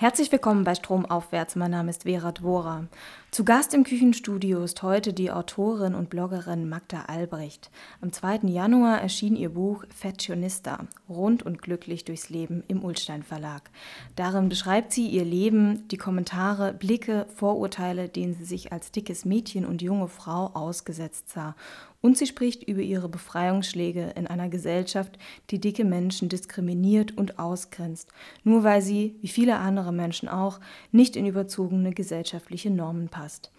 Herzlich 0.00 0.32
willkommen 0.32 0.64
bei 0.64 0.74
Stromaufwärts. 0.74 1.56
Mein 1.56 1.72
Name 1.72 1.90
ist 1.90 2.04
Vera 2.04 2.32
Dvora. 2.32 2.86
Zu 3.32 3.44
Gast 3.44 3.74
im 3.74 3.84
Küchenstudio 3.84 4.64
ist 4.64 4.82
heute 4.82 5.12
die 5.12 5.30
Autorin 5.30 5.94
und 5.94 6.10
Bloggerin 6.10 6.68
Magda 6.68 7.02
Albrecht. 7.02 7.70
Am 8.00 8.12
2. 8.12 8.48
Januar 8.48 9.00
erschien 9.00 9.36
ihr 9.36 9.50
Buch 9.50 9.84
Fashionista, 9.94 10.88
rund 11.08 11.44
und 11.44 11.62
glücklich 11.62 12.04
durchs 12.04 12.28
Leben 12.28 12.64
im 12.66 12.82
Ulstein 12.82 13.22
Verlag. 13.22 13.70
Darin 14.16 14.48
beschreibt 14.48 14.92
sie 14.92 15.06
ihr 15.06 15.24
Leben, 15.24 15.86
die 15.92 15.96
Kommentare, 15.96 16.72
Blicke, 16.72 17.26
Vorurteile, 17.36 18.08
denen 18.08 18.34
sie 18.34 18.44
sich 18.44 18.72
als 18.72 18.90
dickes 18.90 19.24
Mädchen 19.24 19.64
und 19.64 19.80
junge 19.80 20.08
Frau 20.08 20.46
ausgesetzt 20.46 21.30
sah 21.30 21.54
und 22.02 22.16
sie 22.16 22.26
spricht 22.26 22.62
über 22.62 22.80
ihre 22.80 23.08
Befreiungsschläge 23.08 24.12
in 24.16 24.26
einer 24.26 24.48
Gesellschaft, 24.48 25.18
die 25.50 25.60
dicke 25.60 25.84
Menschen 25.84 26.28
diskriminiert 26.28 27.16
und 27.16 27.38
ausgrenzt, 27.38 28.10
nur 28.42 28.64
weil 28.64 28.80
sie, 28.80 29.16
wie 29.20 29.28
viele 29.28 29.56
andere 29.56 29.92
Menschen 29.92 30.28
auch, 30.28 30.60
nicht 30.92 31.16
in 31.16 31.26
überzogene 31.26 31.92
gesellschaftliche 31.92 32.70
Normen 32.70 33.08
passt. 33.20 33.50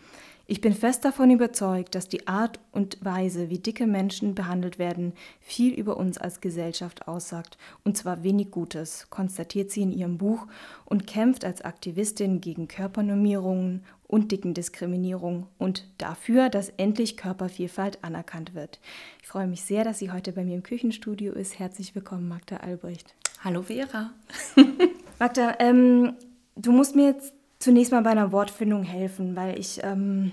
Ich 0.48 0.60
bin 0.60 0.74
fest 0.74 1.06
davon 1.06 1.30
überzeugt, 1.30 1.94
dass 1.96 2.10
die 2.10 2.28
Art 2.28 2.60
und 2.72 2.98
Weise, 3.06 3.50
wie 3.50 3.60
dicke 3.60 3.86
Menschen 3.86 4.34
behandelt 4.34 4.80
werden, 4.80 5.14
viel 5.40 5.74
über 5.74 5.98
uns 5.98 6.18
als 6.18 6.42
Gesellschaft 6.42 7.08
aussagt, 7.08 7.58
und 7.86 7.96
zwar 7.96 8.24
wenig 8.24 8.50
Gutes, 8.52 9.08
konstatiert 9.10 9.70
sie 9.72 9.84
in 9.84 9.92
ihrem 9.92 10.18
Buch 10.18 10.48
und 10.86 11.06
kämpft 11.06 11.46
als 11.46 11.62
Aktivistin 11.62 12.42
gegen 12.42 12.68
Körpernormierungen 12.68 13.84
und 14.08 14.32
Dickendiskriminierung 14.32 15.48
und 15.58 15.86
dafür, 16.00 16.50
dass 16.50 16.70
endlich 16.70 17.16
Körpervielfalt 17.16 18.04
anerkannt 18.04 18.56
wird. 18.56 18.82
Ich 19.22 19.28
freue 19.28 19.48
mich 19.48 19.62
sehr, 19.62 19.86
dass 19.86 20.00
sie 20.00 20.12
heute 20.12 20.34
bei 20.34 20.44
mir 20.44 20.56
im 20.56 20.64
Küchenstudio 20.64 21.34
ist. 21.34 21.60
Herzlich 21.60 21.96
willkommen, 21.96 22.28
Magda 22.28 22.58
Albrecht. 22.58 23.14
Hallo 23.44 23.62
Vera. 23.62 24.12
Magda, 25.20 25.56
ähm, 25.60 26.16
du 26.56 26.72
musst 26.74 26.96
mir 26.96 27.06
jetzt 27.12 27.34
zunächst 27.62 27.92
mal 27.92 28.02
bei 28.02 28.10
einer 28.10 28.32
Wortfindung 28.32 28.84
helfen, 28.84 29.36
weil 29.36 29.58
ich 29.58 29.80
ähm, 29.84 30.32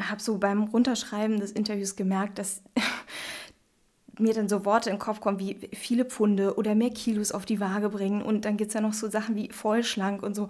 habe 0.00 0.20
so 0.20 0.38
beim 0.38 0.64
Runterschreiben 0.64 1.38
des 1.38 1.52
Interviews 1.52 1.96
gemerkt, 1.96 2.38
dass 2.38 2.62
mir 4.18 4.32
dann 4.32 4.48
so 4.48 4.64
Worte 4.64 4.90
in 4.90 4.96
den 4.96 5.00
Kopf 5.00 5.20
kommen 5.20 5.38
wie 5.38 5.68
viele 5.72 6.04
Pfunde 6.04 6.56
oder 6.56 6.74
mehr 6.74 6.90
Kilos 6.90 7.32
auf 7.32 7.44
die 7.44 7.60
Waage 7.60 7.90
bringen 7.90 8.22
und 8.22 8.44
dann 8.44 8.56
gibt 8.56 8.68
es 8.68 8.74
ja 8.74 8.80
noch 8.80 8.92
so 8.92 9.08
Sachen 9.10 9.34
wie 9.34 9.50
vollschlank 9.50 10.22
und 10.22 10.34
so. 10.34 10.48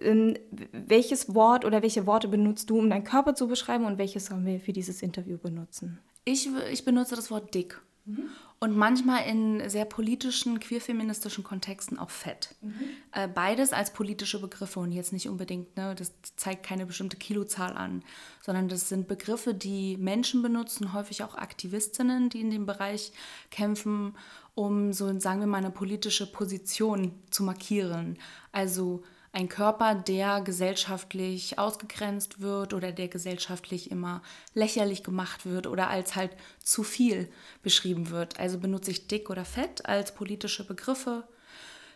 Ähm, 0.00 0.34
welches 0.72 1.34
Wort 1.34 1.64
oder 1.64 1.82
welche 1.82 2.06
Worte 2.06 2.28
benutzt 2.28 2.70
du, 2.70 2.78
um 2.78 2.90
deinen 2.90 3.04
Körper 3.04 3.34
zu 3.34 3.48
beschreiben 3.48 3.84
und 3.84 3.98
welches 3.98 4.26
sollen 4.26 4.44
wir 4.44 4.60
für 4.60 4.72
dieses 4.72 5.02
Interview 5.02 5.38
benutzen? 5.38 5.98
Ich, 6.24 6.48
ich 6.70 6.84
benutze 6.84 7.16
das 7.16 7.30
Wort 7.30 7.54
dick. 7.54 7.80
Mhm. 8.06 8.28
Und 8.60 8.76
manchmal 8.76 9.26
in 9.26 9.68
sehr 9.68 9.84
politischen, 9.84 10.60
queerfeministischen 10.60 11.44
Kontexten 11.44 11.98
auch 11.98 12.10
fett. 12.10 12.54
Mhm. 12.60 12.74
Äh, 13.12 13.28
beides 13.28 13.72
als 13.72 13.92
politische 13.92 14.40
Begriffe 14.40 14.80
und 14.80 14.92
jetzt 14.92 15.12
nicht 15.12 15.28
unbedingt, 15.28 15.76
ne, 15.76 15.94
das 15.94 16.12
zeigt 16.36 16.64
keine 16.64 16.86
bestimmte 16.86 17.16
Kilozahl 17.16 17.74
an, 17.76 18.02
sondern 18.42 18.68
das 18.68 18.88
sind 18.88 19.08
Begriffe, 19.08 19.54
die 19.54 19.96
Menschen 19.96 20.42
benutzen, 20.42 20.92
häufig 20.92 21.22
auch 21.22 21.34
Aktivistinnen, 21.34 22.28
die 22.28 22.40
in 22.40 22.50
dem 22.50 22.66
Bereich 22.66 23.12
kämpfen, 23.50 24.16
um 24.54 24.92
so, 24.92 25.18
sagen 25.18 25.40
wir 25.40 25.46
mal, 25.46 25.58
eine 25.58 25.70
politische 25.70 26.30
Position 26.30 27.12
zu 27.30 27.42
markieren. 27.42 28.18
Also 28.52 29.02
ein 29.34 29.48
Körper, 29.48 29.96
der 29.96 30.40
gesellschaftlich 30.42 31.58
ausgegrenzt 31.58 32.40
wird 32.40 32.72
oder 32.72 32.92
der 32.92 33.08
gesellschaftlich 33.08 33.90
immer 33.90 34.22
lächerlich 34.54 35.02
gemacht 35.02 35.44
wird 35.44 35.66
oder 35.66 35.88
als 35.90 36.14
halt 36.14 36.30
zu 36.62 36.84
viel 36.84 37.28
beschrieben 37.62 38.10
wird. 38.10 38.38
Also 38.38 38.58
benutze 38.58 38.92
ich 38.92 39.08
dick 39.08 39.30
oder 39.30 39.44
fett 39.44 39.86
als 39.86 40.14
politische 40.14 40.64
Begriffe. 40.64 41.24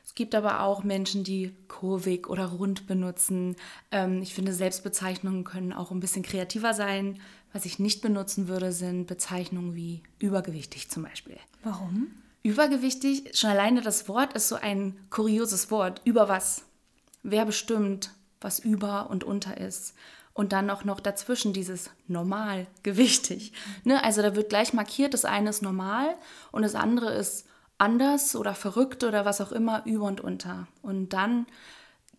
Es 0.05 0.17
gibt 0.17 0.35
aber 0.35 0.63
auch 0.63 0.83
Menschen, 0.83 1.23
die 1.23 1.55
kurvig 1.69 2.29
oder 2.29 2.47
rund 2.47 2.89
benutzen. 2.89 3.55
Ähm, 3.93 4.21
ich 4.21 4.35
finde, 4.35 4.53
Selbstbezeichnungen 4.53 5.45
können 5.45 5.73
auch 5.73 5.93
ein 5.93 6.01
bisschen 6.01 6.23
kreativer 6.23 6.75
sein. 6.75 7.21
Was 7.53 7.67
ich 7.67 7.79
nicht 7.79 8.03
benutzen 8.03 8.49
würde, 8.49 8.73
sind 8.73 9.07
Bezeichnungen 9.07 9.77
wie 9.77 10.03
übergewichtig 10.19 10.91
zum 10.91 11.05
Beispiel. 11.05 11.37
Warum? 11.63 12.09
Übergewichtig, 12.43 13.37
schon 13.39 13.51
alleine 13.51 13.81
das 13.81 14.09
Wort 14.09 14.33
ist 14.33 14.49
so 14.49 14.57
ein 14.57 14.99
kurioses 15.11 15.71
Wort. 15.71 16.01
Über 16.05 16.29
was? 16.29 16.65
Wer 17.23 17.45
bestimmt, 17.45 18.11
was 18.41 18.59
über 18.59 19.11
und 19.11 19.25
unter 19.25 19.59
ist. 19.59 19.95
Und 20.33 20.53
dann 20.53 20.71
auch 20.71 20.85
noch 20.85 21.01
dazwischen 21.01 21.53
dieses 21.53 21.91
normal, 22.07 22.69
gewichtig. 22.85 23.53
Ne? 23.83 24.03
Also 24.05 24.23
da 24.23 24.37
wird 24.37 24.51
gleich 24.51 24.73
markiert, 24.73 25.13
das 25.13 25.25
eine 25.25 25.51
ist 25.51 25.63
normal 25.63 26.15
und 26.53 26.63
das 26.63 26.77
andere 26.77 27.13
ist 27.13 27.47
anders 27.79 28.37
oder 28.37 28.55
verrückt 28.55 29.03
oder 29.03 29.25
was 29.25 29.41
auch 29.41 29.51
immer, 29.51 29.85
über 29.85 30.05
und 30.05 30.21
unter. 30.21 30.69
Und 30.83 31.13
dann 31.13 31.47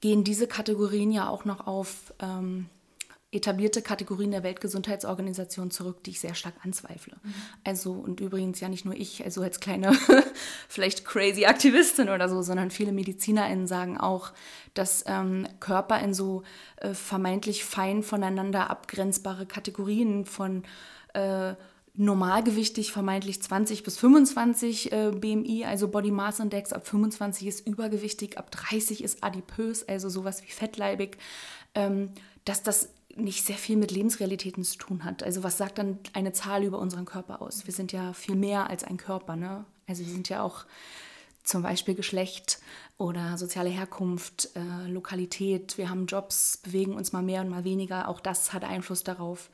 gehen 0.01 0.23
diese 0.23 0.47
Kategorien 0.47 1.11
ja 1.11 1.29
auch 1.29 1.45
noch 1.45 1.67
auf 1.67 2.13
ähm, 2.19 2.67
etablierte 3.31 3.83
Kategorien 3.83 4.31
der 4.31 4.43
Weltgesundheitsorganisation 4.43 5.69
zurück, 5.69 6.03
die 6.03 6.11
ich 6.11 6.19
sehr 6.19 6.33
stark 6.33 6.55
anzweifle. 6.63 7.15
Mhm. 7.21 7.33
Also, 7.63 7.91
und 7.91 8.19
übrigens 8.21 8.59
ja 8.59 8.69
nicht 8.69 8.85
nur 8.85 8.95
ich, 8.95 9.23
also 9.23 9.41
als 9.41 9.59
kleine, 9.59 9.93
vielleicht 10.67 11.05
crazy 11.05 11.45
Aktivistin 11.45 12.09
oder 12.09 12.27
so, 12.27 12.41
sondern 12.41 12.71
viele 12.71 12.91
MedizinerInnen 12.91 13.67
sagen 13.67 13.99
auch, 13.99 14.31
dass 14.73 15.03
ähm, 15.05 15.47
Körper 15.59 15.99
in 15.99 16.15
so 16.15 16.41
äh, 16.77 16.95
vermeintlich 16.95 17.63
fein 17.65 18.01
voneinander 18.01 18.71
abgrenzbare 18.71 19.45
Kategorien 19.45 20.25
von 20.25 20.63
äh, 21.13 21.53
normalgewichtig 21.95 22.91
vermeintlich 22.91 23.41
20 23.43 23.83
bis 23.83 23.97
25 23.97 24.91
äh, 24.91 25.11
BMI, 25.11 25.65
also 25.65 25.89
Body 25.89 26.11
Mass 26.11 26.39
Index, 26.39 26.73
ab 26.73 26.87
25 26.87 27.45
ist 27.45 27.67
übergewichtig, 27.67 28.37
ab 28.37 28.49
30 28.49 29.03
ist 29.03 29.23
adipös, 29.23 29.87
also 29.87 30.09
sowas 30.09 30.41
wie 30.41 30.51
fettleibig, 30.51 31.17
ähm, 31.75 32.11
dass 32.45 32.63
das 32.63 32.89
nicht 33.19 33.45
sehr 33.45 33.57
viel 33.57 33.77
mit 33.77 33.91
Lebensrealitäten 33.91 34.63
zu 34.63 34.77
tun 34.77 35.03
hat. 35.03 35.23
Also 35.23 35.43
was 35.43 35.57
sagt 35.57 35.77
dann 35.77 35.99
eine 36.13 36.33
Zahl 36.33 36.63
über 36.63 36.79
unseren 36.79 37.05
Körper 37.05 37.41
aus? 37.41 37.65
Wir 37.65 37.73
sind 37.73 37.91
ja 37.91 38.13
viel 38.13 38.35
mehr 38.35 38.69
als 38.69 38.83
ein 38.83 38.97
Körper. 38.97 39.35
Ne? 39.35 39.65
Also 39.87 40.05
wir 40.05 40.11
sind 40.11 40.29
ja 40.29 40.41
auch 40.41 40.65
zum 41.43 41.63
Beispiel 41.63 41.95
Geschlecht 41.95 42.59
oder 42.97 43.37
soziale 43.37 43.69
Herkunft, 43.69 44.49
äh, 44.55 44.87
Lokalität. 44.87 45.77
Wir 45.77 45.89
haben 45.89 46.05
Jobs, 46.05 46.57
bewegen 46.57 46.93
uns 46.93 47.11
mal 47.11 47.23
mehr 47.23 47.41
und 47.41 47.49
mal 47.49 47.63
weniger. 47.63 48.07
Auch 48.07 48.19
das 48.19 48.53
hat 48.53 48.63
Einfluss 48.63 49.03
darauf, 49.03 49.49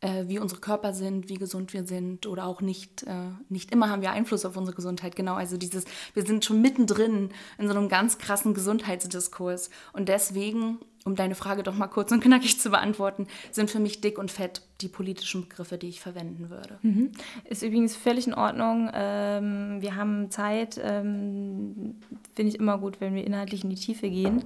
äh, 0.00 0.24
wie 0.28 0.38
unsere 0.38 0.60
Körper 0.60 0.92
sind, 0.92 1.28
wie 1.28 1.36
gesund 1.38 1.72
wir 1.72 1.84
sind 1.84 2.26
oder 2.26 2.44
auch 2.44 2.60
nicht. 2.60 3.02
Äh, 3.04 3.30
nicht 3.48 3.72
immer 3.72 3.88
haben 3.88 4.02
wir 4.02 4.12
Einfluss 4.12 4.44
auf 4.44 4.56
unsere 4.56 4.76
Gesundheit. 4.76 5.16
Genau, 5.16 5.34
also 5.34 5.56
dieses, 5.56 5.84
wir 6.14 6.24
sind 6.24 6.44
schon 6.44 6.60
mittendrin 6.60 7.30
in 7.56 7.68
so 7.68 7.74
einem 7.74 7.88
ganz 7.88 8.18
krassen 8.18 8.54
Gesundheitsdiskurs. 8.54 9.70
Und 9.92 10.08
deswegen 10.08 10.78
um 11.08 11.16
deine 11.16 11.34
Frage 11.34 11.62
doch 11.62 11.74
mal 11.74 11.88
kurz 11.88 12.12
und 12.12 12.20
knackig 12.20 12.60
zu 12.60 12.70
beantworten, 12.70 13.26
sind 13.50 13.70
für 13.70 13.80
mich 13.80 14.00
dick 14.00 14.18
und 14.18 14.30
fett 14.30 14.62
die 14.82 14.88
politischen 14.88 15.48
Begriffe, 15.48 15.78
die 15.78 15.88
ich 15.88 16.00
verwenden 16.00 16.50
würde. 16.50 16.78
Mhm. 16.82 17.12
Ist 17.44 17.62
übrigens 17.62 17.96
völlig 17.96 18.26
in 18.26 18.34
Ordnung. 18.34 18.90
Ähm, 18.92 19.78
wir 19.80 19.96
haben 19.96 20.30
Zeit. 20.30 20.78
Ähm, 20.82 21.96
Finde 22.34 22.52
ich 22.52 22.60
immer 22.60 22.78
gut, 22.78 23.00
wenn 23.00 23.14
wir 23.14 23.26
inhaltlich 23.26 23.64
in 23.64 23.70
die 23.70 23.76
Tiefe 23.76 24.08
gehen. 24.10 24.44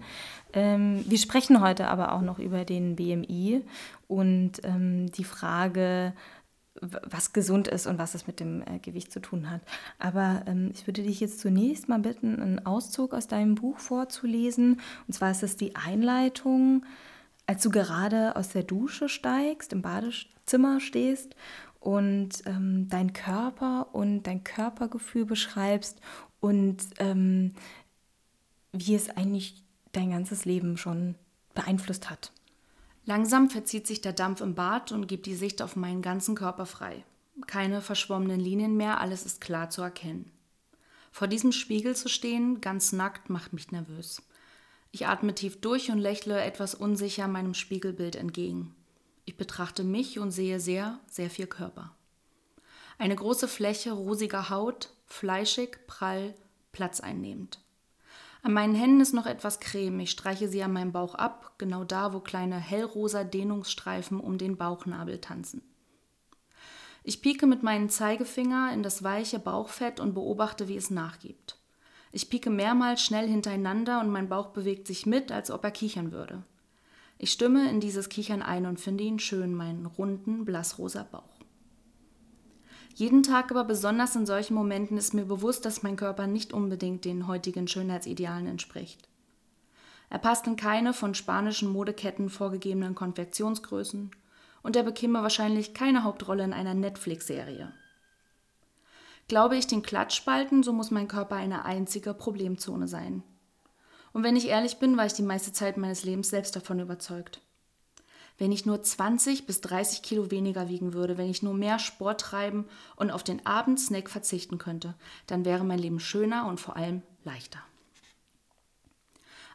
Ähm, 0.53 1.05
wir 1.07 1.19
sprechen 1.19 1.61
heute 1.61 1.89
aber 1.89 2.13
auch 2.13 2.23
noch 2.23 2.39
über 2.39 2.65
den 2.65 2.97
BMI 2.97 3.63
und 4.09 4.53
ähm, 4.63 5.11
die 5.13 5.25
Frage, 5.25 6.13
was 6.81 7.33
gesund 7.33 7.69
ist 7.69 7.87
und 7.87 7.99
was 7.99 8.15
es 8.15 8.27
mit 8.27 8.41
dem 8.41 8.63
äh, 8.63 8.79
Gewicht 8.79 9.13
zu 9.13 9.21
tun 9.21 9.51
hat. 9.51 9.61
Aber 9.99 10.43
ähm, 10.47 10.71
ich 10.73 10.87
würde 10.87 11.03
dich 11.03 11.21
jetzt 11.21 11.41
zunächst 11.41 11.89
mal 11.89 11.99
bitten, 11.99 12.41
einen 12.41 12.65
Auszug 12.65 13.13
aus 13.13 13.27
deinem 13.27 13.55
Buch 13.55 13.79
vorzulesen. 13.79 14.81
Und 15.07 15.13
zwar 15.13 15.31
ist 15.31 15.43
es 15.43 15.57
die 15.57 15.77
Einleitung, 15.77 16.85
als 17.47 17.63
du 17.63 17.71
gerade 17.71 18.37
aus 18.37 18.51
der 18.51 18.63
Dusche 18.63 19.09
steigst, 19.09 19.73
im 19.73 19.83
Badezimmer 19.83 20.81
stehst 20.81 21.37
und 21.81 22.31
ähm, 22.47 22.89
dein 22.89 23.13
Körper 23.13 23.89
und 23.93 24.23
dein 24.23 24.45
Körpergefühl 24.45 25.27
beschreibst 25.27 26.01
und 26.41 26.79
ähm, 26.99 27.55
wie 28.73 28.95
es 28.95 29.11
eigentlich 29.11 29.63
dein 29.93 30.11
ganzes 30.11 30.45
Leben 30.45 30.77
schon 30.77 31.17
beeinflusst 31.55 32.09
hat. 32.09 32.33
Langsam 33.05 33.51
verzieht 33.51 33.87
sich 33.87 34.01
der 34.01 34.13
Dampf 34.13 34.41
im 34.41 34.55
Bad 34.55 34.93
und 34.93 35.09
gibt 35.09 35.27
die 35.27 35.35
Sicht 35.35 35.61
auf 35.61 35.75
meinen 35.75 36.03
ganzen 36.03 36.35
Körper 36.35 36.67
frei. 36.67 37.05
Keine 37.47 37.81
verschwommenen 37.81 38.39
Linien 38.39 38.77
mehr, 38.77 39.01
alles 39.01 39.27
ist 39.27 39.41
klar 39.41 39.71
zu 39.71 39.83
erkennen. 39.83 40.31
Vor 41.11 41.29
diesem 41.29 41.53
Spiegel 41.53 41.97
zu 41.97 42.09
stehen, 42.09 42.61
ganz 42.61 42.93
nackt, 42.93 43.29
macht 43.29 43.53
mich 43.53 43.73
nervös. 43.73 44.23
Ich 44.93 45.07
atme 45.07 45.35
tief 45.35 45.61
durch 45.61 45.91
und 45.91 45.99
lächle 45.99 46.41
etwas 46.41 46.75
unsicher 46.75 47.27
meinem 47.27 47.55
Spiegelbild 47.55 48.15
entgegen. 48.15 48.75
Ich 49.25 49.37
betrachte 49.37 49.85
mich 49.85 50.19
und 50.19 50.31
sehe 50.31 50.61
sehr, 50.61 51.01
sehr 51.07 51.31
viel 51.31 51.47
Körper. 51.47 51.95
Eine 52.99 53.17
große 53.17 53.49
Fläche 53.49 53.93
rosiger 53.93 54.49
Haut, 54.49 54.91
fleischig, 55.07 55.79
prall, 55.87 56.35
platzeinnehmend. 56.73 57.62
An 58.45 58.53
meinen 58.55 58.75
Händen 58.75 59.01
ist 59.01 59.15
noch 59.15 59.27
etwas 59.27 59.61
Creme. 59.61 60.01
Ich 60.01 60.11
streiche 60.11 60.49
sie 60.49 60.63
an 60.65 60.73
meinem 60.73 60.91
Bauch 60.91 61.15
ab, 61.15 61.55
genau 61.59 61.85
da, 61.85 62.13
wo 62.13 62.19
kleine 62.19 62.57
hellrosa 62.57 63.23
Dehnungsstreifen 63.23 64.19
um 64.19 64.37
den 64.37 64.57
Bauchnabel 64.57 65.21
tanzen. 65.21 65.63
Ich 67.05 67.23
pieke 67.23 67.47
mit 67.47 67.63
meinem 67.63 67.89
Zeigefinger 67.89 68.73
in 68.73 68.83
das 68.83 69.05
weiche 69.05 69.39
Bauchfett 69.39 70.01
und 70.01 70.15
beobachte, 70.15 70.67
wie 70.67 70.77
es 70.77 70.91
nachgibt. 70.91 71.59
Ich 72.11 72.31
pieke 72.31 72.51
mehrmals 72.51 73.03
schnell 73.03 73.29
hintereinander 73.29 74.01
und 74.01 74.11
mein 74.11 74.29
Bauch 74.29 74.49
bewegt 74.49 74.89
sich 74.89 75.07
mit, 75.07 75.31
als 75.31 75.51
ob 75.51 75.63
er 75.65 75.71
kichern 75.71 76.11
würde. 76.13 76.43
Ich 77.19 77.31
stimme 77.31 77.71
in 77.71 77.79
dieses 77.79 78.09
Kichern 78.09 78.43
ein 78.43 78.67
und 78.67 78.81
finde 78.81 79.05
ihn 79.05 79.21
schön, 79.21 79.55
meinen 79.55 79.87
runden, 79.87 80.45
blassrosa 80.45 81.05
Bauch. 81.05 81.32
Jeden 82.95 83.23
Tag, 83.23 83.51
aber 83.51 83.65
besonders 83.65 84.15
in 84.17 84.27
solchen 84.27 84.55
Momenten, 84.55 84.97
ist 84.99 85.15
mir 85.15 85.25
bewusst, 85.25 85.65
dass 85.65 85.83
mein 85.83 85.97
Körper 85.97 86.27
nicht 86.27 86.53
unbedingt 86.53 87.05
den 87.05 87.27
heutigen 87.27 87.67
Schönheitsidealen 87.67 88.47
entspricht. 88.47 89.09
Er 90.11 90.19
passt 90.19 90.47
in 90.47 90.57
keine 90.57 90.93
von 90.93 91.15
spanischen 91.15 91.73
Modeketten 91.73 92.29
vorgegebenen 92.29 92.95
Konfektionsgrößen 92.95 94.11
und 94.63 94.77
er 94.77 94.83
bekäme 94.83 95.23
wahrscheinlich 95.23 95.73
keine 95.73 96.05
Hauptrolle 96.05 96.45
in 96.45 96.53
einer 96.53 96.75
Netflix-Serie. 96.75 97.73
Glaube 99.27 99.57
ich 99.57 99.67
den 99.67 99.83
Klatschspalten, 99.83 100.63
so 100.63 100.75
muss 100.75 100.91
mein 100.91 101.09
Körper 101.09 101.37
eine 101.37 101.65
einzige 101.65 102.13
Problemzone 102.13 102.89
sein. 102.89 103.23
Und 104.13 104.23
wenn 104.25 104.37
ich 104.37 104.49
ehrlich 104.49 104.79
bin, 104.79 104.99
war 104.99 105.07
ich 105.07 105.15
die 105.15 105.23
meiste 105.23 105.53
Zeit 105.53 105.79
meines 105.79 106.05
Lebens 106.05 106.29
selbst 106.29 106.55
davon 106.55 106.81
überzeugt. 106.81 107.41
Wenn 108.43 108.51
ich 108.51 108.67
nur 108.67 108.83
20 108.83 109.47
bis 109.47 109.61
30 109.61 110.03
Kilo 110.03 110.33
weniger 110.33 110.69
wiegen 110.69 110.95
würde, 110.95 111.17
wenn 111.17 111.31
ich 111.31 111.45
nur 111.45 111.55
mehr 111.55 111.79
Sport 111.79 112.23
treiben 112.23 112.65
und 112.97 113.13
auf 113.13 113.23
den 113.23 113.47
Abendsnack 113.47 114.11
verzichten 114.11 114.59
könnte, 114.59 114.95
dann 115.29 115.45
wäre 115.45 115.63
mein 115.63 115.79
Leben 115.79 116.01
schöner 116.01 116.49
und 116.49 116.59
vor 116.59 116.75
allem 116.75 117.03
leichter. 117.23 117.61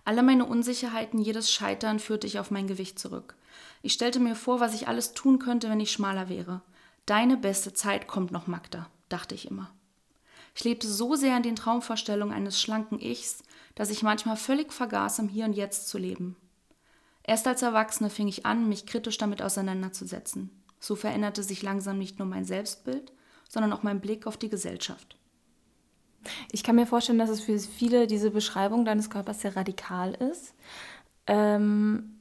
Alle 0.06 0.24
meine 0.24 0.46
Unsicherheiten, 0.46 1.20
jedes 1.20 1.52
Scheitern 1.52 2.00
führte 2.00 2.28
ich 2.28 2.40
auf 2.40 2.50
mein 2.50 2.66
Gewicht 2.66 2.98
zurück. 2.98 3.36
Ich 3.82 3.92
stellte 3.92 4.22
mir 4.22 4.36
vor, 4.36 4.62
was 4.62 4.74
ich 4.74 4.88
alles 4.88 5.14
tun 5.14 5.38
könnte, 5.38 5.70
wenn 5.70 5.82
ich 5.82 5.92
schmaler 5.92 6.30
wäre. 6.30 6.62
Deine 7.06 7.36
beste 7.36 7.74
Zeit 7.74 8.08
kommt 8.08 8.32
noch, 8.32 8.48
Magda, 8.48 8.90
dachte 9.10 9.36
ich 9.36 9.52
immer. 9.52 9.70
Ich 10.56 10.64
lebte 10.64 10.88
so 10.88 11.16
sehr 11.16 11.36
in 11.36 11.44
den 11.44 11.58
Traumvorstellungen 11.58 12.34
eines 12.34 12.62
schlanken 12.62 13.02
Ichs, 13.02 13.44
dass 13.76 13.90
ich 13.90 14.02
manchmal 14.02 14.38
völlig 14.38 14.72
vergaß, 14.72 15.20
im 15.20 15.28
Hier 15.28 15.44
und 15.44 15.52
Jetzt 15.52 15.90
zu 15.90 15.98
leben. 15.98 16.38
Erst 17.28 17.46
als 17.46 17.62
Erwachsene 17.62 18.10
fing 18.10 18.28
ich 18.28 18.46
an, 18.46 18.68
mich 18.68 18.86
kritisch 18.86 19.18
damit 19.18 19.42
auseinanderzusetzen. 19.42 20.50
So 20.80 20.96
veränderte 20.96 21.44
sich 21.44 21.62
langsam 21.62 21.98
nicht 21.98 22.18
nur 22.18 22.28
mein 22.28 22.46
Selbstbild, 22.46 23.12
sondern 23.50 23.74
auch 23.74 23.84
mein 23.84 24.00
Blick 24.00 24.26
auf 24.26 24.38
die 24.38 24.50
Gesellschaft. 24.50 25.18
Ich 26.52 26.64
kann 26.64 26.76
mir 26.76 26.88
vorstellen, 26.88 27.20
dass 27.20 27.30
es 27.30 27.42
für 27.42 27.60
viele 27.60 28.08
diese 28.08 28.32
Beschreibung 28.32 28.86
deines 28.86 29.10
Körpers 29.10 29.42
sehr 29.42 29.56
radikal 29.56 30.14
ist. 30.14 30.54
Ähm, 31.28 32.18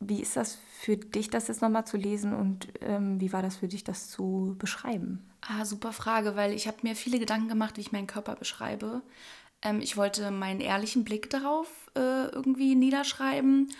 wie 0.00 0.22
ist 0.22 0.36
das 0.36 0.58
für 0.80 0.96
dich, 0.96 1.28
das 1.28 1.48
jetzt 1.48 1.60
nochmal 1.60 1.86
zu 1.86 1.96
lesen 1.96 2.32
und 2.32 2.68
ähm, 2.80 3.20
wie 3.20 3.32
war 3.32 3.42
das 3.42 3.56
für 3.56 3.68
dich, 3.68 3.84
das 3.84 4.08
zu 4.08 4.54
beschreiben? 4.58 5.28
Ah, 5.40 5.64
super 5.64 5.92
Frage, 5.92 6.36
weil 6.36 6.52
ich 6.52 6.66
habe 6.66 6.78
mir 6.82 6.94
viele 6.94 7.18
Gedanken 7.18 7.48
gemacht, 7.48 7.76
wie 7.76 7.82
ich 7.82 7.92
meinen 7.92 8.06
Körper 8.06 8.34
beschreibe. 8.36 9.02
Ähm, 9.62 9.80
ich 9.80 9.96
wollte 9.96 10.30
meinen 10.30 10.60
ehrlichen 10.60 11.04
Blick 11.04 11.30
darauf 11.30 11.68
äh, 11.96 12.26
irgendwie 12.28 12.74
niederschreiben. 12.74 13.70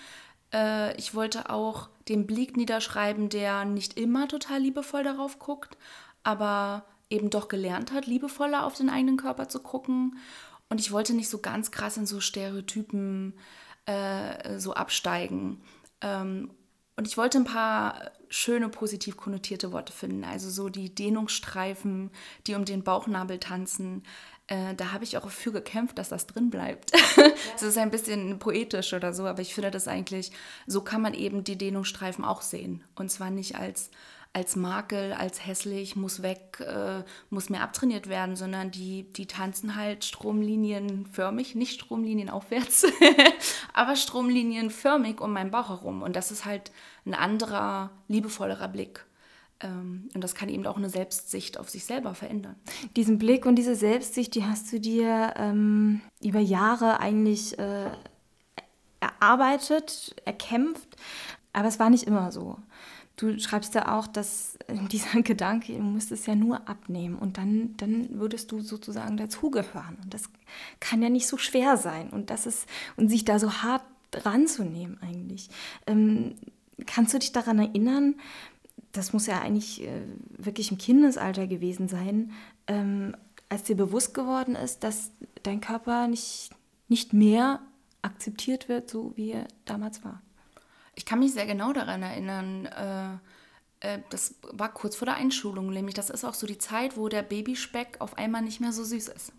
Äh, 0.53 0.97
ich 0.97 1.15
wollte 1.15 1.51
auch 1.51 1.89
den 2.09 2.27
Blick 2.27 2.57
niederschreiben, 2.57 3.29
der 3.29 3.65
nicht 3.65 3.99
immer 3.99 4.29
total 4.29 4.61
liebevoll 4.61 5.05
darauf 5.05 5.39
guckt, 5.39 5.77
aber 6.23 6.85
eben 7.11 7.31
doch 7.31 7.49
gelernt 7.49 7.93
hat, 7.93 8.07
liebevoller 8.07 8.65
auf 8.65 8.75
den 8.75 8.91
eigenen 8.91 9.17
Körper 9.17 9.49
zu 9.49 9.61
gucken. 9.61 10.19
Und 10.69 10.81
ich 10.81 10.93
wollte 10.93 11.15
nicht 11.15 11.31
so 11.31 11.39
ganz 11.39 11.71
krass 11.71 11.97
in 11.97 12.07
so 12.07 12.21
Stereotypen 12.21 13.35
äh, 13.87 14.59
so 14.59 14.75
absteigen. 14.75 15.63
Ähm, 16.01 16.51
und 16.97 17.07
ich 17.07 17.17
wollte 17.17 17.39
ein 17.39 17.45
paar 17.45 18.11
schöne, 18.29 18.69
positiv 18.69 19.17
konnotierte 19.17 19.73
Worte 19.73 19.93
finden. 19.93 20.25
Also 20.25 20.51
so 20.51 20.69
die 20.69 20.95
Dehnungsstreifen, 20.95 22.11
die 22.47 22.55
um 22.55 22.65
den 22.65 22.83
Bauchnabel 22.83 23.39
tanzen. 23.39 24.03
Äh, 24.49 24.75
da 24.75 24.93
habe 24.93 25.05
ich 25.05 25.17
auch 25.17 25.29
für 25.31 25.53
gekämpft, 25.53 25.99
dass 25.99 26.09
das 26.09 26.27
drin 26.27 26.51
bleibt. 26.51 26.93
Es 27.55 27.63
ja. 27.63 27.69
ist 27.69 27.79
ein 27.79 27.91
bisschen 27.91 28.39
poetisch 28.39 28.93
oder 28.93 29.13
so, 29.13 29.25
aber 29.25 29.43
ich 29.43 29.55
finde 29.55 29.71
das 29.71 29.89
eigentlich, 29.89 30.31
so 30.67 30.83
kann 30.83 31.03
man 31.03 31.15
eben 31.15 31.43
die 31.43 31.57
Dehnungsstreifen 31.57 32.25
auch 32.25 32.43
sehen. 32.43 32.85
Und 32.95 33.11
zwar 33.11 33.31
nicht 33.31 33.57
als 33.57 33.91
als 34.33 34.57
Makel, 34.57 35.13
als 35.15 35.45
hässlich, 35.47 35.97
muss 35.97 36.23
weg, 36.23 36.61
äh, 36.61 37.03
muss 37.31 37.49
mehr 37.49 37.63
abtrainiert 37.63 38.09
werden, 38.09 38.37
sondern 38.37 38.71
die, 38.71 39.11
die 39.13 39.27
tanzen 39.27 39.75
halt 39.75 40.05
stromlinienförmig, 40.05 41.55
nicht 41.55 41.81
stromlinienaufwärts, 41.81 42.87
aber 43.73 43.97
stromlinienförmig 43.97 45.21
um 45.21 45.33
meinen 45.33 45.51
Bauch 45.51 45.71
herum. 45.71 46.03
Und 46.03 46.15
das 46.15 46.31
ist 46.31 46.45
halt 46.45 46.71
ein 47.07 47.15
anderer, 47.15 47.91
liebevollerer 48.07 48.69
Blick. 48.69 49.07
Ähm, 49.61 50.09
und 50.15 50.23
das 50.23 50.35
kann 50.35 50.49
eben 50.49 50.67
auch 50.67 50.77
eine 50.77 50.91
Selbstsicht 50.91 51.59
auf 51.59 51.69
sich 51.69 51.85
selber 51.85 52.15
verändern. 52.15 52.57
Diesen 52.97 53.19
Blick 53.19 53.47
und 53.47 53.57
diese 53.57 53.75
Selbstsicht, 53.75 54.35
die 54.35 54.45
hast 54.45 54.73
du 54.73 54.81
dir 54.81 55.35
ähm, 55.37 56.01
über 56.23 56.41
Jahre 56.41 57.01
eigentlich 57.01 57.59
äh, 57.59 57.91
erarbeitet, 59.01 60.15
erkämpft. 60.25 60.97
Aber 61.53 61.69
es 61.69 61.79
war 61.79 61.91
nicht 61.91 62.05
immer 62.05 62.31
so. 62.31 62.59
Du 63.17 63.37
schreibst 63.41 63.75
ja 63.75 63.99
auch, 63.99 64.07
dass 64.07 64.59
dieser 64.93 65.23
Gedanke, 65.23 65.73
du 65.73 65.83
musst 65.83 66.13
es 66.13 66.27
ja 66.27 66.37
nur 66.37 66.69
abnehmen 66.69 67.19
und 67.19 67.37
dann, 67.37 67.77
dann 67.79 68.21
würdest 68.21 68.53
du 68.53 68.61
sozusagen 68.61 69.17
dazugehören. 69.17 69.99
Und 70.03 70.15
das 70.15 70.31
kann 70.81 71.03
ja 71.03 71.09
nicht 71.09 71.27
so 71.27 71.37
schwer 71.37 71.77
sein. 71.77 72.11
Und 72.11 72.31
das 72.31 72.47
ist, 72.47 72.69
und 72.97 73.09
sich 73.09 73.25
da 73.25 73.39
so 73.39 73.53
hart 73.55 73.83
ranzunehmen 74.15 74.99
eigentlich. 75.03 75.49
Ähm, 75.87 76.37
kannst 76.87 77.13
du 77.13 77.19
dich 77.19 77.33
daran 77.33 77.59
erinnern, 77.59 78.15
das 78.99 79.13
muss 79.13 79.27
ja 79.27 79.41
eigentlich 79.41 79.83
äh, 79.83 80.03
wirklich 80.37 80.71
im 80.71 80.79
Kindesalter 80.79 81.47
gewesen 81.47 81.89
sein, 81.89 82.33
ähm, 82.67 83.17
als 83.49 83.63
dir 83.63 83.77
bewusst 83.77 84.13
geworden 84.13 84.55
ist, 84.55 84.85
dass 84.85 85.11
dein 85.43 85.61
Körper 85.61 86.09
nicht, 86.09 86.51
nicht 86.89 87.13
mehr 87.13 87.61
akzeptiert 88.03 88.69
wird, 88.69 88.91
so 88.91 89.13
wie 89.17 89.33
er 89.33 89.49
damals 89.65 90.05
war? 90.05 90.21
Ich 90.95 91.07
kann 91.07 91.21
mich 91.21 91.33
sehr 91.33 91.47
genau 91.47 91.73
daran 91.73 92.03
erinnern, 92.03 92.67
äh, 92.67 93.15
äh, 93.81 94.01
das 94.11 94.35
war 94.43 94.73
kurz 94.73 94.97
vor 94.97 95.07
der 95.07 95.15
Einschulung, 95.15 95.71
nämlich 95.71 95.95
das 95.95 96.11
ist 96.11 96.25
auch 96.25 96.35
so 96.35 96.47
die 96.47 96.59
Zeit, 96.59 96.97
wo 96.97 97.09
der 97.09 97.23
Babyspeck 97.23 97.97
auf 98.01 98.19
einmal 98.19 98.43
nicht 98.43 98.61
mehr 98.61 98.73
so 98.73 98.85
süß 98.85 99.09
ist. 99.09 99.33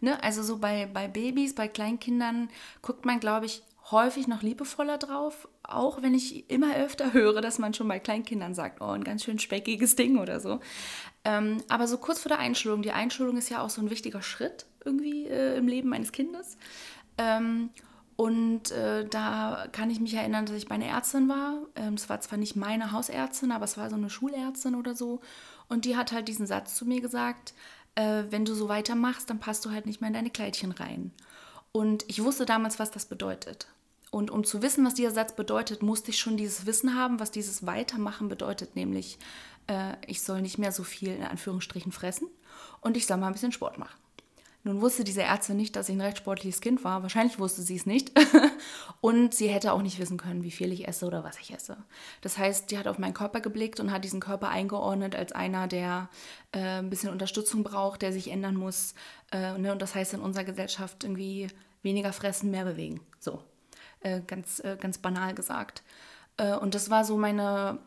Ne? 0.00 0.22
Also 0.22 0.42
so 0.42 0.58
bei, 0.58 0.86
bei 0.86 1.08
Babys, 1.08 1.54
bei 1.54 1.68
Kleinkindern 1.68 2.48
guckt 2.82 3.04
man, 3.04 3.20
glaube 3.20 3.46
ich, 3.46 3.62
häufig 3.90 4.26
noch 4.26 4.42
liebevoller 4.42 4.98
drauf, 4.98 5.48
auch 5.64 6.02
wenn 6.02 6.14
ich 6.14 6.50
immer 6.50 6.76
öfter 6.76 7.12
höre, 7.12 7.40
dass 7.40 7.58
man 7.58 7.74
schon 7.74 7.88
bei 7.88 7.98
Kleinkindern 7.98 8.54
sagt, 8.54 8.80
oh, 8.80 8.90
ein 8.90 9.04
ganz 9.04 9.24
schön 9.24 9.38
speckiges 9.38 9.96
Ding 9.96 10.18
oder 10.18 10.40
so. 10.40 10.60
Ähm, 11.24 11.58
aber 11.68 11.88
so 11.88 11.98
kurz 11.98 12.20
vor 12.20 12.28
der 12.28 12.38
Einschulung, 12.38 12.82
die 12.82 12.92
Einschulung 12.92 13.36
ist 13.36 13.48
ja 13.48 13.62
auch 13.62 13.70
so 13.70 13.80
ein 13.80 13.90
wichtiger 13.90 14.22
Schritt 14.22 14.66
irgendwie 14.84 15.26
äh, 15.26 15.56
im 15.56 15.66
Leben 15.66 15.92
eines 15.92 16.12
Kindes. 16.12 16.58
Ähm, 17.18 17.70
und 18.16 18.70
äh, 18.70 19.06
da 19.08 19.66
kann 19.72 19.90
ich 19.90 20.00
mich 20.00 20.14
erinnern, 20.14 20.46
dass 20.46 20.56
ich 20.56 20.68
bei 20.68 20.76
einer 20.76 20.86
Ärztin 20.86 21.28
war. 21.28 21.62
Ähm, 21.74 21.94
es 21.94 22.08
war 22.08 22.20
zwar 22.20 22.38
nicht 22.38 22.54
meine 22.54 22.92
Hausärztin, 22.92 23.50
aber 23.50 23.64
es 23.64 23.76
war 23.76 23.90
so 23.90 23.96
eine 23.96 24.10
Schulärztin 24.10 24.74
oder 24.74 24.94
so. 24.94 25.20
Und 25.68 25.84
die 25.84 25.96
hat 25.96 26.12
halt 26.12 26.28
diesen 26.28 26.46
Satz 26.46 26.76
zu 26.76 26.84
mir 26.84 27.00
gesagt, 27.00 27.54
äh, 27.94 28.24
wenn 28.30 28.44
du 28.44 28.54
so 28.54 28.68
weitermachst, 28.68 29.30
dann 29.30 29.40
passt 29.40 29.64
du 29.64 29.70
halt 29.70 29.86
nicht 29.86 30.00
mehr 30.00 30.08
in 30.08 30.14
deine 30.14 30.30
Kleidchen 30.30 30.72
rein. 30.72 31.10
Und 31.72 32.04
ich 32.06 32.22
wusste 32.22 32.46
damals, 32.46 32.78
was 32.78 32.92
das 32.92 33.06
bedeutet. 33.06 33.66
Und 34.14 34.30
um 34.30 34.44
zu 34.44 34.62
wissen, 34.62 34.86
was 34.86 34.94
dieser 34.94 35.10
Satz 35.10 35.34
bedeutet, 35.34 35.82
musste 35.82 36.12
ich 36.12 36.20
schon 36.20 36.36
dieses 36.36 36.66
Wissen 36.66 36.94
haben, 36.94 37.18
was 37.18 37.32
dieses 37.32 37.66
Weitermachen 37.66 38.28
bedeutet, 38.28 38.76
nämlich 38.76 39.18
äh, 39.66 39.94
ich 40.06 40.22
soll 40.22 40.40
nicht 40.40 40.56
mehr 40.56 40.70
so 40.70 40.84
viel 40.84 41.16
in 41.16 41.24
Anführungsstrichen 41.24 41.90
fressen 41.90 42.28
und 42.80 42.96
ich 42.96 43.06
soll 43.06 43.16
mal 43.16 43.26
ein 43.26 43.32
bisschen 43.32 43.50
Sport 43.50 43.76
machen. 43.76 43.98
Nun 44.62 44.80
wusste 44.80 45.02
diese 45.02 45.24
Ärztin 45.24 45.56
nicht, 45.56 45.74
dass 45.74 45.88
ich 45.88 45.96
ein 45.96 46.00
recht 46.00 46.18
sportliches 46.18 46.60
Kind 46.60 46.84
war. 46.84 47.02
Wahrscheinlich 47.02 47.40
wusste 47.40 47.62
sie 47.62 47.74
es 47.74 47.86
nicht. 47.86 48.12
und 49.00 49.34
sie 49.34 49.48
hätte 49.48 49.72
auch 49.72 49.82
nicht 49.82 49.98
wissen 49.98 50.16
können, 50.16 50.44
wie 50.44 50.52
viel 50.52 50.72
ich 50.72 50.86
esse 50.86 51.06
oder 51.06 51.24
was 51.24 51.40
ich 51.40 51.52
esse. 51.52 51.76
Das 52.20 52.38
heißt, 52.38 52.70
die 52.70 52.78
hat 52.78 52.86
auf 52.86 52.98
meinen 52.98 53.14
Körper 53.14 53.40
geblickt 53.40 53.80
und 53.80 53.90
hat 53.90 54.04
diesen 54.04 54.20
Körper 54.20 54.48
eingeordnet 54.48 55.16
als 55.16 55.32
einer, 55.32 55.66
der 55.66 56.08
äh, 56.52 56.78
ein 56.78 56.88
bisschen 56.88 57.10
Unterstützung 57.10 57.64
braucht, 57.64 58.00
der 58.02 58.12
sich 58.12 58.30
ändern 58.30 58.54
muss. 58.54 58.94
Äh, 59.32 59.58
ne? 59.58 59.72
Und 59.72 59.82
das 59.82 59.96
heißt 59.96 60.14
in 60.14 60.20
unserer 60.20 60.44
Gesellschaft 60.44 61.02
irgendwie 61.02 61.48
weniger 61.82 62.12
fressen, 62.12 62.52
mehr 62.52 62.64
bewegen. 62.64 63.00
So, 63.18 63.42
äh, 64.04 64.20
ganz, 64.26 64.60
äh, 64.60 64.76
ganz 64.78 64.98
banal 64.98 65.34
gesagt. 65.34 65.82
Äh, 66.36 66.54
und 66.54 66.74
das 66.74 66.90
war 66.90 67.04
so 67.04 67.16
meine 67.16 67.78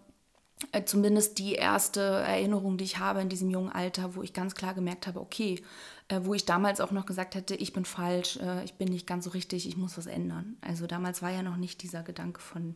äh, 0.72 0.84
zumindest 0.84 1.38
die 1.38 1.54
erste 1.54 2.02
Erinnerung, 2.02 2.78
die 2.78 2.84
ich 2.84 2.98
habe 2.98 3.22
in 3.22 3.30
diesem 3.30 3.50
jungen 3.50 3.72
Alter, 3.72 4.16
wo 4.16 4.24
ich 4.24 4.34
ganz 4.34 4.56
klar 4.56 4.74
gemerkt 4.74 5.06
habe, 5.08 5.22
okay, 5.22 5.64
äh, 6.08 6.22
wo 6.24 6.34
ich 6.34 6.46
damals 6.46 6.82
auch 6.82 6.92
noch 6.92 7.06
gesagt 7.06 7.36
hätte, 7.36 7.56
ich 7.56 7.74
bin 7.74 7.86
falsch, 7.86 8.40
ich 8.66 8.74
bin 8.74 8.88
nicht 8.90 9.06
ganz 9.06 9.26
so 9.26 9.32
richtig, 9.32 9.68
ich 9.68 9.78
muss 9.78 9.98
was 9.98 10.08
ändern. 10.08 10.58
Also 10.62 10.88
damals 10.88 11.22
war 11.22 11.30
ja 11.30 11.44
noch 11.44 11.58
nicht 11.58 11.84
dieser 11.84 12.02
Gedanke 12.02 12.42
von, 12.42 12.76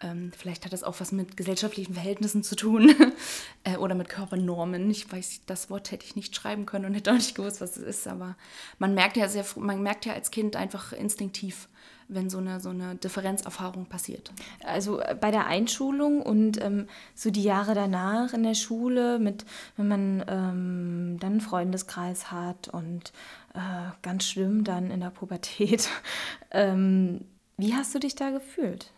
ähm, 0.00 0.30
vielleicht 0.36 0.64
hat 0.64 0.72
das 0.72 0.84
auch 0.84 1.00
was 1.00 1.10
mit 1.10 1.36
gesellschaftlichen 1.36 1.94
Verhältnissen 1.94 2.44
zu 2.44 2.54
tun 2.54 2.94
oder 3.80 3.96
mit 3.96 4.08
Körpernormen. 4.08 4.88
Ich 4.88 5.10
weiß, 5.10 5.40
das 5.46 5.70
Wort 5.70 5.90
hätte 5.90 6.06
ich 6.06 6.14
nicht 6.14 6.36
schreiben 6.36 6.66
können 6.66 6.84
und 6.84 6.94
hätte 6.94 7.10
auch 7.10 7.16
nicht 7.16 7.34
gewusst, 7.34 7.60
was 7.60 7.76
es 7.76 7.82
ist, 7.82 8.06
aber 8.06 8.36
man 8.78 8.94
merkt 8.94 9.16
ja 9.16 9.28
sehr, 9.28 9.44
man 9.56 9.82
merkt 9.82 10.06
ja 10.06 10.12
als 10.12 10.30
Kind 10.30 10.54
einfach 10.54 10.92
instinktiv, 10.92 11.68
wenn 12.08 12.30
so 12.30 12.38
eine, 12.38 12.58
so 12.60 12.70
eine 12.70 12.96
Differenzerfahrung 12.96 13.86
passiert. 13.86 14.32
Also 14.64 15.00
äh, 15.00 15.14
bei 15.18 15.30
der 15.30 15.46
Einschulung 15.46 16.22
und 16.22 16.60
ähm, 16.62 16.88
so 17.14 17.30
die 17.30 17.42
Jahre 17.42 17.74
danach 17.74 18.32
in 18.32 18.42
der 18.42 18.54
Schule, 18.54 19.18
mit, 19.18 19.44
wenn 19.76 19.88
man 19.88 20.24
ähm, 20.26 21.16
dann 21.20 21.32
einen 21.32 21.40
Freundeskreis 21.40 22.32
hat 22.32 22.68
und 22.68 23.12
äh, 23.54 23.90
ganz 24.02 24.24
schlimm 24.24 24.64
dann 24.64 24.90
in 24.90 25.00
der 25.00 25.10
Pubertät. 25.10 25.88
ähm, 26.50 27.24
wie 27.56 27.74
hast 27.74 27.94
du 27.94 27.98
dich 27.98 28.14
da 28.14 28.30
gefühlt? 28.30 28.90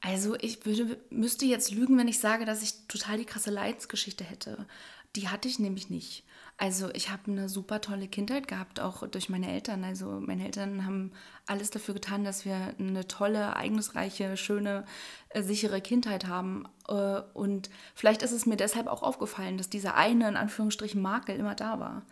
Also 0.00 0.36
ich 0.40 0.66
würde, 0.66 0.98
müsste 1.08 1.46
jetzt 1.46 1.70
lügen, 1.70 1.96
wenn 1.96 2.08
ich 2.08 2.18
sage, 2.18 2.44
dass 2.44 2.62
ich 2.62 2.86
total 2.88 3.16
die 3.16 3.24
krasse 3.24 3.50
Leidensgeschichte 3.50 4.22
hätte. 4.22 4.66
Die 5.16 5.28
hatte 5.28 5.48
ich 5.48 5.58
nämlich 5.58 5.88
nicht. 5.88 6.24
Also 6.56 6.88
ich 6.94 7.10
habe 7.10 7.32
eine 7.32 7.48
super 7.48 7.80
tolle 7.80 8.06
Kindheit 8.06 8.46
gehabt, 8.46 8.78
auch 8.78 9.06
durch 9.08 9.28
meine 9.28 9.50
Eltern. 9.52 9.82
Also 9.82 10.20
meine 10.20 10.44
Eltern 10.44 10.86
haben 10.86 11.10
alles 11.46 11.70
dafür 11.70 11.94
getan, 11.94 12.22
dass 12.22 12.44
wir 12.44 12.74
eine 12.78 13.08
tolle, 13.08 13.38
ereignisreiche, 13.38 14.36
schöne, 14.36 14.84
äh, 15.30 15.42
sichere 15.42 15.80
Kindheit 15.80 16.26
haben. 16.28 16.68
Äh, 16.88 17.22
und 17.32 17.70
vielleicht 17.96 18.22
ist 18.22 18.30
es 18.30 18.46
mir 18.46 18.56
deshalb 18.56 18.86
auch 18.86 19.02
aufgefallen, 19.02 19.58
dass 19.58 19.68
dieser 19.68 19.96
eine, 19.96 20.28
in 20.28 20.36
Anführungsstrichen, 20.36 21.02
Makel 21.02 21.36
immer 21.36 21.56
da 21.56 21.80
war. 21.80 22.02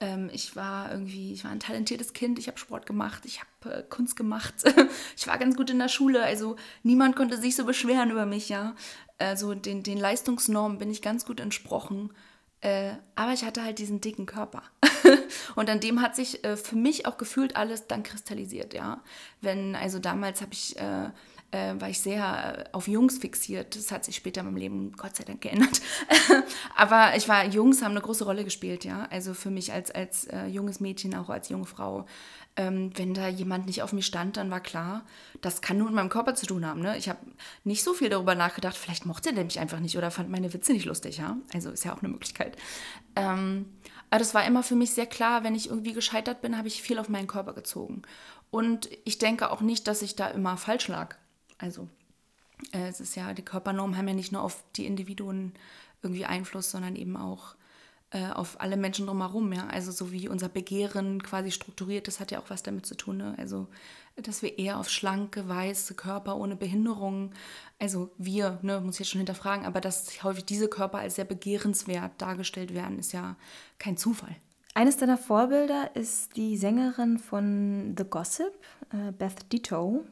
Ähm, 0.00 0.28
ich 0.32 0.56
war 0.56 0.90
irgendwie, 0.90 1.32
ich 1.32 1.44
war 1.44 1.52
ein 1.52 1.60
talentiertes 1.60 2.12
Kind, 2.12 2.40
ich 2.40 2.48
habe 2.48 2.58
Sport 2.58 2.86
gemacht, 2.86 3.24
ich 3.24 3.40
habe 3.40 3.76
äh, 3.76 3.82
Kunst 3.84 4.16
gemacht, 4.16 4.54
ich 5.16 5.26
war 5.28 5.38
ganz 5.38 5.56
gut 5.56 5.70
in 5.70 5.78
der 5.78 5.88
Schule. 5.88 6.24
Also 6.24 6.56
niemand 6.82 7.14
konnte 7.14 7.38
sich 7.38 7.54
so 7.54 7.64
beschweren 7.64 8.10
über 8.10 8.26
mich, 8.26 8.48
ja. 8.48 8.74
Also 9.18 9.54
den, 9.54 9.84
den 9.84 9.98
Leistungsnormen 9.98 10.78
bin 10.78 10.90
ich 10.90 11.00
ganz 11.00 11.24
gut 11.24 11.38
entsprochen. 11.38 12.10
Äh, 12.64 12.94
aber 13.14 13.34
ich 13.34 13.44
hatte 13.44 13.62
halt 13.62 13.78
diesen 13.78 14.00
dicken 14.00 14.24
Körper. 14.24 14.62
und 15.54 15.68
an 15.68 15.80
dem 15.80 16.00
hat 16.00 16.16
sich 16.16 16.42
äh, 16.44 16.56
für 16.56 16.76
mich 16.76 17.04
auch 17.04 17.18
gefühlt 17.18 17.56
alles 17.56 17.88
dann 17.88 18.02
kristallisiert, 18.02 18.72
ja. 18.72 19.02
Wenn, 19.42 19.76
also 19.76 19.98
damals 19.98 20.40
habe 20.40 20.54
ich, 20.54 20.78
äh, 20.78 21.10
äh 21.50 21.74
war 21.78 21.88
ich 21.88 22.00
sehr 22.00 22.58
äh, 22.58 22.64
auf 22.72 22.88
Jungs 22.88 23.18
fixiert. 23.18 23.76
Das 23.76 23.92
hat 23.92 24.04
sich 24.04 24.16
später 24.16 24.40
in 24.40 24.46
meinem 24.46 24.56
Leben 24.56 24.92
Gott 24.92 25.16
sei 25.16 25.24
Dank 25.24 25.40
geändert. 25.40 25.80
aber 26.76 27.16
ich 27.16 27.28
war, 27.28 27.46
Jungs 27.46 27.82
haben 27.82 27.92
eine 27.92 28.00
große 28.00 28.24
Rolle 28.24 28.44
gespielt, 28.44 28.84
ja. 28.84 29.06
Also 29.10 29.34
für 29.34 29.50
mich 29.50 29.72
als, 29.72 29.90
als 29.90 30.24
äh, 30.24 30.46
junges 30.46 30.80
Mädchen, 30.80 31.14
auch 31.14 31.30
als 31.30 31.48
junge 31.48 31.66
Frau 31.66 32.06
ähm, 32.56 32.92
wenn 32.94 33.14
da 33.14 33.28
jemand 33.28 33.66
nicht 33.66 33.82
auf 33.82 33.92
mich 33.92 34.06
stand, 34.06 34.36
dann 34.36 34.50
war 34.50 34.60
klar, 34.60 35.04
das 35.40 35.60
kann 35.60 35.76
nur 35.76 35.86
mit 35.86 35.96
meinem 35.96 36.08
Körper 36.08 36.34
zu 36.34 36.46
tun 36.46 36.64
haben. 36.64 36.80
Ne? 36.80 36.96
Ich 36.96 37.08
habe 37.08 37.18
nicht 37.64 37.82
so 37.82 37.94
viel 37.94 38.08
darüber 38.08 38.34
nachgedacht, 38.34 38.76
vielleicht 38.76 39.06
mochte 39.06 39.32
der 39.32 39.44
mich 39.44 39.58
einfach 39.58 39.80
nicht 39.80 39.98
oder 39.98 40.10
fand 40.10 40.30
meine 40.30 40.52
Witze 40.52 40.72
nicht 40.72 40.86
lustig. 40.86 41.18
Ja? 41.18 41.36
Also 41.52 41.70
ist 41.70 41.84
ja 41.84 41.92
auch 41.92 42.02
eine 42.02 42.12
Möglichkeit. 42.12 42.56
Ähm, 43.16 43.66
aber 44.10 44.20
das 44.20 44.34
war 44.34 44.46
immer 44.46 44.62
für 44.62 44.76
mich 44.76 44.92
sehr 44.92 45.06
klar, 45.06 45.42
wenn 45.42 45.56
ich 45.56 45.68
irgendwie 45.68 45.92
gescheitert 45.92 46.42
bin, 46.42 46.56
habe 46.56 46.68
ich 46.68 46.82
viel 46.82 46.98
auf 46.98 47.08
meinen 47.08 47.26
Körper 47.26 47.54
gezogen. 47.54 48.02
Und 48.50 48.88
ich 49.04 49.18
denke 49.18 49.50
auch 49.50 49.60
nicht, 49.60 49.88
dass 49.88 50.02
ich 50.02 50.14
da 50.14 50.28
immer 50.28 50.56
falsch 50.56 50.86
lag. 50.86 51.16
Also 51.64 51.88
äh, 52.72 52.88
es 52.88 53.00
ist 53.00 53.16
ja, 53.16 53.32
die 53.32 53.42
Körpernormen 53.42 53.96
haben 53.96 54.06
ja 54.06 54.14
nicht 54.14 54.32
nur 54.32 54.42
auf 54.42 54.62
die 54.76 54.84
Individuen 54.84 55.54
irgendwie 56.02 56.26
Einfluss, 56.26 56.70
sondern 56.70 56.94
eben 56.94 57.16
auch 57.16 57.56
äh, 58.10 58.26
auf 58.26 58.60
alle 58.60 58.76
Menschen 58.76 59.06
drumherum, 59.06 59.50
ja. 59.54 59.66
Also 59.68 59.90
so 59.90 60.12
wie 60.12 60.28
unser 60.28 60.50
Begehren 60.50 61.22
quasi 61.22 61.50
strukturiert, 61.50 62.06
das 62.06 62.20
hat 62.20 62.30
ja 62.30 62.38
auch 62.38 62.50
was 62.50 62.62
damit 62.62 62.84
zu 62.84 62.96
tun, 62.96 63.16
ne? 63.16 63.34
Also 63.38 63.66
dass 64.16 64.42
wir 64.42 64.58
eher 64.58 64.78
auf 64.78 64.90
schlanke, 64.90 65.48
weiße 65.48 65.94
Körper 65.94 66.36
ohne 66.36 66.54
Behinderungen, 66.54 67.34
also 67.80 68.12
wir, 68.16 68.60
ne, 68.62 68.80
muss 68.80 68.96
ich 68.96 69.00
jetzt 69.00 69.10
schon 69.10 69.18
hinterfragen, 69.18 69.66
aber 69.66 69.80
dass 69.80 70.22
häufig 70.22 70.44
diese 70.44 70.68
Körper 70.68 70.98
als 70.98 71.16
sehr 71.16 71.24
begehrenswert 71.24 72.12
dargestellt 72.18 72.74
werden, 72.74 73.00
ist 73.00 73.12
ja 73.12 73.36
kein 73.78 73.96
Zufall. 73.96 74.36
Eines 74.74 74.98
deiner 74.98 75.18
Vorbilder 75.18 75.96
ist 75.96 76.36
die 76.36 76.56
Sängerin 76.56 77.18
von 77.18 77.94
The 77.98 78.04
Gossip, 78.04 78.52
äh, 78.92 79.10
Beth 79.10 79.52
Ditto. 79.52 80.04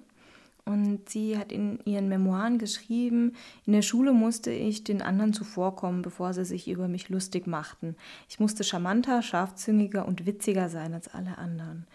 Und 0.64 1.08
sie 1.08 1.36
hat 1.36 1.50
in 1.50 1.80
ihren 1.84 2.08
Memoiren 2.08 2.58
geschrieben, 2.58 3.34
in 3.66 3.72
der 3.72 3.82
Schule 3.82 4.12
musste 4.12 4.52
ich 4.52 4.84
den 4.84 5.02
anderen 5.02 5.32
zuvorkommen, 5.32 6.02
bevor 6.02 6.32
sie 6.34 6.44
sich 6.44 6.68
über 6.68 6.86
mich 6.86 7.08
lustig 7.08 7.48
machten. 7.48 7.96
Ich 8.28 8.38
musste 8.38 8.62
charmanter, 8.62 9.22
scharfzüngiger 9.22 10.06
und 10.06 10.24
witziger 10.24 10.68
sein 10.68 10.94
als 10.94 11.08
alle 11.08 11.36
anderen. 11.38 11.86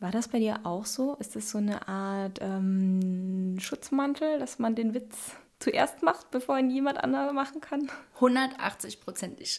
War 0.00 0.10
das 0.10 0.28
bei 0.28 0.38
dir 0.38 0.60
auch 0.64 0.86
so? 0.86 1.14
Ist 1.16 1.36
das 1.36 1.50
so 1.50 1.58
eine 1.58 1.88
Art 1.88 2.38
ähm, 2.40 3.56
Schutzmantel, 3.58 4.38
dass 4.38 4.58
man 4.58 4.74
den 4.74 4.94
Witz 4.94 5.32
zuerst 5.58 6.04
macht, 6.04 6.30
bevor 6.30 6.58
ihn 6.58 6.70
jemand 6.70 7.02
anderer 7.02 7.32
machen 7.32 7.60
kann? 7.60 7.90
180 8.16 9.00
prozentig. 9.00 9.58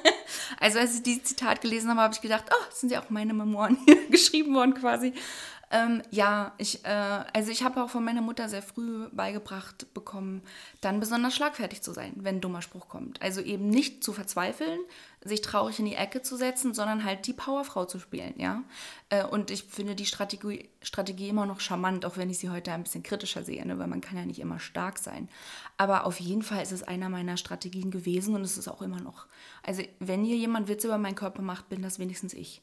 also 0.60 0.78
als 0.78 0.96
ich 0.96 1.02
dieses 1.02 1.24
Zitat 1.24 1.60
gelesen 1.60 1.90
habe, 1.90 2.00
habe 2.00 2.14
ich 2.14 2.22
gedacht, 2.22 2.44
oh, 2.50 2.64
das 2.70 2.80
sind 2.80 2.90
ja 2.90 3.02
auch 3.02 3.10
meine 3.10 3.34
Memoiren 3.34 3.76
hier 3.84 4.08
geschrieben 4.08 4.54
worden 4.54 4.74
quasi. 4.74 5.12
Ähm, 5.70 6.02
ja, 6.10 6.54
ich, 6.58 6.84
äh, 6.84 6.88
also 6.88 7.50
ich 7.50 7.64
habe 7.64 7.82
auch 7.82 7.90
von 7.90 8.04
meiner 8.04 8.20
Mutter 8.20 8.48
sehr 8.48 8.62
früh 8.62 9.08
beigebracht 9.10 9.92
bekommen, 9.94 10.42
dann 10.80 11.00
besonders 11.00 11.34
schlagfertig 11.34 11.82
zu 11.82 11.92
sein, 11.92 12.12
wenn 12.16 12.36
ein 12.36 12.40
dummer 12.40 12.62
Spruch 12.62 12.88
kommt. 12.88 13.20
Also 13.20 13.40
eben 13.40 13.68
nicht 13.68 14.04
zu 14.04 14.12
verzweifeln, 14.12 14.78
sich 15.24 15.40
traurig 15.40 15.80
in 15.80 15.86
die 15.86 15.96
Ecke 15.96 16.22
zu 16.22 16.36
setzen, 16.36 16.72
sondern 16.72 17.02
halt 17.02 17.26
die 17.26 17.32
Powerfrau 17.32 17.84
zu 17.84 17.98
spielen, 17.98 18.34
ja. 18.36 18.62
Äh, 19.08 19.24
und 19.24 19.50
ich 19.50 19.64
finde 19.64 19.96
die 19.96 20.06
Strategie, 20.06 20.68
Strategie 20.82 21.28
immer 21.28 21.46
noch 21.46 21.58
charmant, 21.58 22.04
auch 22.04 22.16
wenn 22.16 22.30
ich 22.30 22.38
sie 22.38 22.50
heute 22.50 22.70
ein 22.70 22.84
bisschen 22.84 23.02
kritischer 23.02 23.42
sehe, 23.42 23.66
ne? 23.66 23.76
weil 23.76 23.88
man 23.88 24.00
kann 24.00 24.16
ja 24.16 24.24
nicht 24.24 24.38
immer 24.38 24.60
stark 24.60 24.98
sein. 24.98 25.28
Aber 25.78 26.06
auf 26.06 26.20
jeden 26.20 26.42
Fall 26.42 26.62
ist 26.62 26.72
es 26.72 26.84
einer 26.84 27.08
meiner 27.08 27.36
Strategien 27.36 27.90
gewesen 27.90 28.36
und 28.36 28.42
es 28.42 28.56
ist 28.56 28.68
auch 28.68 28.82
immer 28.82 29.00
noch. 29.00 29.26
Also 29.64 29.82
wenn 29.98 30.22
hier 30.22 30.36
jemand 30.36 30.68
Witze 30.68 30.86
über 30.86 30.98
meinen 30.98 31.16
Körper 31.16 31.42
macht, 31.42 31.68
bin 31.68 31.82
das 31.82 31.98
wenigstens 31.98 32.34
ich 32.34 32.62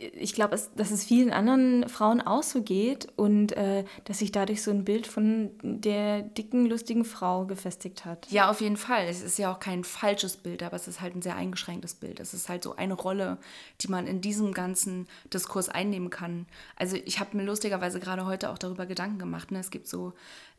ich 0.00 0.32
glaube, 0.32 0.58
dass 0.76 0.90
es 0.90 1.04
vielen 1.04 1.32
anderen 1.32 1.88
Frauen 1.88 2.20
auch 2.20 2.44
so 2.44 2.62
geht 2.62 3.08
und 3.16 3.52
äh, 3.52 3.84
dass 4.04 4.20
sich 4.20 4.30
dadurch 4.30 4.62
so 4.62 4.70
ein 4.70 4.84
Bild 4.84 5.08
von 5.08 5.50
der 5.62 6.22
dicken, 6.22 6.66
lustigen 6.66 7.04
Frau 7.04 7.46
gefestigt 7.46 8.04
hat. 8.04 8.30
Ja, 8.30 8.48
auf 8.48 8.60
jeden 8.60 8.76
Fall. 8.76 9.06
Es 9.08 9.22
ist 9.22 9.38
ja 9.38 9.52
auch 9.52 9.58
kein 9.58 9.82
falsches 9.82 10.36
Bild, 10.36 10.62
aber 10.62 10.76
es 10.76 10.86
ist 10.86 11.00
halt 11.00 11.16
ein 11.16 11.22
sehr 11.22 11.34
eingeschränktes 11.34 11.94
Bild. 11.94 12.20
Es 12.20 12.32
ist 12.32 12.48
halt 12.48 12.62
so 12.62 12.76
eine 12.76 12.94
Rolle, 12.94 13.38
die 13.80 13.88
man 13.88 14.06
in 14.06 14.20
diesem 14.20 14.52
ganzen 14.52 15.08
Diskurs 15.32 15.68
einnehmen 15.68 16.10
kann. 16.10 16.46
Also 16.76 16.96
ich 17.04 17.18
habe 17.18 17.36
mir 17.36 17.42
lustigerweise 17.42 17.98
gerade 17.98 18.24
heute 18.24 18.50
auch 18.50 18.58
darüber 18.58 18.86
Gedanken 18.86 19.18
gemacht. 19.18 19.50
Ne? 19.50 19.58
Es 19.58 19.70
gibt 19.70 19.88
so 19.88 20.12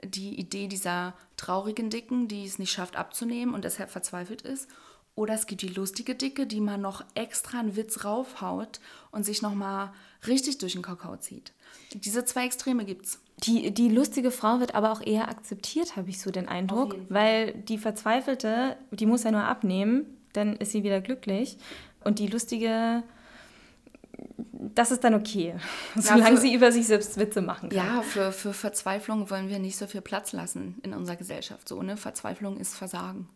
die 0.04 0.38
Idee 0.38 0.68
dieser 0.68 1.14
traurigen 1.38 1.90
Dicken, 1.90 2.28
die 2.28 2.46
es 2.46 2.60
nicht 2.60 2.72
schafft 2.72 2.98
abzunehmen 2.98 3.54
und 3.54 3.64
deshalb 3.64 3.90
verzweifelt 3.90 4.42
ist. 4.42 4.68
Oder 5.20 5.34
es 5.34 5.48
gibt 5.48 5.64
die 5.64 5.68
lustige 5.68 6.16
Dicke, 6.16 6.48
die 6.48 6.62
man 6.62 6.80
noch 6.80 7.04
extra 7.14 7.60
einen 7.60 7.76
Witz 7.76 8.06
raufhaut 8.06 8.80
und 9.12 9.26
sich 9.26 9.42
nochmal 9.42 9.92
richtig 10.26 10.60
durch 10.60 10.72
den 10.72 10.82
Kakao 10.82 11.18
zieht. 11.18 11.52
Diese 11.94 12.24
zwei 12.24 12.46
Extreme 12.46 12.86
gibt's. 12.86 13.20
Die, 13.44 13.74
die 13.74 13.90
lustige 13.90 14.32
Frau 14.32 14.62
wird 14.62 14.76
aber 14.76 14.94
auch 14.94 15.02
eher 15.06 15.28
akzeptiert, 15.28 15.98
habe 15.98 16.10
ich 16.10 16.22
so 16.22 16.32
den 16.32 16.48
Eindruck, 16.48 16.96
weil 17.10 17.52
die 17.52 17.78
Verzweifelte, 17.78 18.78
die 18.92 19.06
muss 19.06 19.24
ja 19.24 19.32
nur 19.32 19.44
abnehmen, 19.44 20.06
dann 20.32 20.56
ist 20.56 20.72
sie 20.72 20.84
wieder 20.84 21.02
glücklich. 21.02 21.58
Und 22.06 22.20
die 22.20 22.28
lustige, 22.28 23.04
das 24.54 24.92
ist 24.92 25.04
dann 25.04 25.16
okay, 25.16 25.56
solange 25.98 26.38
für, 26.38 26.42
sie 26.42 26.54
über 26.54 26.72
sich 26.72 26.88
selbst 26.88 27.18
Witze 27.18 27.42
machen 27.42 27.68
kann. 27.68 27.78
Ja, 27.78 28.02
für, 28.04 28.32
für 28.32 28.54
Verzweiflung 28.54 29.30
wollen 29.30 29.50
wir 29.50 29.60
nicht 29.60 29.76
so 29.76 29.86
viel 29.86 30.00
Platz 30.00 30.32
lassen 30.32 30.78
in 30.82 30.94
unserer 30.94 31.18
Gesellschaft. 31.18 31.68
So, 31.68 31.84
ne? 31.84 31.98
Verzweiflung 31.98 32.56
ist 32.56 32.74
Versagen. 32.74 33.28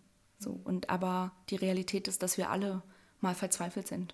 So, 0.43 0.59
und 0.63 0.89
aber 0.89 1.31
die 1.49 1.55
Realität 1.55 2.07
ist, 2.07 2.21
dass 2.21 2.37
wir 2.37 2.49
alle 2.49 2.83
mal 3.21 3.33
verzweifelt 3.33 3.87
sind. 3.87 4.13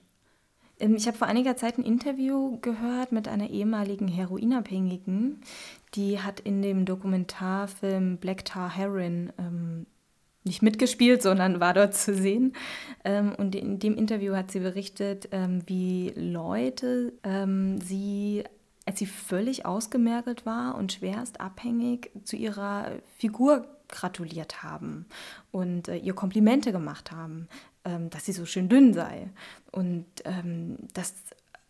Ähm, 0.80 0.96
ich 0.96 1.08
habe 1.08 1.18
vor 1.18 1.28
einiger 1.28 1.56
Zeit 1.58 1.78
ein 1.78 1.84
Interview 1.84 2.60
gehört 2.62 3.12
mit 3.12 3.28
einer 3.28 3.50
ehemaligen 3.50 4.08
Heroinabhängigen. 4.08 5.42
Die 5.96 6.20
hat 6.20 6.40
in 6.40 6.62
dem 6.62 6.86
Dokumentarfilm 6.86 8.18
Black 8.18 8.46
Tar 8.46 8.76
Heroin 8.76 9.34
ähm, 9.38 9.86
nicht 10.46 10.62
mitgespielt, 10.62 11.22
sondern 11.22 11.60
war 11.60 11.74
dort 11.74 11.96
zu 11.96 12.16
sehen. 12.16 12.54
Ähm, 13.04 13.34
und 13.38 13.56
in 13.56 13.80
dem 13.80 13.96
Interview 13.96 14.36
hat 14.36 14.52
sie 14.52 14.60
berichtet, 14.60 15.30
ähm, 15.32 15.62
wie 15.66 16.14
Leute 16.16 17.14
ähm, 17.24 17.82
sie, 17.82 18.44
als 18.90 18.98
sie 18.98 19.06
völlig 19.06 19.68
ausgemergelt 19.68 20.48
war 20.48 20.74
und 20.74 20.92
schwerst 20.92 21.40
abhängig, 21.40 22.10
zu 22.24 22.36
ihrer 22.36 22.94
Figur 23.20 23.68
gratuliert 23.88 24.64
haben 24.64 25.06
und 25.52 25.90
äh, 25.90 25.98
ihr 25.98 26.16
Komplimente 26.16 26.72
gemacht 26.72 27.12
haben, 27.12 27.48
ähm, 27.86 28.10
dass 28.10 28.26
sie 28.26 28.32
so 28.32 28.48
schön 28.48 28.68
dünn 28.68 28.96
sei. 28.96 29.30
Und 29.72 30.08
ähm, 30.26 30.78
das 30.96 31.14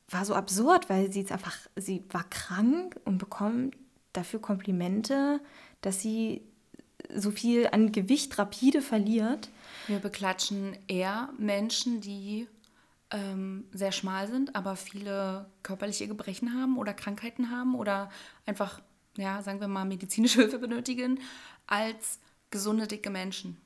war 0.07 0.23
so 0.23 0.33
absurd, 0.33 0.89
weil 0.89 1.11
sie 1.11 1.29
einfach, 1.29 1.57
sie 1.75 2.05
war 2.09 2.23
krank 2.29 2.97
und 3.03 3.17
bekommt 3.17 3.75
dafür 4.13 4.39
Komplimente, 4.39 5.41
dass 5.81 6.01
sie 6.01 6.41
so 7.13 7.31
viel 7.31 7.67
an 7.73 7.91
Gewicht 7.91 8.39
rapide 8.39 8.81
verliert. 8.81 9.49
Wir 9.87 9.99
beklatschen 9.99 10.77
eher 10.87 11.33
Menschen, 11.37 11.99
die 11.99 12.47
ähm, 13.11 13.65
sehr 13.71 13.91
schmal 13.91 14.27
sind, 14.27 14.55
aber 14.55 14.75
viele 14.75 15.49
körperliche 15.63 16.07
Gebrechen 16.07 16.53
haben 16.53 16.77
oder 16.77 16.93
Krankheiten 16.93 17.49
haben 17.49 17.75
oder 17.75 18.09
einfach, 18.45 18.81
ja, 19.17 19.41
sagen 19.41 19.59
wir 19.59 19.67
mal, 19.67 19.85
medizinische 19.85 20.41
Hilfe 20.41 20.59
benötigen, 20.59 21.19
als 21.67 22.19
gesunde, 22.51 22.87
dicke 22.87 23.09
Menschen. 23.09 23.57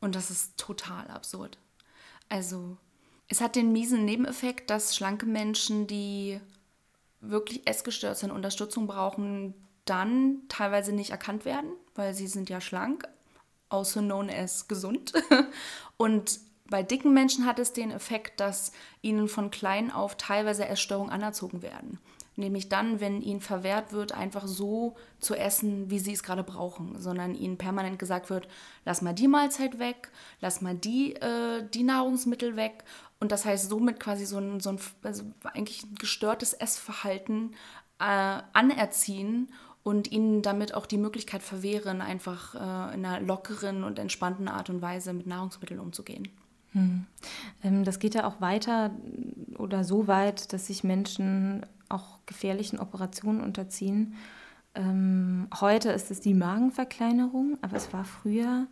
Und 0.00 0.14
das 0.14 0.30
ist 0.30 0.56
total 0.56 1.08
absurd. 1.08 1.58
Also, 2.28 2.76
es 3.28 3.40
hat 3.40 3.56
den 3.56 3.72
miesen 3.72 4.04
Nebeneffekt, 4.04 4.70
dass 4.70 4.94
schlanke 4.94 5.26
Menschen, 5.26 5.86
die 5.86 6.40
wirklich 7.20 7.66
essgestört 7.66 8.18
sind, 8.18 8.30
Unterstützung 8.30 8.86
brauchen, 8.86 9.54
dann 9.84 10.42
teilweise 10.48 10.92
nicht 10.92 11.10
erkannt 11.10 11.44
werden, 11.44 11.70
weil 11.94 12.14
sie 12.14 12.26
sind 12.26 12.50
ja 12.50 12.60
schlank, 12.60 13.08
also 13.68 14.00
known 14.00 14.30
as 14.30 14.68
gesund. 14.68 15.12
Und 15.96 16.40
bei 16.70 16.82
dicken 16.82 17.14
Menschen 17.14 17.46
hat 17.46 17.58
es 17.58 17.72
den 17.72 17.90
Effekt, 17.90 18.40
dass 18.40 18.72
ihnen 19.02 19.28
von 19.28 19.50
klein 19.50 19.90
auf 19.90 20.16
teilweise 20.16 20.66
Essstörungen 20.66 21.12
anerzogen 21.12 21.62
werden. 21.62 21.98
Nämlich 22.38 22.68
dann, 22.68 23.00
wenn 23.00 23.22
ihnen 23.22 23.40
verwehrt 23.40 23.92
wird, 23.92 24.12
einfach 24.12 24.46
so 24.46 24.94
zu 25.20 25.34
essen, 25.34 25.90
wie 25.90 25.98
sie 25.98 26.12
es 26.12 26.22
gerade 26.22 26.42
brauchen, 26.42 27.00
sondern 27.00 27.34
ihnen 27.34 27.56
permanent 27.56 27.98
gesagt 27.98 28.28
wird, 28.28 28.46
lass 28.84 29.00
mal 29.00 29.14
die 29.14 29.26
Mahlzeit 29.26 29.78
weg, 29.78 30.10
lass 30.42 30.60
mal 30.60 30.74
die, 30.74 31.14
äh, 31.16 31.66
die 31.72 31.82
Nahrungsmittel 31.82 32.56
weg. 32.56 32.84
Und 33.20 33.32
das 33.32 33.46
heißt, 33.46 33.70
somit 33.70 34.00
quasi 34.00 34.26
so 34.26 34.36
ein, 34.36 34.60
so 34.60 34.68
ein 34.68 34.78
also 35.02 35.22
eigentlich 35.44 35.84
ein 35.84 35.94
gestörtes 35.94 36.52
Essverhalten 36.52 37.54
äh, 37.98 38.42
anerziehen 38.52 39.50
und 39.82 40.12
ihnen 40.12 40.42
damit 40.42 40.74
auch 40.74 40.84
die 40.84 40.98
Möglichkeit 40.98 41.42
verwehren, 41.42 42.02
einfach 42.02 42.54
äh, 42.54 42.94
in 42.94 43.06
einer 43.06 43.20
lockeren 43.20 43.82
und 43.82 43.98
entspannten 43.98 44.48
Art 44.48 44.68
und 44.68 44.82
Weise 44.82 45.14
mit 45.14 45.26
Nahrungsmitteln 45.26 45.80
umzugehen. 45.80 46.28
Hm. 46.76 47.06
Ähm, 47.64 47.84
das 47.84 47.98
geht 47.98 48.14
ja 48.14 48.26
auch 48.26 48.42
weiter 48.42 48.90
oder 49.56 49.82
so 49.82 50.06
weit, 50.06 50.52
dass 50.52 50.66
sich 50.66 50.84
Menschen 50.84 51.64
auch 51.88 52.18
gefährlichen 52.26 52.78
Operationen 52.78 53.40
unterziehen. 53.40 54.14
Ähm, 54.74 55.48
heute 55.58 55.90
ist 55.90 56.10
es 56.10 56.20
die 56.20 56.34
Magenverkleinerung, 56.34 57.56
aber 57.62 57.78
es 57.78 57.94
war 57.94 58.04
früher, 58.04 58.66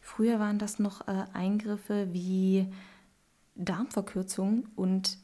früher 0.00 0.38
waren 0.38 0.60
das 0.60 0.78
noch 0.78 1.08
äh, 1.08 1.24
Eingriffe 1.32 2.12
wie 2.12 2.68
Darmverkürzung 3.56 4.68
und 4.76 5.18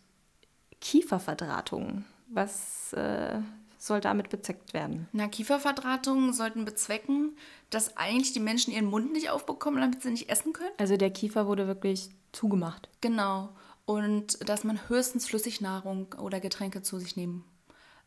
Kieferverdrahtung. 0.80 2.04
Was 2.26 2.92
äh, 2.94 3.38
soll 3.84 4.00
damit 4.00 4.30
bezweckt 4.30 4.72
werden? 4.72 5.08
Na, 5.12 5.28
Kieferverdrahtungen 5.28 6.32
sollten 6.32 6.64
bezwecken, 6.64 7.36
dass 7.70 7.96
eigentlich 7.96 8.32
die 8.32 8.40
Menschen 8.40 8.72
ihren 8.72 8.86
Mund 8.86 9.12
nicht 9.12 9.30
aufbekommen, 9.30 9.80
damit 9.80 10.02
sie 10.02 10.10
nicht 10.10 10.30
essen 10.30 10.52
können. 10.52 10.72
Also 10.78 10.96
der 10.96 11.10
Kiefer 11.10 11.46
wurde 11.46 11.66
wirklich 11.66 12.10
zugemacht. 12.32 12.88
Genau. 13.00 13.50
Und 13.84 14.48
dass 14.48 14.64
man 14.64 14.88
höchstens 14.88 15.26
Flüssignahrung 15.26 16.14
oder 16.14 16.40
Getränke 16.40 16.82
zu 16.82 16.98
sich 16.98 17.16
nehmen 17.16 17.44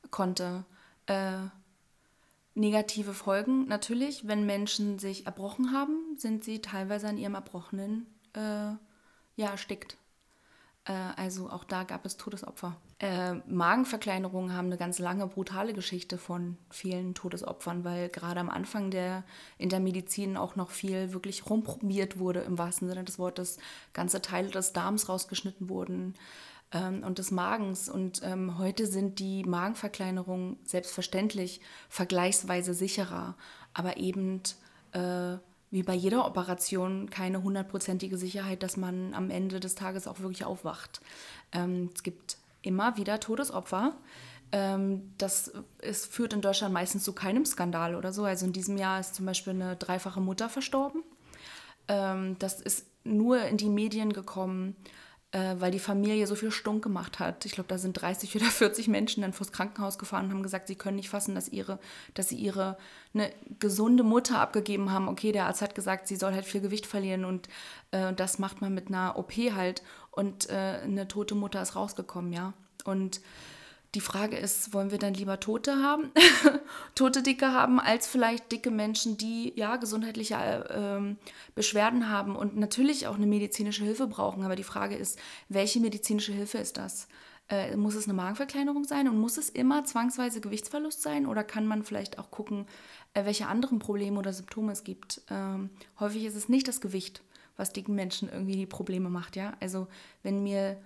konnte. 0.09 0.65
Äh, 1.05 1.37
negative 2.55 3.13
Folgen 3.13 3.67
natürlich, 3.67 4.27
wenn 4.27 4.45
Menschen 4.47 4.97
sich 4.97 5.27
erbrochen 5.27 5.71
haben, 5.73 6.17
sind 6.17 6.43
sie 6.43 6.59
teilweise 6.59 7.07
an 7.07 7.17
ihrem 7.19 7.35
Erbrochenen 7.35 8.07
äh, 8.33 8.39
ja, 9.35 9.51
erstickt. 9.51 9.97
Äh, 10.87 10.93
also 11.15 11.49
auch 11.49 11.63
da 11.63 11.83
gab 11.83 12.05
es 12.05 12.17
Todesopfer. 12.17 12.77
Äh, 12.99 13.35
Magenverkleinerungen 13.45 14.53
haben 14.53 14.67
eine 14.67 14.77
ganz 14.77 14.99
lange, 14.99 15.27
brutale 15.27 15.73
Geschichte 15.73 16.17
von 16.17 16.57
vielen 16.69 17.13
Todesopfern, 17.13 17.83
weil 17.83 18.09
gerade 18.09 18.39
am 18.39 18.49
Anfang 18.49 18.89
der, 18.89 19.23
in 19.57 19.69
der 19.69 19.79
Medizin 19.79 20.37
auch 20.37 20.55
noch 20.55 20.71
viel 20.71 21.13
wirklich 21.13 21.49
rumprobiert 21.49 22.17
wurde, 22.17 22.39
im 22.41 22.57
wahrsten 22.57 22.87
Sinne 22.87 23.03
des 23.03 23.19
Wortes. 23.19 23.57
Ganze 23.93 24.21
Teile 24.21 24.49
des 24.49 24.73
Darms 24.73 25.09
rausgeschnitten 25.09 25.69
wurden 25.69 26.15
ähm, 26.71 27.03
und 27.03 27.19
des 27.19 27.31
Magens. 27.31 27.89
Und 27.89 28.21
ähm, 28.23 28.57
heute 28.57 28.87
sind 28.87 29.19
die 29.19 29.43
Magenverkleinerungen 29.43 30.57
selbstverständlich 30.63 31.61
vergleichsweise 31.89 32.73
sicherer, 32.73 33.35
aber 33.73 33.97
eben 33.97 34.41
äh, 34.93 35.37
wie 35.69 35.83
bei 35.83 35.93
jeder 35.93 36.25
Operation 36.25 37.09
keine 37.09 37.43
hundertprozentige 37.43 38.17
Sicherheit, 38.17 38.63
dass 38.63 38.77
man 38.77 39.13
am 39.13 39.29
Ende 39.29 39.59
des 39.59 39.75
Tages 39.75 40.07
auch 40.07 40.19
wirklich 40.19 40.45
aufwacht. 40.45 41.01
Ähm, 41.51 41.89
es 41.93 42.03
gibt 42.03 42.37
immer 42.61 42.97
wieder 42.97 43.19
Todesopfer. 43.19 43.95
Ähm, 44.51 45.13
das 45.17 45.51
es 45.79 46.05
führt 46.05 46.33
in 46.33 46.41
Deutschland 46.41 46.73
meistens 46.73 47.03
zu 47.03 47.13
keinem 47.13 47.45
Skandal 47.45 47.95
oder 47.95 48.13
so. 48.13 48.23
Also 48.23 48.45
in 48.45 48.53
diesem 48.53 48.77
Jahr 48.77 48.99
ist 48.99 49.15
zum 49.15 49.25
Beispiel 49.25 49.53
eine 49.53 49.75
dreifache 49.75 50.21
Mutter 50.21 50.47
verstorben. 50.49 51.03
Ähm, 51.87 52.37
das 52.39 52.61
ist 52.61 52.85
nur 53.03 53.41
in 53.41 53.57
die 53.57 53.69
Medien 53.69 54.13
gekommen, 54.13 54.75
äh, 55.31 55.55
weil 55.59 55.71
die 55.71 55.79
Familie 55.79 56.25
so 56.25 56.35
viel 56.35 56.51
Stunk 56.51 56.83
gemacht 56.83 57.19
hat. 57.19 57.45
Ich 57.45 57.51
glaube, 57.51 57.67
da 57.67 57.77
sind 57.77 57.93
30 57.93 58.35
oder 58.35 58.45
40 58.45 58.87
Menschen 58.87 59.21
dann 59.21 59.33
vors 59.33 59.51
Krankenhaus 59.51 59.97
gefahren 59.97 60.25
und 60.25 60.31
haben 60.31 60.43
gesagt, 60.43 60.67
sie 60.67 60.75
können 60.75 60.95
nicht 60.95 61.09
fassen, 61.09 61.35
dass, 61.35 61.49
ihre, 61.49 61.79
dass 62.13 62.29
sie 62.29 62.37
ihre 62.37 62.77
eine 63.13 63.31
gesunde 63.59 64.03
Mutter 64.03 64.39
abgegeben 64.39 64.91
haben. 64.91 65.07
Okay, 65.07 65.31
der 65.31 65.47
Arzt 65.47 65.61
hat 65.61 65.75
gesagt, 65.75 66.07
sie 66.07 66.15
soll 66.15 66.33
halt 66.33 66.45
viel 66.45 66.61
Gewicht 66.61 66.85
verlieren 66.85 67.25
und 67.25 67.49
äh, 67.91 68.13
das 68.13 68.39
macht 68.39 68.61
man 68.61 68.73
mit 68.73 68.87
einer 68.87 69.17
OP 69.17 69.33
halt. 69.33 69.83
Und 70.11 70.49
äh, 70.49 70.79
eine 70.83 71.07
tote 71.07 71.35
Mutter 71.35 71.61
ist 71.61 71.75
rausgekommen, 71.75 72.31
ja. 72.31 72.53
Und 72.85 73.21
die 73.95 74.01
Frage 74.01 74.37
ist, 74.37 74.73
wollen 74.73 74.91
wir 74.91 74.97
dann 74.97 75.13
lieber 75.13 75.39
Tote 75.39 75.77
haben, 75.77 76.11
tote 76.95 77.23
Dicke 77.23 77.53
haben, 77.53 77.79
als 77.79 78.05
vielleicht 78.07 78.51
dicke 78.51 78.69
Menschen, 78.69 79.17
die 79.17 79.53
ja 79.55 79.77
gesundheitliche 79.77 80.35
äh, 80.35 81.15
Beschwerden 81.55 82.09
haben 82.09 82.35
und 82.35 82.57
natürlich 82.57 83.07
auch 83.07 83.15
eine 83.15 83.27
medizinische 83.27 83.83
Hilfe 83.83 84.07
brauchen. 84.07 84.43
Aber 84.43 84.55
die 84.55 84.63
Frage 84.63 84.95
ist, 84.95 85.17
welche 85.49 85.79
medizinische 85.79 86.33
Hilfe 86.33 86.57
ist 86.57 86.77
das? 86.77 87.07
Äh, 87.49 87.77
muss 87.77 87.95
es 87.95 88.05
eine 88.05 88.13
Magenverkleinerung 88.13 88.83
sein 88.83 89.07
und 89.07 89.19
muss 89.19 89.37
es 89.37 89.49
immer 89.49 89.85
zwangsweise 89.85 90.41
Gewichtsverlust 90.41 91.01
sein 91.01 91.25
oder 91.25 91.45
kann 91.45 91.65
man 91.65 91.83
vielleicht 91.83 92.19
auch 92.19 92.29
gucken, 92.29 92.65
äh, 93.13 93.23
welche 93.23 93.47
anderen 93.47 93.79
Probleme 93.79 94.19
oder 94.19 94.33
Symptome 94.33 94.73
es 94.73 94.83
gibt? 94.83 95.21
Ähm, 95.29 95.69
häufig 95.97 96.25
ist 96.25 96.35
es 96.35 96.49
nicht 96.49 96.67
das 96.67 96.81
Gewicht, 96.81 97.23
was 97.55 97.71
dicken 97.71 97.95
Menschen 97.95 98.27
irgendwie 98.27 98.57
die 98.57 98.65
Probleme 98.65 99.09
macht. 99.09 99.37
Ja, 99.37 99.53
also 99.61 99.87
wenn 100.23 100.43
mir 100.43 100.77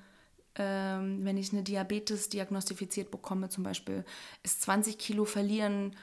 ähm, 0.55 1.23
wenn 1.23 1.37
ich 1.37 1.53
eine 1.53 1.63
Diabetes 1.63 2.29
diagnostiziert 2.29 3.11
bekomme, 3.11 3.49
zum 3.49 3.63
Beispiel, 3.63 4.03
ist 4.43 4.61
20 4.63 4.97
Kilo 4.97 5.25
verlieren, 5.25 5.95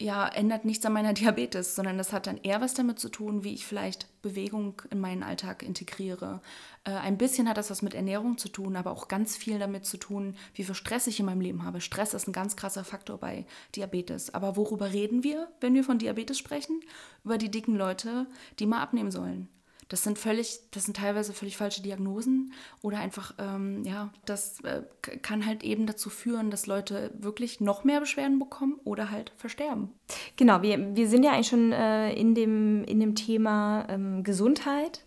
ja, 0.00 0.26
ändert 0.26 0.64
nichts 0.64 0.84
an 0.84 0.92
meiner 0.92 1.12
Diabetes, 1.14 1.74
sondern 1.76 1.98
das 1.98 2.12
hat 2.12 2.26
dann 2.26 2.38
eher 2.38 2.60
was 2.60 2.74
damit 2.74 2.98
zu 2.98 3.08
tun, 3.08 3.44
wie 3.44 3.54
ich 3.54 3.64
vielleicht 3.64 4.08
Bewegung 4.22 4.82
in 4.90 5.00
meinen 5.00 5.22
Alltag 5.22 5.62
integriere. 5.62 6.40
Äh, 6.84 6.90
ein 6.90 7.16
bisschen 7.16 7.48
hat 7.48 7.56
das 7.56 7.70
was 7.70 7.82
mit 7.82 7.94
Ernährung 7.94 8.36
zu 8.38 8.48
tun, 8.48 8.76
aber 8.76 8.90
auch 8.90 9.08
ganz 9.08 9.36
viel 9.36 9.58
damit 9.58 9.86
zu 9.86 9.96
tun, 9.96 10.36
wie 10.54 10.64
viel 10.64 10.74
Stress 10.74 11.06
ich 11.06 11.20
in 11.20 11.26
meinem 11.26 11.40
Leben 11.40 11.64
habe. 11.64 11.80
Stress 11.80 12.14
ist 12.14 12.26
ein 12.26 12.32
ganz 12.32 12.56
krasser 12.56 12.84
Faktor 12.84 13.18
bei 13.18 13.46
Diabetes. 13.76 14.34
Aber 14.34 14.56
worüber 14.56 14.92
reden 14.92 15.22
wir, 15.22 15.48
wenn 15.60 15.74
wir 15.74 15.84
von 15.84 15.98
Diabetes 15.98 16.38
sprechen? 16.38 16.80
Über 17.24 17.38
die 17.38 17.50
dicken 17.50 17.76
Leute, 17.76 18.26
die 18.58 18.66
mal 18.66 18.82
abnehmen 18.82 19.10
sollen. 19.10 19.48
Das 19.94 20.02
sind 20.02 20.18
völlig, 20.18 20.58
das 20.72 20.86
sind 20.86 20.96
teilweise 20.96 21.32
völlig 21.32 21.56
falsche 21.56 21.80
Diagnosen 21.80 22.52
oder 22.82 22.98
einfach, 22.98 23.32
ähm, 23.38 23.84
ja, 23.84 24.12
das 24.24 24.58
äh, 24.64 24.82
kann 25.22 25.46
halt 25.46 25.62
eben 25.62 25.86
dazu 25.86 26.10
führen, 26.10 26.50
dass 26.50 26.66
Leute 26.66 27.12
wirklich 27.16 27.60
noch 27.60 27.84
mehr 27.84 28.00
Beschwerden 28.00 28.40
bekommen 28.40 28.80
oder 28.82 29.12
halt 29.12 29.30
versterben. 29.36 29.92
Genau, 30.36 30.62
wir, 30.62 30.96
wir 30.96 31.06
sind 31.06 31.22
ja 31.22 31.30
eigentlich 31.30 31.46
schon 31.46 31.70
äh, 31.70 32.12
in, 32.12 32.34
dem, 32.34 32.82
in 32.82 32.98
dem 32.98 33.14
Thema 33.14 33.86
ähm, 33.88 34.24
Gesundheit. 34.24 35.04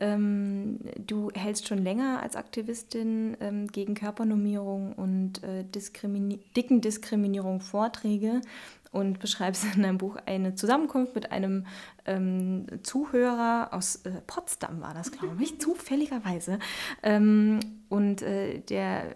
Ähm, 0.00 0.80
du 0.98 1.30
hältst 1.34 1.68
schon 1.68 1.78
länger 1.78 2.20
als 2.22 2.36
Aktivistin 2.36 3.36
ähm, 3.40 3.68
gegen 3.68 3.94
Körpernormierung 3.94 4.92
und 4.94 5.42
äh, 5.44 5.64
Diskrimini 5.64 6.40
dicken 6.56 6.80
Diskriminierung 6.80 7.60
Vorträge 7.60 8.40
und 8.90 9.18
beschreibst 9.18 9.64
in 9.74 9.82
deinem 9.82 9.98
Buch 9.98 10.16
eine 10.24 10.54
Zusammenkunft 10.54 11.14
mit 11.14 11.32
einem 11.32 11.66
ähm, 12.06 12.66
Zuhörer 12.82 13.68
aus 13.72 13.96
äh, 14.04 14.10
Potsdam, 14.26 14.80
war 14.80 14.94
das, 14.94 15.10
glaube 15.10 15.42
ich, 15.42 15.60
zufälligerweise. 15.60 16.58
Ähm, 17.02 17.60
und 17.88 18.22
äh, 18.22 18.60
der 18.60 19.14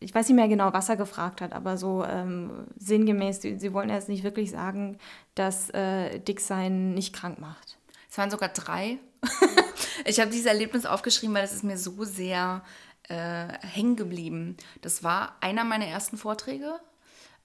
ich 0.00 0.14
weiß 0.14 0.28
nicht 0.28 0.36
mehr 0.36 0.48
genau, 0.48 0.72
was 0.72 0.88
er 0.88 0.96
gefragt 0.96 1.40
hat, 1.40 1.52
aber 1.52 1.76
so 1.76 2.04
ähm, 2.04 2.68
sinngemäß, 2.76 3.42
sie, 3.42 3.72
wollen 3.72 3.90
jetzt 3.90 4.08
nicht 4.08 4.22
wirklich 4.22 4.50
sagen, 4.50 4.96
dass 5.34 5.70
äh, 5.70 6.20
Dicksein 6.20 6.94
nicht 6.94 7.12
krank 7.12 7.40
macht. 7.40 7.78
Es 8.08 8.16
waren 8.16 8.30
sogar 8.30 8.50
drei. 8.50 8.98
ich 10.04 10.20
habe 10.20 10.30
dieses 10.30 10.46
Erlebnis 10.46 10.86
aufgeschrieben, 10.86 11.34
weil 11.34 11.44
es 11.44 11.52
ist 11.52 11.64
mir 11.64 11.78
so 11.78 12.04
sehr 12.04 12.62
äh, 13.04 13.48
hängen 13.62 13.96
geblieben. 13.96 14.56
Das 14.82 15.02
war 15.02 15.36
einer 15.40 15.64
meiner 15.64 15.86
ersten 15.86 16.16
Vorträge 16.16 16.78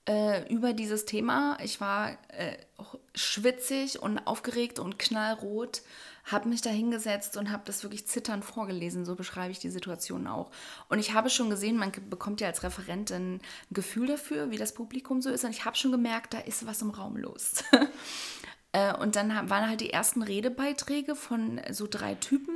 äh, 0.08 0.52
über 0.52 0.74
dieses 0.74 1.06
Thema. 1.06 1.58
Ich 1.64 1.80
war 1.80 2.12
äh, 2.30 2.58
schwitzig 3.16 4.02
und 4.02 4.20
aufgeregt 4.20 4.80
und 4.80 5.00
knallrot, 5.00 5.82
habe 6.26 6.50
mich 6.50 6.62
da 6.62 6.70
hingesetzt 6.70 7.36
und 7.36 7.52
habe 7.52 7.64
das 7.66 7.84
wirklich 7.84 8.08
zitternd 8.08 8.46
vorgelesen. 8.46 9.06
So 9.06 9.16
beschreibe 9.16 9.52
ich 9.52 9.60
die 9.60 9.70
Situation 9.70 10.28
auch. 10.28 10.52
Und 10.90 11.00
ich 11.00 11.14
habe 11.14 11.30
schon 11.30 11.50
gesehen, 11.50 11.78
man 11.78 11.92
bekommt 12.10 12.42
ja 12.42 12.48
als 12.48 12.64
Referentin 12.64 13.36
ein 13.36 13.42
Gefühl 13.72 14.08
dafür, 14.08 14.50
wie 14.50 14.58
das 14.58 14.74
Publikum 14.74 15.22
so 15.22 15.30
ist. 15.30 15.44
Und 15.44 15.52
ich 15.52 15.66
habe 15.66 15.76
schon 15.76 15.92
gemerkt, 15.92 16.34
da 16.34 16.40
ist 16.40 16.66
was 16.66 16.82
im 16.82 16.92
Raum 16.92 17.18
los. 17.18 17.64
Äh, 18.74 18.94
und 18.98 19.16
dann 19.16 19.30
waren 19.50 19.70
halt 19.70 19.80
die 19.80 19.92
ersten 19.92 20.22
Redebeiträge 20.22 21.16
von 21.16 21.62
so 21.72 21.88
drei 21.90 22.16
Typen 22.16 22.54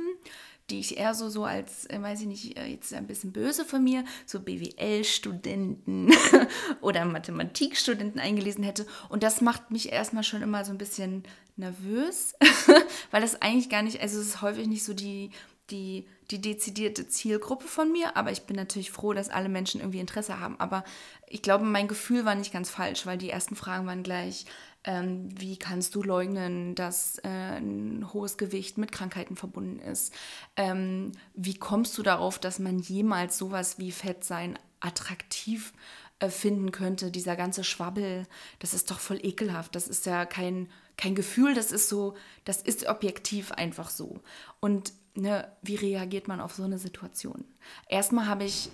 die 0.70 0.80
ich 0.80 0.98
eher 0.98 1.14
so, 1.14 1.28
so 1.30 1.44
als, 1.44 1.86
äh, 1.86 2.00
weiß 2.00 2.20
ich 2.20 2.26
nicht, 2.26 2.58
äh, 2.58 2.66
jetzt 2.66 2.92
ein 2.92 3.06
bisschen 3.06 3.32
böse 3.32 3.64
von 3.64 3.82
mir, 3.82 4.04
so 4.26 4.40
BWL-Studenten 4.40 6.12
oder 6.80 7.04
Mathematikstudenten 7.04 8.20
eingelesen 8.20 8.64
hätte. 8.64 8.86
Und 9.08 9.22
das 9.22 9.40
macht 9.40 9.70
mich 9.70 9.92
erstmal 9.92 10.24
schon 10.24 10.42
immer 10.42 10.64
so 10.64 10.72
ein 10.72 10.78
bisschen 10.78 11.22
nervös, 11.56 12.34
weil 13.10 13.22
das 13.22 13.40
eigentlich 13.40 13.70
gar 13.70 13.82
nicht, 13.82 14.00
also 14.00 14.20
es 14.20 14.26
ist 14.26 14.42
häufig 14.42 14.66
nicht 14.66 14.84
so 14.84 14.92
die, 14.92 15.30
die, 15.70 16.06
die 16.30 16.40
dezidierte 16.40 17.08
Zielgruppe 17.08 17.66
von 17.66 17.90
mir, 17.90 18.16
aber 18.16 18.30
ich 18.30 18.42
bin 18.42 18.56
natürlich 18.56 18.90
froh, 18.90 19.14
dass 19.14 19.30
alle 19.30 19.48
Menschen 19.48 19.80
irgendwie 19.80 20.00
Interesse 20.00 20.38
haben. 20.38 20.60
Aber 20.60 20.84
ich 21.26 21.40
glaube, 21.40 21.64
mein 21.64 21.88
Gefühl 21.88 22.26
war 22.26 22.34
nicht 22.34 22.52
ganz 22.52 22.68
falsch, 22.68 23.06
weil 23.06 23.16
die 23.16 23.30
ersten 23.30 23.56
Fragen 23.56 23.86
waren 23.86 24.02
gleich, 24.02 24.44
ähm, 24.88 25.28
wie 25.38 25.58
kannst 25.58 25.94
du 25.94 26.02
leugnen, 26.02 26.74
dass 26.74 27.18
äh, 27.18 27.28
ein 27.28 28.10
hohes 28.14 28.38
Gewicht 28.38 28.78
mit 28.78 28.90
Krankheiten 28.90 29.36
verbunden 29.36 29.80
ist? 29.80 30.14
Ähm, 30.56 31.12
wie 31.34 31.58
kommst 31.58 31.98
du 31.98 32.02
darauf, 32.02 32.38
dass 32.38 32.58
man 32.58 32.78
jemals 32.78 33.36
sowas 33.36 33.78
wie 33.78 33.92
Fettsein 33.92 34.58
attraktiv 34.80 35.74
äh, 36.20 36.30
finden 36.30 36.72
könnte? 36.72 37.10
Dieser 37.10 37.36
ganze 37.36 37.64
Schwabbel, 37.64 38.26
das 38.60 38.72
ist 38.72 38.90
doch 38.90 38.98
voll 38.98 39.20
ekelhaft. 39.22 39.74
Das 39.74 39.88
ist 39.88 40.06
ja 40.06 40.24
kein, 40.24 40.70
kein 40.96 41.14
Gefühl, 41.14 41.54
das 41.54 41.70
ist 41.70 41.90
so, 41.90 42.16
das 42.46 42.62
ist 42.62 42.88
objektiv 42.88 43.52
einfach 43.52 43.90
so. 43.90 44.20
Und 44.58 44.94
ne, 45.14 45.52
wie 45.60 45.76
reagiert 45.76 46.28
man 46.28 46.40
auf 46.40 46.54
so 46.54 46.62
eine 46.62 46.78
Situation? 46.78 47.44
Erstmal 47.90 48.26
habe 48.26 48.44
ich 48.44 48.70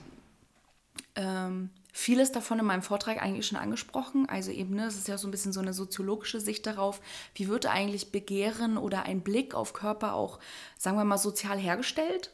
ähm, 1.16 1.70
vieles 1.96 2.32
davon 2.32 2.58
in 2.58 2.64
meinem 2.66 2.82
Vortrag 2.82 3.22
eigentlich 3.22 3.46
schon 3.46 3.56
angesprochen. 3.56 4.28
Also 4.28 4.50
eben, 4.50 4.74
ne, 4.74 4.86
es 4.86 4.96
ist 4.96 5.06
ja 5.06 5.16
so 5.16 5.28
ein 5.28 5.30
bisschen 5.30 5.52
so 5.52 5.60
eine 5.60 5.72
soziologische 5.72 6.40
Sicht 6.40 6.66
darauf, 6.66 7.00
wie 7.36 7.46
wird 7.48 7.66
eigentlich 7.66 8.10
Begehren 8.10 8.76
oder 8.76 9.04
ein 9.04 9.20
Blick 9.20 9.54
auf 9.54 9.72
Körper 9.72 10.14
auch, 10.14 10.40
sagen 10.76 10.96
wir 10.96 11.04
mal, 11.04 11.18
sozial 11.18 11.56
hergestellt 11.56 12.32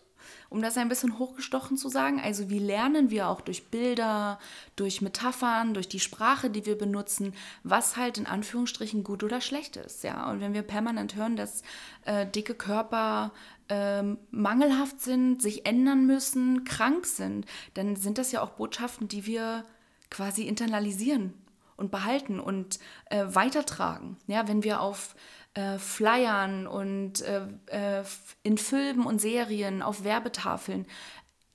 um 0.49 0.63
das 0.63 0.77
ein 0.77 0.89
bisschen 0.89 1.19
hochgestochen 1.19 1.77
zu 1.77 1.89
sagen. 1.89 2.21
Also 2.21 2.51
wie 2.51 2.59
lernen 2.59 3.11
wir 3.11 3.29
auch 3.29 3.41
durch 3.41 3.69
Bilder, 3.71 4.39
durch 4.77 5.01
Metaphern, 5.01 5.75
durch 5.75 5.89
die 5.89 6.01
Sprache, 6.01 6.51
die 6.51 6.67
wir 6.67 6.77
benutzen, 6.77 7.35
was 7.63 7.97
halt 7.97 8.19
in 8.19 8.27
Anführungsstrichen 8.27 9.05
gut 9.05 9.23
oder 9.23 9.41
schlecht 9.41 9.77
ist. 9.77 10.03
Ja? 10.03 10.31
Und 10.31 10.41
wenn 10.41 10.53
wir 10.53 10.63
permanent 10.63 11.15
hören, 11.15 11.37
dass 11.37 11.63
äh, 12.05 12.27
dicke 12.27 12.55
Körper 12.55 13.33
ähm, 13.71 14.19
mangelhaft 14.31 15.01
sind, 15.01 15.41
sich 15.41 15.65
ändern 15.65 16.05
müssen, 16.05 16.65
krank 16.65 17.07
sind, 17.07 17.47
dann 17.75 17.97
sind 17.97 18.19
das 18.19 18.33
ja 18.33 18.43
auch 18.43 18.51
Botschaften, 18.51 19.09
die 19.09 19.25
wir 19.25 19.65
quasi 20.11 20.43
internalisieren 20.43 21.33
und 21.77 21.91
behalten 21.91 22.41
und 22.41 22.79
äh, 23.07 23.25
weitertragen. 23.29 24.19
Ja, 24.27 24.49
wenn 24.49 24.65
wir 24.65 24.81
auf 24.81 25.15
äh, 25.55 25.79
Flyern 25.79 26.67
und 26.67 27.23
äh, 27.23 27.47
äh, 27.67 28.05
in 28.43 28.59
Filmen 28.59 29.07
und 29.07 29.21
Serien, 29.21 29.83
auf 29.83 30.05
Werbetafeln 30.05 30.87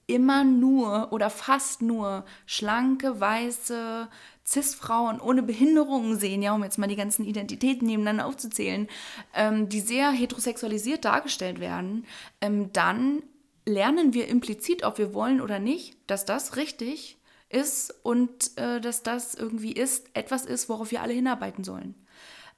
immer 0.08 0.44
nur 0.44 1.12
oder 1.12 1.30
fast 1.30 1.82
nur 1.82 2.26
schlanke, 2.46 3.20
weiße 3.20 4.08
Cis-Frauen 4.48 5.20
ohne 5.20 5.42
Behinderungen 5.42 6.20
sehen, 6.20 6.42
ja, 6.42 6.54
um 6.54 6.64
jetzt 6.64 6.78
mal 6.78 6.88
die 6.88 6.96
ganzen 6.96 7.26
Identitäten 7.26 7.88
nebeneinander 7.88 8.28
aufzuzählen, 8.28 8.88
ähm, 9.34 9.70
die 9.70 9.80
sehr 9.80 10.12
heterosexualisiert 10.12 11.04
dargestellt 11.04 11.60
werden, 11.60 12.06
ähm, 12.42 12.72
dann 12.72 13.24
lernen 13.66 14.14
wir 14.14 14.28
implizit, 14.28 14.84
ob 14.84 14.98
wir 15.00 15.14
wollen 15.14 15.42
oder 15.42 15.60
nicht, 15.60 15.98
dass 16.08 16.26
das 16.26 16.56
richtig 16.56 17.18
ist 17.50 17.94
und 18.04 18.58
äh, 18.58 18.80
dass 18.80 19.02
das 19.02 19.34
irgendwie 19.34 19.72
ist, 19.72 20.10
etwas 20.14 20.46
ist, 20.46 20.70
worauf 20.70 20.92
wir 20.92 21.02
alle 21.02 21.14
hinarbeiten 21.14 21.64
sollen. 21.64 21.96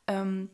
Ähm, 0.07 0.49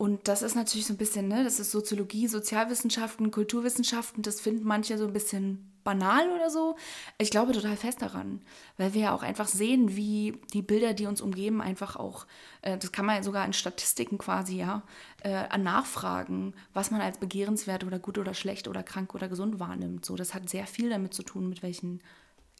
und 0.00 0.28
das 0.28 0.40
ist 0.40 0.54
natürlich 0.54 0.86
so 0.86 0.94
ein 0.94 0.96
bisschen, 0.96 1.28
ne, 1.28 1.44
das 1.44 1.60
ist 1.60 1.72
Soziologie, 1.72 2.26
Sozialwissenschaften, 2.26 3.30
Kulturwissenschaften, 3.30 4.22
das 4.22 4.40
finden 4.40 4.66
manche 4.66 4.96
so 4.96 5.06
ein 5.06 5.12
bisschen 5.12 5.78
banal 5.84 6.30
oder 6.30 6.48
so. 6.48 6.76
Ich 7.18 7.30
glaube 7.30 7.52
total 7.52 7.76
fest 7.76 8.00
daran, 8.00 8.40
weil 8.78 8.94
wir 8.94 9.02
ja 9.02 9.14
auch 9.14 9.22
einfach 9.22 9.46
sehen, 9.46 9.96
wie 9.96 10.40
die 10.54 10.62
Bilder, 10.62 10.94
die 10.94 11.04
uns 11.04 11.20
umgeben, 11.20 11.60
einfach 11.60 11.96
auch, 11.96 12.26
äh, 12.62 12.78
das 12.78 12.92
kann 12.92 13.04
man 13.04 13.16
ja 13.16 13.22
sogar 13.22 13.44
in 13.44 13.52
Statistiken 13.52 14.16
quasi, 14.16 14.56
ja, 14.56 14.84
äh, 15.22 15.34
an 15.34 15.64
Nachfragen, 15.64 16.54
was 16.72 16.90
man 16.90 17.02
als 17.02 17.18
begehrenswert 17.18 17.84
oder 17.84 17.98
gut 17.98 18.16
oder 18.16 18.32
schlecht 18.32 18.68
oder 18.68 18.82
krank 18.82 19.14
oder 19.14 19.28
gesund 19.28 19.60
wahrnimmt. 19.60 20.06
So, 20.06 20.16
das 20.16 20.32
hat 20.32 20.48
sehr 20.48 20.66
viel 20.66 20.88
damit 20.88 21.12
zu 21.12 21.24
tun, 21.24 21.46
mit 21.46 21.62
welchen, 21.62 22.00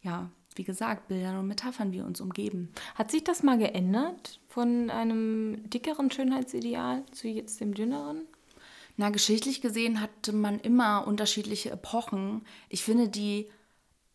ja, 0.03 0.31
wie 0.57 0.65
gesagt, 0.65 1.09
Bildern 1.09 1.39
und 1.39 1.47
Metaphern 1.47 1.93
wir 1.93 2.05
uns 2.05 2.21
umgeben. 2.21 2.71
Hat 2.95 3.11
sich 3.11 3.25
das 3.25 3.43
mal 3.43 3.59
geändert 3.59 4.41
von 4.49 4.91
einem 4.91 5.69
dickeren 5.71 6.11
Schönheitsideal 6.11 7.05
zu 7.13 7.29
jetzt 7.29 7.61
dem 7.61 7.75
dünneren? 7.75 8.23
Na, 8.97 9.11
geschichtlich 9.11 9.61
gesehen 9.61 10.01
hatte 10.01 10.33
man 10.33 10.61
immer 10.61 11.07
unterschiedliche 11.07 11.71
Epochen. 11.71 12.43
Ich 12.69 12.83
finde 12.83 13.09
die 13.09 13.49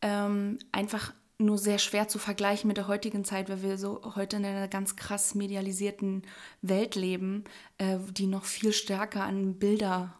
ähm, 0.01 0.59
einfach 0.71 1.13
nur 1.37 1.57
sehr 1.57 1.79
schwer 1.79 2.07
zu 2.07 2.19
vergleichen 2.19 2.67
mit 2.67 2.77
der 2.77 2.87
heutigen 2.87 3.25
Zeit, 3.25 3.49
weil 3.49 3.61
wir 3.61 3.77
so 3.77 4.15
heute 4.15 4.37
in 4.37 4.45
einer 4.45 4.67
ganz 4.67 4.95
krass 4.95 5.35
medialisierten 5.35 6.23
Welt 6.61 6.95
leben, 6.95 7.43
äh, 7.77 7.97
die 8.11 8.27
noch 8.27 8.45
viel 8.45 8.71
stärker 8.71 9.23
an 9.23 9.55
Bilder 9.55 10.17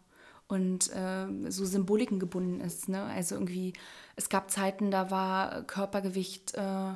und 0.48 0.92
äh, 0.94 1.28
so 1.50 1.66
Symboliken 1.66 2.20
gebunden 2.20 2.62
ist. 2.62 2.88
Ne? 2.90 3.04
Also 3.04 3.36
irgendwie, 3.36 3.74
es 4.16 4.30
gab 4.30 4.52
Zeiten, 4.52 4.92
da 4.92 5.10
war 5.10 5.64
Körpergewicht 5.64 6.54
äh, 6.56 6.94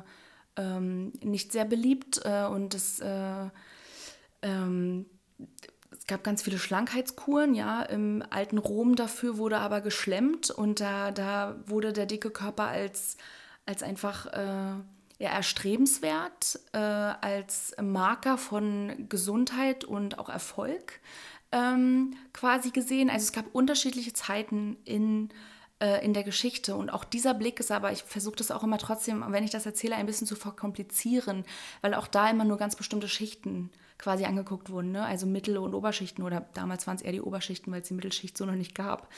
ähm, 0.56 1.12
nicht 1.22 1.52
sehr 1.52 1.64
beliebt 1.64 2.20
äh, 2.24 2.44
und 2.44 2.74
es, 2.74 3.00
äh, 3.00 3.48
ähm, 4.42 5.06
es 5.98 6.06
gab 6.06 6.22
ganz 6.22 6.42
viele 6.42 6.58
Schlankheitskuren, 6.58 7.54
ja, 7.54 7.82
im 7.82 8.22
alten 8.30 8.58
Rom 8.58 8.94
dafür 8.94 9.38
wurde 9.38 9.58
aber 9.58 9.80
geschlemmt 9.80 10.50
und 10.50 10.80
da, 10.80 11.10
da 11.10 11.56
wurde 11.66 11.92
der 11.92 12.06
dicke 12.06 12.30
Körper 12.30 12.64
als, 12.64 13.16
als 13.66 13.82
einfach 13.82 14.26
äh, 14.26 14.80
ja, 15.18 15.28
erstrebenswert, 15.30 16.60
äh, 16.72 16.78
als 16.78 17.74
Marker 17.80 18.38
von 18.38 19.08
Gesundheit 19.08 19.84
und 19.84 20.18
auch 20.18 20.28
Erfolg 20.28 21.00
ähm, 21.52 22.16
quasi 22.32 22.70
gesehen. 22.70 23.10
Also 23.10 23.24
es 23.24 23.32
gab 23.32 23.46
unterschiedliche 23.52 24.12
Zeiten 24.12 24.76
in, 24.84 25.30
äh, 25.80 26.04
in 26.04 26.14
der 26.14 26.22
Geschichte 26.22 26.76
und 26.76 26.90
auch 26.90 27.04
dieser 27.04 27.34
Blick 27.34 27.60
ist 27.60 27.70
aber, 27.70 27.92
ich 27.92 28.02
versuche 28.02 28.36
das 28.36 28.50
auch 28.50 28.62
immer 28.62 28.78
trotzdem, 28.78 29.24
wenn 29.28 29.44
ich 29.44 29.50
das 29.50 29.66
erzähle, 29.66 29.96
ein 29.96 30.06
bisschen 30.06 30.26
zu 30.26 30.36
verkomplizieren, 30.36 31.44
weil 31.80 31.94
auch 31.94 32.06
da 32.06 32.30
immer 32.30 32.44
nur 32.44 32.58
ganz 32.58 32.76
bestimmte 32.76 33.08
Schichten 33.08 33.70
quasi 34.00 34.24
angeguckt 34.24 34.70
wurden, 34.70 34.92
ne? 34.92 35.04
also 35.04 35.26
Mittel- 35.26 35.58
und 35.58 35.74
Oberschichten 35.74 36.24
oder 36.24 36.46
damals 36.54 36.86
waren 36.86 36.96
es 36.96 37.02
eher 37.02 37.12
die 37.12 37.20
Oberschichten, 37.20 37.72
weil 37.72 37.82
es 37.82 37.88
die 37.88 37.94
Mittelschicht 37.94 38.36
so 38.36 38.46
noch 38.46 38.54
nicht 38.54 38.74
gab. 38.74 39.08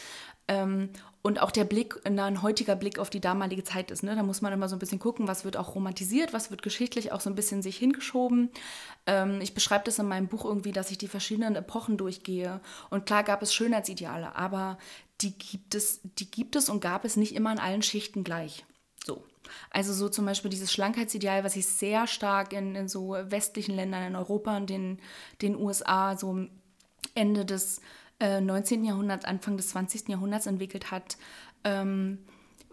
Ähm, 0.48 0.90
und 1.22 1.40
auch 1.40 1.52
der 1.52 1.64
Blick, 1.64 2.00
ein 2.04 2.42
heutiger 2.42 2.74
Blick 2.74 2.98
auf 2.98 3.08
die 3.08 3.20
damalige 3.20 3.62
Zeit 3.62 3.92
ist. 3.92 4.02
Ne? 4.02 4.16
Da 4.16 4.24
muss 4.24 4.42
man 4.42 4.52
immer 4.52 4.68
so 4.68 4.74
ein 4.74 4.80
bisschen 4.80 4.98
gucken, 4.98 5.28
was 5.28 5.44
wird 5.44 5.56
auch 5.56 5.76
romantisiert, 5.76 6.32
was 6.32 6.50
wird 6.50 6.62
geschichtlich 6.62 7.12
auch 7.12 7.20
so 7.20 7.30
ein 7.30 7.36
bisschen 7.36 7.62
sich 7.62 7.76
hingeschoben. 7.76 8.50
Ähm, 9.06 9.40
ich 9.40 9.54
beschreibe 9.54 9.84
das 9.84 10.00
in 10.00 10.08
meinem 10.08 10.26
Buch 10.26 10.44
irgendwie, 10.44 10.72
dass 10.72 10.90
ich 10.90 10.98
die 10.98 11.08
verschiedenen 11.08 11.54
Epochen 11.54 11.96
durchgehe. 11.96 12.60
Und 12.90 13.06
klar 13.06 13.22
gab 13.22 13.40
es 13.40 13.54
Schönheitsideale, 13.54 14.34
aber 14.34 14.78
die 15.20 15.38
gibt 15.38 15.76
es, 15.76 16.00
die 16.02 16.28
gibt 16.28 16.56
es 16.56 16.68
und 16.68 16.80
gab 16.80 17.04
es 17.04 17.16
nicht 17.16 17.36
immer 17.36 17.52
in 17.52 17.60
allen 17.60 17.82
Schichten 17.82 18.24
gleich. 18.24 18.64
So. 19.06 19.22
Also 19.70 19.92
so 19.92 20.08
zum 20.08 20.26
Beispiel 20.26 20.50
dieses 20.50 20.72
Schlankheitsideal, 20.72 21.44
was 21.44 21.54
sich 21.54 21.66
sehr 21.66 22.06
stark 22.06 22.52
in, 22.52 22.74
in 22.74 22.88
so 22.88 23.16
westlichen 23.24 23.74
Ländern 23.74 24.04
in 24.04 24.16
Europa 24.16 24.56
und 24.56 24.70
den, 24.70 24.98
den 25.40 25.56
USA 25.56 26.16
so 26.16 26.46
Ende 27.14 27.44
des 27.44 27.80
äh, 28.20 28.40
19. 28.40 28.84
Jahrhunderts, 28.84 29.24
Anfang 29.24 29.56
des 29.56 29.68
20. 29.70 30.08
Jahrhunderts 30.08 30.46
entwickelt 30.46 30.90
hat, 30.90 31.16
ähm, 31.64 32.18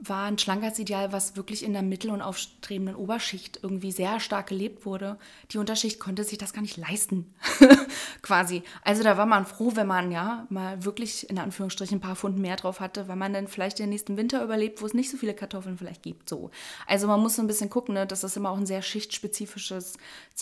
war 0.01 0.25
ein 0.25 0.37
Schlankhetsideal, 0.37 1.11
was 1.11 1.35
wirklich 1.35 1.63
in 1.63 1.73
der 1.73 1.81
mittel- 1.81 2.11
und 2.11 2.21
aufstrebenden 2.21 2.95
Oberschicht 2.95 3.59
irgendwie 3.61 3.91
sehr 3.91 4.19
stark 4.19 4.47
gelebt 4.47 4.85
wurde. 4.85 5.17
Die 5.51 5.57
Unterschicht 5.57 5.99
konnte 5.99 6.23
sich 6.23 6.37
das 6.37 6.53
gar 6.53 6.61
nicht 6.61 6.77
leisten, 6.77 7.33
quasi. 8.21 8.63
Also 8.83 9.03
da 9.03 9.17
war 9.17 9.25
man 9.25 9.45
froh, 9.45 9.71
wenn 9.75 9.87
man 9.87 10.11
ja 10.11 10.47
mal 10.49 10.83
wirklich 10.85 11.29
in 11.29 11.37
Anführungsstrichen 11.37 11.97
ein 11.97 12.01
paar 12.01 12.15
Pfund 12.15 12.37
mehr 12.37 12.55
drauf 12.55 12.79
hatte, 12.79 13.07
weil 13.07 13.17
man 13.17 13.33
dann 13.33 13.47
vielleicht 13.47 13.79
den 13.79 13.89
nächsten 13.89 14.17
Winter 14.17 14.43
überlebt, 14.43 14.81
wo 14.81 14.85
es 14.85 14.93
nicht 14.93 15.11
so 15.11 15.17
viele 15.17 15.33
Kartoffeln 15.33 15.77
vielleicht 15.77 16.03
gibt. 16.03 16.29
So. 16.29 16.51
Also 16.87 17.07
man 17.07 17.19
muss 17.19 17.35
so 17.35 17.41
ein 17.41 17.47
bisschen 17.47 17.69
gucken, 17.69 17.95
ne, 17.95 18.07
das 18.07 18.23
immer 18.39 18.51
auch 18.51 18.57
ein 18.57 18.65
sehr 18.65 18.81
schichtspezifisches, 18.81 19.97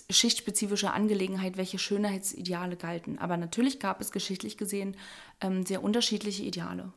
schichtspezifische 0.09 0.91
Angelegenheit, 0.91 1.57
welche 1.57 1.79
Schönheitsideale 1.79 2.77
galten. 2.77 3.17
Aber 3.19 3.37
natürlich 3.37 3.79
gab 3.79 4.01
es 4.01 4.11
geschichtlich 4.11 4.57
gesehen 4.57 4.95
ähm, 5.41 5.65
sehr 5.65 5.83
unterschiedliche 5.83 6.43
Ideale. 6.43 6.93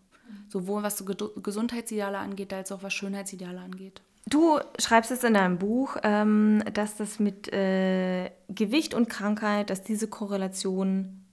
Sowohl 0.48 0.82
was 0.82 0.98
so 0.98 1.04
Gesundheitsideale 1.04 2.18
angeht, 2.18 2.52
als 2.52 2.72
auch 2.72 2.82
was 2.82 2.92
Schönheitsideale 2.92 3.60
angeht. 3.60 4.02
Du 4.26 4.60
schreibst 4.78 5.10
es 5.10 5.24
in 5.24 5.34
deinem 5.34 5.58
Buch, 5.58 5.96
ähm, 6.02 6.62
dass 6.72 6.96
das 6.96 7.18
mit 7.18 7.52
äh, 7.52 8.30
Gewicht 8.48 8.94
und 8.94 9.08
Krankheit, 9.08 9.70
dass 9.70 9.82
diese 9.82 10.08
Korrelation 10.08 11.24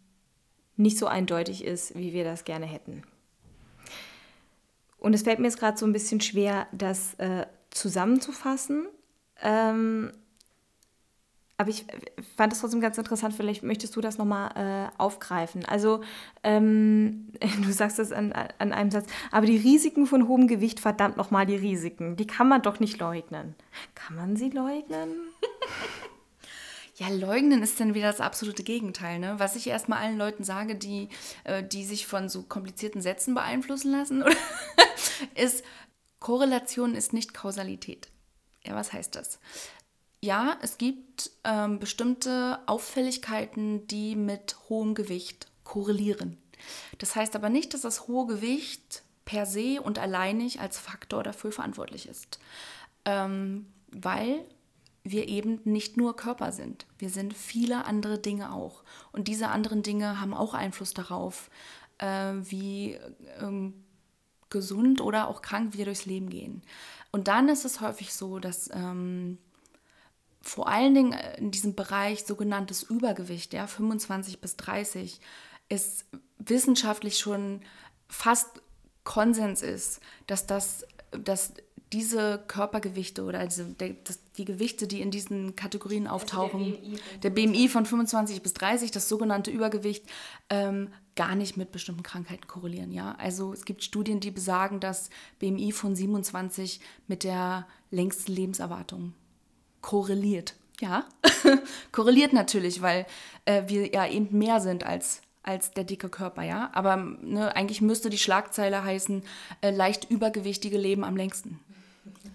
nicht 0.78 0.98
so 0.98 1.08
eindeutig 1.08 1.64
ist, 1.64 1.96
wie 1.96 2.14
wir 2.14 2.24
das 2.24 2.46
gerne 2.46 2.66
hätten. 2.66 3.04
Und 5.00 5.14
es 5.14 5.24
fällt 5.24 5.40
mir 5.40 5.46
jetzt 5.46 5.60
gerade 5.60 5.78
so 5.78 5.86
ein 5.86 5.94
bisschen 5.94 6.22
schwer, 6.22 6.68
das 6.72 7.14
äh, 7.16 7.46
zusammenzufassen. 7.70 8.88
Ähm, 9.42 10.12
aber 11.58 11.70
ich 11.70 11.86
fand 12.36 12.54
es 12.54 12.60
trotzdem 12.60 12.82
ganz 12.82 12.98
interessant, 13.00 13.34
vielleicht 13.34 13.64
möchtest 13.64 13.96
du 13.96 14.02
das 14.02 14.20
nochmal 14.20 14.52
äh, 14.56 15.02
aufgreifen. 15.02 15.66
Also, 15.66 16.02
ähm, 16.44 17.34
du 17.64 17.72
sagst 17.72 17.98
das 17.98 18.12
an, 18.12 18.32
an 18.32 18.72
einem 18.72 18.92
Satz, 18.92 19.08
aber 19.32 19.48
die 19.48 19.58
Risiken 19.58 20.06
von 20.06 20.28
hohem 20.28 20.48
Gewicht, 20.48 20.80
verdammt 20.80 21.18
nochmal 21.18 21.48
die 21.48 21.56
Risiken, 21.56 22.16
die 22.16 22.28
kann 22.28 22.48
man 22.48 22.62
doch 22.62 22.80
nicht 22.80 23.00
leugnen. 23.00 23.56
Kann 23.96 24.16
man 24.16 24.36
sie 24.36 24.50
leugnen? 24.50 25.10
Ja, 27.00 27.10
leugnen 27.10 27.62
ist 27.62 27.80
dann 27.80 27.94
wieder 27.94 28.08
das 28.08 28.22
absolute 28.22 28.64
Gegenteil. 28.64 29.20
Ne? 29.20 29.36
Was 29.38 29.56
ich 29.56 29.68
erstmal 29.68 30.00
allen 30.00 30.18
Leuten 30.18 30.44
sage, 30.44 30.74
die, 30.74 31.10
äh, 31.44 31.64
die 31.64 31.86
sich 31.86 32.08
von 32.08 32.28
so 32.28 32.42
komplizierten 32.42 33.04
Sätzen 33.04 33.36
beeinflussen 33.36 33.92
lassen, 33.92 34.26
ist, 35.36 35.64
Korrelation 36.20 36.96
ist 36.96 37.14
nicht 37.14 37.36
Kausalität. 37.36 38.10
Ja, 38.66 38.74
was 38.74 38.94
heißt 38.94 39.16
das? 39.16 39.40
Ja, 40.22 40.58
es 40.62 40.78
gibt 40.78 41.32
ähm, 41.44 41.80
bestimmte 41.80 42.60
Auffälligkeiten, 42.66 43.86
die 43.88 44.16
mit 44.16 44.58
hohem 44.70 44.96
Gewicht 44.96 45.48
korrelieren. 45.64 46.38
Das 46.98 47.16
heißt 47.16 47.36
aber 47.36 47.50
nicht, 47.50 47.74
dass 47.74 47.82
das 47.82 48.08
hohe 48.08 48.26
Gewicht 48.26 49.04
per 49.26 49.46
se 49.46 49.82
und 49.82 50.00
alleinig 50.00 50.60
als 50.60 50.80
Faktor 50.80 51.22
dafür 51.22 51.52
verantwortlich 51.52 52.08
ist. 52.08 52.40
Ähm, 53.06 53.68
weil 53.92 54.44
wir 55.04 55.28
eben 55.28 55.62
nicht 55.64 55.98
nur 55.98 56.16
Körper 56.16 56.52
sind. 56.52 56.86
Wir 56.98 57.10
sind 57.10 57.34
viele 57.34 57.86
andere 57.86 58.18
Dinge 58.18 58.54
auch. 58.54 58.84
Und 59.12 59.28
diese 59.28 59.50
anderen 59.50 59.84
Dinge 59.84 60.20
haben 60.20 60.34
auch 60.34 60.54
Einfluss 60.54 60.94
darauf, 60.94 61.50
äh, 62.00 62.34
wie 62.42 62.98
ähm, 63.40 63.86
gesund 64.50 65.02
oder 65.02 65.28
auch 65.28 65.42
krank 65.42 65.78
wir 65.78 65.86
durchs 65.86 66.06
Leben 66.06 66.30
gehen. 66.30 66.62
Und 67.12 67.28
dann 67.28 67.50
ist 67.50 67.66
es 67.66 67.82
häufig 67.82 68.14
so, 68.14 68.40
dass 68.40 68.70
ähm, 68.74 69.38
vor 70.48 70.70
allen 70.70 70.96
Dingen 70.96 71.14
in 71.38 71.52
diesem 71.52 71.76
Bereich 71.76 72.26
sogenanntes 72.26 72.84
Übergewicht, 72.84 73.54
ja, 73.54 73.68
25 73.68 74.40
bis 74.40 74.56
30, 74.56 75.20
ist 75.68 76.06
wissenschaftlich 76.40 77.20
schon 77.20 77.62
fast 78.08 78.62
Konsens 79.04 79.62
ist, 79.62 80.00
dass 80.26 80.48
das, 80.48 80.86
dass 81.12 81.54
diese 81.94 82.44
Körpergewichte 82.48 83.24
oder 83.24 83.46
das, 83.46 84.20
die 84.38 84.46
Gewichte, 84.46 84.88
die 84.88 85.02
in 85.02 85.12
diesen 85.12 85.56
Kategorien 85.56 86.08
auftauchen, 86.08 86.62
also 86.62 86.98
der, 87.22 87.30
BMI 87.30 87.52
der, 87.52 87.58
BMI 87.58 87.68
von 87.70 87.86
25 87.86 88.42
bis 88.42 88.54
30, 88.54 88.92
das 88.92 89.10
sogenannte 89.10 89.52
Übergewicht, 89.52 90.06
ähm, 90.50 90.90
gar 91.16 91.36
nicht 91.36 91.58
mit 91.58 91.72
bestimmten 91.72 92.04
Krankheiten 92.04 92.48
korrelieren. 92.48 92.92
Ja? 92.92 93.16
Also 93.18 93.52
es 93.52 93.66
gibt 93.66 93.84
Studien, 93.84 94.20
die 94.20 94.32
besagen, 94.32 94.80
dass 94.80 95.10
BMI 95.40 95.72
von 95.72 95.96
27 95.96 96.80
mit 97.08 97.24
der 97.24 97.68
längsten 97.92 98.32
Lebenserwartung 98.34 99.14
korreliert. 99.88 100.54
Ja, 100.82 101.06
korreliert 101.94 102.34
natürlich, 102.34 102.82
weil 102.82 103.06
äh, 103.46 103.64
wir 103.68 103.94
ja 103.94 104.06
eben 104.06 104.38
mehr 104.38 104.60
sind 104.60 104.86
als 104.86 105.22
als 105.44 105.72
der 105.72 105.86
dicke 105.86 106.10
Körper, 106.10 106.44
ja. 106.44 106.70
Aber 106.74 106.98
ne, 106.98 107.56
eigentlich 107.56 107.80
müsste 107.80 108.10
die 108.10 108.18
Schlagzeile 108.18 108.84
heißen, 108.84 109.24
äh, 109.62 109.72
leicht 109.72 110.12
übergewichtige 110.12 110.78
leben 110.78 111.06
am 111.06 111.16
längsten. 111.16 111.62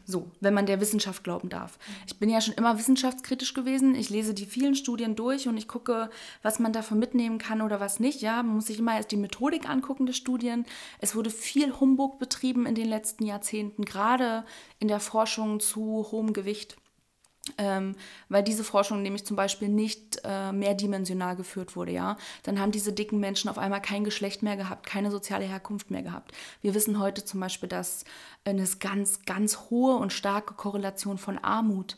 So, 0.06 0.30
wenn 0.40 0.54
man 0.54 0.64
der 0.64 0.80
Wissenschaft 0.80 1.24
glauben 1.24 1.50
darf. 1.50 1.78
Ich 2.06 2.18
bin 2.18 2.30
ja 2.30 2.40
schon 2.40 2.54
immer 2.54 2.78
wissenschaftskritisch 2.78 3.52
gewesen. 3.52 3.94
Ich 3.94 4.08
lese 4.08 4.32
die 4.32 4.46
vielen 4.46 4.74
Studien 4.74 5.14
durch 5.14 5.46
und 5.46 5.58
ich 5.58 5.68
gucke, 5.68 6.08
was 6.40 6.58
man 6.58 6.72
davon 6.72 6.98
mitnehmen 6.98 7.36
kann 7.36 7.60
oder 7.60 7.80
was 7.80 8.00
nicht. 8.00 8.22
Ja, 8.22 8.42
man 8.42 8.54
muss 8.54 8.66
sich 8.68 8.78
immer 8.78 8.96
erst 8.96 9.12
die 9.12 9.18
Methodik 9.18 9.68
angucken 9.68 10.06
des 10.06 10.16
Studien. 10.16 10.64
Es 10.98 11.14
wurde 11.14 11.28
viel 11.28 11.78
Humbug 11.78 12.18
betrieben 12.18 12.64
in 12.64 12.74
den 12.74 12.88
letzten 12.88 13.26
Jahrzehnten, 13.26 13.84
gerade 13.84 14.44
in 14.78 14.88
der 14.88 15.00
Forschung 15.00 15.60
zu 15.60 16.06
hohem 16.10 16.32
Gewicht. 16.32 16.78
Ähm, 17.59 17.96
weil 18.28 18.44
diese 18.44 18.62
Forschung 18.62 19.02
nämlich 19.02 19.24
zum 19.26 19.35
Beispiel 19.37 19.68
nicht 19.68 20.20
äh, 20.22 20.52
mehrdimensional 20.52 21.35
geführt 21.35 21.74
wurde, 21.74 21.90
ja, 21.90 22.16
dann 22.44 22.61
haben 22.61 22.70
diese 22.70 22.92
dicken 22.92 23.18
Menschen 23.18 23.50
auf 23.50 23.59
einmal 23.59 23.83
kein 23.83 24.05
Geschlecht 24.05 24.44
mehr 24.44 24.57
gehabt, 24.57 24.87
keine 24.87 25.11
soziale 25.11 25.44
Herkunft 25.44 25.90
mehr 25.90 26.02
gehabt. 26.02 26.33
Wir 26.61 26.72
wissen 26.72 27.00
heute 27.00 27.24
zum 27.24 27.40
Beispiel, 27.40 27.68
dass 27.68 28.05
eine 28.44 28.64
ganz, 28.78 29.22
ganz 29.24 29.59
hohe 29.70 29.96
und 29.96 30.12
starke 30.12 30.55
Korrelation 30.55 31.18
von 31.18 31.37
Armut 31.37 31.96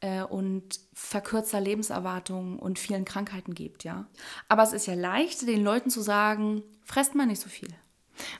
äh, 0.00 0.22
und 0.22 0.78
verkürzter 0.92 1.60
Lebenserwartung 1.60 2.60
und 2.60 2.78
vielen 2.78 3.04
Krankheiten 3.04 3.54
gibt, 3.54 3.82
ja. 3.82 4.06
Aber 4.48 4.62
es 4.62 4.72
ist 4.72 4.86
ja 4.86 4.94
leicht, 4.94 5.42
den 5.42 5.64
Leuten 5.64 5.90
zu 5.90 6.02
sagen, 6.02 6.62
fresst 6.84 7.16
mal 7.16 7.26
nicht 7.26 7.40
so 7.40 7.48
viel. 7.48 7.68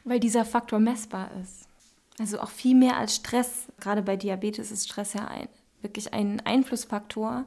Weil 0.04 0.20
dieser 0.20 0.44
Faktor 0.44 0.78
messbar 0.78 1.32
ist. 1.42 1.66
Also 2.20 2.38
auch 2.38 2.50
viel 2.50 2.76
mehr 2.76 2.96
als 2.96 3.16
Stress. 3.16 3.66
Gerade 3.80 4.02
bei 4.02 4.16
Diabetes 4.16 4.70
ist 4.70 4.84
Stress 4.84 5.14
ja 5.14 5.26
ein, 5.26 5.48
wirklich 5.84 6.12
ein 6.12 6.40
Einflussfaktor, 6.44 7.46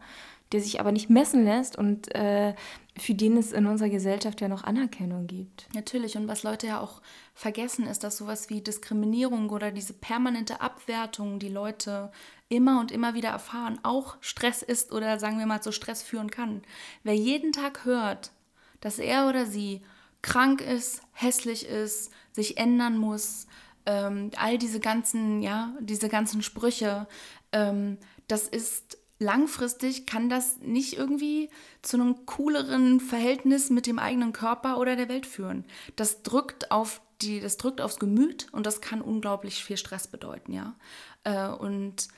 der 0.52 0.62
sich 0.62 0.80
aber 0.80 0.92
nicht 0.92 1.10
messen 1.10 1.44
lässt 1.44 1.78
und 1.78 2.14
äh, 2.16 2.56
für 2.98 3.14
den 3.14 3.38
es 3.38 3.52
in 3.52 3.66
unserer 3.66 3.90
Gesellschaft 3.90 4.40
ja 4.40 4.48
noch 4.48 4.64
Anerkennung 4.64 5.28
gibt. 5.28 5.68
Natürlich, 5.74 6.16
und 6.16 6.28
was 6.28 6.44
Leute 6.44 6.68
ja 6.68 6.80
auch 6.80 7.02
vergessen, 7.34 7.86
ist, 7.86 8.04
dass 8.04 8.18
sowas 8.18 8.50
wie 8.50 8.62
Diskriminierung 8.62 9.50
oder 9.50 9.72
diese 9.72 9.94
permanente 9.94 10.62
Abwertung, 10.62 11.40
die 11.40 11.50
Leute 11.50 12.12
immer 12.50 12.80
und 12.80 12.92
immer 12.92 13.14
wieder 13.14 13.30
erfahren, 13.30 13.80
auch 13.84 14.18
Stress 14.22 14.62
ist 14.62 14.94
oder 14.94 15.20
sagen 15.20 15.38
wir 15.38 15.46
mal 15.46 15.62
zu 15.62 15.74
Stress 15.74 16.02
führen 16.02 16.32
kann. 16.32 16.62
Wer 17.04 17.16
jeden 17.16 17.52
Tag 17.52 17.84
hört, 17.84 18.32
dass 18.80 19.00
er 19.00 19.28
oder 19.28 19.46
sie 19.46 19.82
krank 20.22 20.62
ist, 20.62 21.02
hässlich 21.12 21.68
ist, 21.68 22.12
sich 22.32 22.58
ändern 22.58 22.98
muss, 22.98 23.48
ähm, 23.86 24.32
all 24.38 24.58
diese 24.58 24.80
ganzen, 24.80 25.42
ja, 25.42 25.74
diese 25.80 26.10
ganzen 26.10 26.42
Sprüche, 26.42 27.08
ähm, 27.52 27.98
das 28.28 28.48
ist 28.48 28.98
langfristig 29.20 30.06
kann 30.06 30.30
das 30.30 30.58
nicht 30.60 30.98
irgendwie 30.98 31.50
zu 31.82 31.98
einem 31.98 32.26
cooleren 32.26 33.00
Verhältnis 33.00 33.70
mit 33.70 33.88
dem 33.88 34.00
eigenen 34.00 34.32
Körper 34.32 34.78
oder 34.78 34.96
der 34.96 35.10
Welt 35.10 35.26
führen. 35.26 35.66
Das 35.96 36.22
drückt 36.22 36.72
auf 36.72 37.02
die, 37.22 37.40
das 37.40 37.58
drückt 37.58 37.82
aufs 37.82 37.98
Gemüt 37.98 38.48
und 38.52 38.66
das 38.66 38.80
kann 38.80 39.02
unglaublich 39.02 39.64
viel 39.64 39.78
Stress 39.78 40.08
bedeuten, 40.08 40.54
ja. 40.54 40.76
Äh, 41.24 41.48
und 41.48 42.10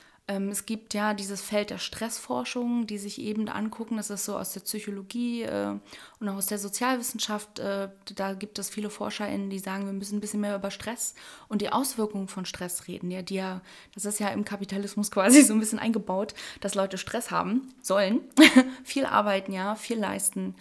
es 0.50 0.66
gibt 0.66 0.94
ja 0.94 1.14
dieses 1.14 1.40
Feld 1.40 1.70
der 1.70 1.78
Stressforschung, 1.78 2.86
die 2.86 2.98
sich 2.98 3.20
eben 3.20 3.48
angucken, 3.48 3.96
das 3.96 4.10
ist 4.10 4.24
so 4.24 4.36
aus 4.36 4.52
der 4.52 4.60
Psychologie 4.60 5.42
äh, 5.42 5.74
und 6.20 6.28
auch 6.28 6.36
aus 6.36 6.46
der 6.46 6.58
Sozialwissenschaft. 6.58 7.58
Äh, 7.58 7.88
da 8.14 8.34
gibt 8.34 8.58
es 8.58 8.70
viele 8.70 8.90
ForscherInnen, 8.90 9.50
die 9.50 9.58
sagen, 9.58 9.86
wir 9.86 9.92
müssen 9.92 10.18
ein 10.18 10.20
bisschen 10.20 10.40
mehr 10.40 10.54
über 10.54 10.70
Stress 10.70 11.14
und 11.48 11.62
die 11.62 11.72
Auswirkungen 11.72 12.28
von 12.28 12.44
Stress 12.44 12.86
reden. 12.86 13.10
Ja, 13.10 13.22
die 13.22 13.36
ja, 13.36 13.60
das 13.94 14.04
ist 14.04 14.20
ja 14.20 14.28
im 14.28 14.44
Kapitalismus 14.44 15.10
quasi 15.10 15.42
so 15.42 15.54
ein 15.54 15.60
bisschen 15.60 15.78
eingebaut, 15.78 16.34
dass 16.60 16.74
Leute 16.74 16.98
Stress 16.98 17.30
haben 17.30 17.72
sollen, 17.82 18.20
viel 18.84 19.06
arbeiten, 19.06 19.52
ja, 19.52 19.74
viel 19.74 19.98
leisten 19.98 20.54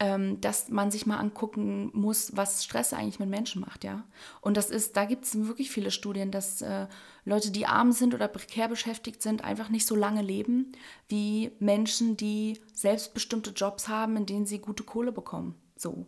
ähm, 0.00 0.40
dass 0.40 0.68
man 0.68 0.90
sich 0.90 1.06
mal 1.06 1.16
angucken 1.16 1.90
muss, 1.92 2.36
was 2.36 2.62
Stress 2.62 2.92
eigentlich 2.92 3.18
mit 3.18 3.28
Menschen 3.28 3.60
macht, 3.60 3.82
ja. 3.82 4.04
Und 4.40 4.56
das 4.56 4.70
ist, 4.70 4.96
da 4.96 5.04
gibt 5.04 5.24
es 5.24 5.46
wirklich 5.46 5.70
viele 5.70 5.90
Studien, 5.90 6.30
dass 6.30 6.62
äh, 6.62 6.86
Leute, 7.24 7.50
die 7.50 7.66
arm 7.66 7.90
sind 7.90 8.14
oder 8.14 8.28
prekär 8.28 8.68
beschäftigt 8.68 9.22
sind, 9.22 9.42
einfach 9.42 9.70
nicht 9.70 9.86
so 9.86 9.96
lange 9.96 10.22
leben 10.22 10.72
wie 11.08 11.50
Menschen, 11.58 12.16
die 12.16 12.60
selbstbestimmte 12.72 13.50
Jobs 13.50 13.88
haben, 13.88 14.16
in 14.16 14.26
denen 14.26 14.46
sie 14.46 14.60
gute 14.60 14.84
Kohle 14.84 15.10
bekommen. 15.10 15.56
So. 15.76 16.06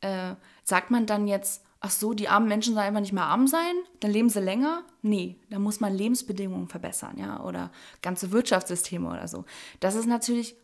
Äh, 0.00 0.34
sagt 0.64 0.90
man 0.90 1.06
dann 1.06 1.28
jetzt, 1.28 1.64
ach 1.80 1.90
so, 1.90 2.14
die 2.14 2.28
armen 2.28 2.48
Menschen 2.48 2.74
sollen 2.74 2.86
einfach 2.86 3.00
nicht 3.00 3.12
mehr 3.12 3.24
arm 3.24 3.46
sein, 3.46 3.74
dann 4.00 4.10
leben 4.10 4.30
sie 4.30 4.40
länger? 4.40 4.84
Nee, 5.02 5.36
da 5.50 5.58
muss 5.58 5.80
man 5.80 5.94
Lebensbedingungen 5.94 6.68
verbessern, 6.68 7.18
ja, 7.18 7.42
oder 7.44 7.70
ganze 8.00 8.32
Wirtschaftssysteme 8.32 9.08
oder 9.08 9.28
so. 9.28 9.44
Das 9.80 9.94
ist 9.94 10.06
natürlich 10.06 10.56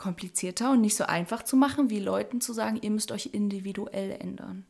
komplizierter 0.00 0.72
und 0.72 0.80
nicht 0.80 0.96
so 0.96 1.04
einfach 1.04 1.42
zu 1.42 1.56
machen, 1.56 1.90
wie 1.90 2.00
Leuten 2.00 2.40
zu 2.40 2.52
sagen, 2.52 2.78
ihr 2.80 2.90
müsst 2.90 3.12
euch 3.12 3.30
individuell 3.32 4.16
ändern. 4.18 4.64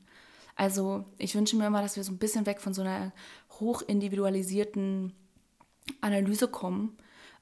Also 0.57 1.05
ich 1.19 1.35
wünsche 1.35 1.57
mir 1.57 1.66
immer, 1.66 1.81
dass 1.81 1.97
wir 1.97 2.05
so 2.05 2.12
ein 2.12 2.19
bisschen 2.19 2.47
weg 2.47 2.61
von 2.61 2.75
so 2.75 2.83
einer 2.83 3.12
hochindividualisierten 3.61 5.12
Analyse 6.01 6.49
kommen 6.49 6.97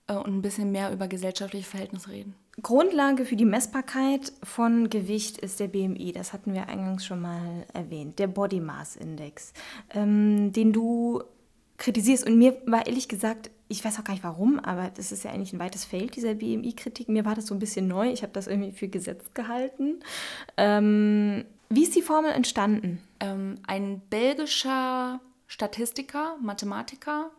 äh, 0.07 0.15
und 0.15 0.37
ein 0.37 0.43
bisschen 0.43 0.71
mehr 0.71 0.93
über 0.93 1.09
gesellschaftliche 1.09 1.67
Verhältnisse 1.69 2.11
reden. 2.11 2.35
Grundlage 2.63 3.25
für 3.25 3.37
die 3.37 3.45
Messbarkeit 3.45 4.33
von 4.43 4.91
Gewicht 4.91 5.39
ist 5.39 5.59
der 5.59 5.69
BMI. 5.69 6.13
Das 6.13 6.33
hatten 6.33 6.53
wir 6.53 6.69
eingangs 6.69 7.07
schon 7.07 7.23
mal 7.23 7.67
erwähnt. 7.73 8.19
Der 8.19 8.27
Body 8.27 8.61
Mass 8.61 8.97
Index, 8.97 9.53
ähm, 9.91 10.53
den 10.53 10.73
du 10.73 11.23
kritisierst. 11.79 12.27
Und 12.27 12.39
mir 12.39 12.61
war 12.67 12.87
ehrlich 12.87 13.09
gesagt 13.09 13.51
ich 13.69 13.85
weiß 13.85 13.99
auch 13.99 14.05
gar 14.05 14.15
nicht 14.15 14.25
warum, 14.25 14.59
aber 14.59 14.91
das 14.91 15.13
ist 15.13 15.25
ja 15.25 15.31
eigentlich 15.31 15.53
ein 15.53 15.59
weites 15.59 15.85
Feld, 15.85 16.17
dieser 16.17 16.35
BMI-Kritik. 16.35 17.09
Mir 17.09 17.25
war 17.25 17.35
das 17.35 17.47
so 17.47 17.55
ein 17.55 17.59
bisschen 17.59 17.87
neu. 17.87 18.11
Ich 18.11 18.23
habe 18.23 18.33
das 18.33 18.47
irgendwie 18.47 18.73
für 18.73 18.89
Gesetz 18.89 19.33
gehalten. 19.35 20.01
Ähm, 20.57 21.45
wie 21.69 21.83
ist 21.83 21.95
die 21.95 22.03
Formel 22.03 22.33
entstanden? 22.33 23.03
Ähm, 23.21 23.57
ein 23.67 24.01
belgischer 24.09 25.21
Statistiker, 25.47 26.37
Mathematiker, 26.41 27.31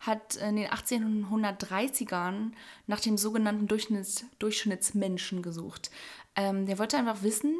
hat 0.00 0.36
in 0.36 0.56
den 0.56 0.68
1830ern 0.68 2.52
nach 2.86 3.00
dem 3.00 3.16
sogenannten 3.16 3.66
Durchschnitts 3.66 4.26
Durchschnittsmenschen 4.38 5.40
gesucht. 5.40 5.90
Ähm, 6.34 6.66
der 6.66 6.78
wollte 6.78 6.98
einfach 6.98 7.22
wissen, 7.22 7.54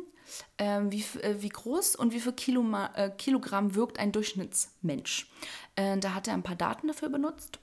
ähm, 0.58 0.92
wie, 0.92 1.04
äh, 1.20 1.40
wie 1.40 1.48
groß 1.48 1.96
und 1.96 2.12
wie 2.12 2.20
viel 2.20 2.32
Kilo, 2.32 2.64
äh, 2.94 3.10
Kilogramm 3.10 3.74
wirkt 3.74 3.98
ein 3.98 4.12
Durchschnittsmensch. 4.12 5.30
Äh, 5.76 5.98
da 5.98 6.14
hat 6.14 6.28
er 6.28 6.34
ein 6.34 6.42
paar 6.42 6.56
Daten 6.56 6.88
dafür 6.88 7.08
benutzt 7.08 7.58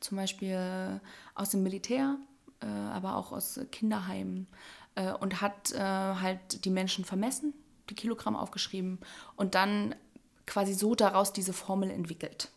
zum 0.00 0.16
Beispiel 0.16 1.00
aus 1.34 1.50
dem 1.50 1.62
Militär, 1.62 2.16
äh, 2.60 2.66
aber 2.66 3.16
auch 3.16 3.32
aus 3.32 3.60
Kinderheimen 3.70 4.46
äh, 4.94 5.12
und 5.12 5.40
hat 5.40 5.72
äh, 5.72 5.78
halt 5.78 6.64
die 6.64 6.70
Menschen 6.70 7.04
vermessen, 7.04 7.54
die 7.90 7.94
Kilogramm 7.94 8.36
aufgeschrieben 8.36 8.98
und 9.36 9.54
dann 9.54 9.94
quasi 10.46 10.74
so 10.74 10.94
daraus 10.94 11.32
diese 11.32 11.52
Formel 11.52 11.90
entwickelt. 11.90 12.50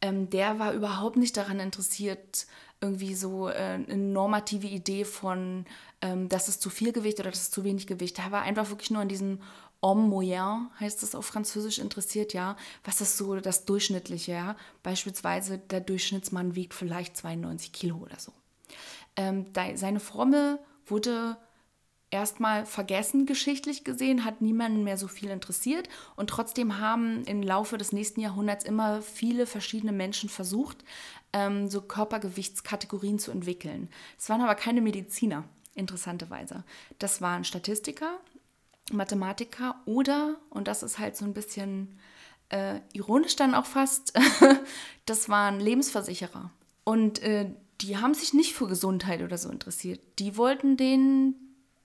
Ähm, 0.00 0.28
der 0.30 0.58
war 0.58 0.72
überhaupt 0.72 1.16
nicht 1.16 1.36
daran 1.36 1.60
interessiert, 1.60 2.46
irgendwie 2.80 3.14
so 3.14 3.48
äh, 3.48 3.54
eine 3.54 3.96
normative 3.96 4.66
Idee 4.66 5.04
von, 5.04 5.66
ähm, 6.02 6.28
das 6.28 6.48
ist 6.48 6.60
zu 6.60 6.68
viel 6.68 6.92
Gewicht 6.92 7.18
oder 7.20 7.30
das 7.30 7.42
ist 7.42 7.54
zu 7.54 7.64
wenig 7.64 7.86
Gewicht. 7.86 8.18
Da 8.18 8.30
war 8.30 8.42
einfach 8.42 8.68
wirklich 8.68 8.90
nur 8.90 9.00
an 9.00 9.08
diesem 9.08 9.40
Homme 9.80 10.02
moyen, 10.02 10.70
heißt 10.78 11.02
das 11.02 11.14
auf 11.14 11.26
Französisch, 11.26 11.78
interessiert, 11.78 12.34
ja. 12.34 12.56
Was 12.84 13.00
ist 13.00 13.16
so 13.16 13.36
das 13.36 13.64
Durchschnittliche, 13.64 14.32
ja? 14.32 14.56
Beispielsweise 14.82 15.58
der 15.58 15.80
Durchschnittsmann 15.80 16.54
wiegt 16.54 16.74
vielleicht 16.74 17.16
92 17.16 17.72
Kilo 17.72 17.96
oder 17.96 18.18
so. 18.18 18.32
Ähm, 19.16 19.46
seine 19.74 20.00
Formel 20.00 20.58
wurde 20.86 21.36
erstmal 22.10 22.66
vergessen 22.66 23.26
geschichtlich 23.26 23.84
gesehen, 23.84 24.24
hat 24.24 24.40
niemanden 24.40 24.84
mehr 24.84 24.98
so 24.98 25.08
viel 25.08 25.30
interessiert 25.30 25.88
und 26.14 26.28
trotzdem 26.28 26.78
haben 26.78 27.24
im 27.24 27.42
Laufe 27.42 27.78
des 27.78 27.92
nächsten 27.92 28.20
Jahrhunderts 28.20 28.64
immer 28.64 29.02
viele 29.02 29.46
verschiedene 29.46 29.92
Menschen 29.92 30.28
versucht, 30.28 30.84
ähm, 31.32 31.68
so 31.68 31.80
Körpergewichtskategorien 31.80 33.18
zu 33.18 33.30
entwickeln. 33.30 33.88
Es 34.18 34.28
waren 34.28 34.42
aber 34.42 34.54
keine 34.54 34.82
Mediziner, 34.82 35.44
interessanterweise. 35.74 36.64
Das 36.98 37.20
waren 37.20 37.44
Statistiker, 37.44 38.18
Mathematiker 38.90 39.76
oder, 39.84 40.36
und 40.50 40.68
das 40.68 40.82
ist 40.82 40.98
halt 40.98 41.16
so 41.16 41.24
ein 41.24 41.34
bisschen 41.34 41.98
äh, 42.48 42.80
ironisch 42.92 43.36
dann 43.36 43.54
auch 43.54 43.66
fast, 43.66 44.12
das 45.06 45.28
waren 45.28 45.60
Lebensversicherer. 45.60 46.50
Und 46.84 47.20
äh, 47.22 47.50
die 47.80 47.96
haben 47.96 48.14
sich 48.14 48.34
nicht 48.34 48.54
für 48.54 48.66
Gesundheit 48.66 49.22
oder 49.22 49.38
so 49.38 49.48
interessiert. 49.48 50.00
Die 50.18 50.36
wollten 50.36 50.76
den 50.76 51.34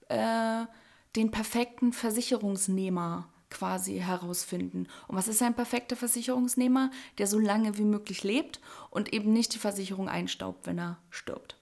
äh, 0.08 0.66
den 1.16 1.30
perfekten 1.30 1.92
Versicherungsnehmer 1.92 3.28
quasi 3.50 3.98
herausfinden. 3.98 4.86
Und 5.06 5.16
was 5.16 5.28
ist 5.28 5.42
ein 5.42 5.54
perfekter 5.54 5.96
Versicherungsnehmer? 5.96 6.90
Der 7.16 7.26
so 7.26 7.38
lange 7.38 7.78
wie 7.78 7.84
möglich 7.84 8.24
lebt 8.24 8.60
und 8.90 9.12
eben 9.12 9.32
nicht 9.32 9.54
die 9.54 9.58
Versicherung 9.58 10.08
einstaubt, 10.08 10.66
wenn 10.66 10.78
er 10.78 10.98
stirbt. 11.10 11.57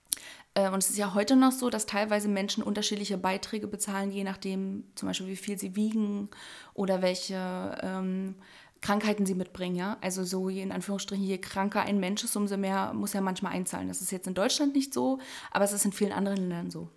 Äh, 0.56 0.70
und 0.70 0.82
es 0.82 0.90
ist 0.90 0.96
ja 0.96 1.14
heute 1.14 1.36
noch 1.36 1.52
so, 1.52 1.70
dass 1.70 1.86
teilweise 1.86 2.28
Menschen 2.28 2.64
unterschiedliche 2.64 3.18
Beiträge 3.18 3.68
bezahlen, 3.68 4.10
je 4.10 4.24
nachdem 4.24 4.84
zum 4.94 5.08
Beispiel, 5.08 5.28
wie 5.28 5.36
viel 5.36 5.58
sie 5.58 5.76
wiegen 5.76 6.28
oder 6.74 7.02
welche 7.02 7.78
ähm, 7.82 8.34
Krankheiten 8.80 9.26
sie 9.26 9.34
mitbringen. 9.34 9.76
Ja? 9.76 9.98
Also 10.00 10.24
so 10.24 10.48
in 10.48 10.72
Anführungsstrichen, 10.72 11.24
je 11.24 11.38
kranker 11.38 11.82
ein 11.82 12.00
Mensch 12.00 12.24
ist, 12.24 12.36
umso 12.36 12.56
mehr 12.56 12.92
muss 12.94 13.14
er 13.14 13.20
manchmal 13.20 13.52
einzahlen. 13.52 13.88
Das 13.88 14.00
ist 14.00 14.10
jetzt 14.10 14.26
in 14.26 14.34
Deutschland 14.34 14.74
nicht 14.74 14.92
so, 14.94 15.18
aber 15.52 15.64
es 15.64 15.72
ist 15.72 15.84
in 15.84 15.92
vielen 15.92 16.12
anderen 16.12 16.38
Ländern 16.38 16.70
so. 16.70 16.88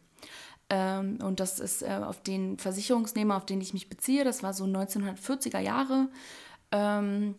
Ähm, 0.70 1.20
und 1.22 1.40
das 1.40 1.60
ist 1.60 1.82
äh, 1.82 2.00
auf 2.02 2.22
den 2.22 2.58
Versicherungsnehmer, 2.58 3.36
auf 3.36 3.46
den 3.46 3.60
ich 3.60 3.74
mich 3.74 3.90
beziehe. 3.90 4.24
Das 4.24 4.42
war 4.42 4.54
so 4.54 4.64
1940er 4.64 5.60
Jahre. 5.60 6.08
Ähm, 6.72 7.36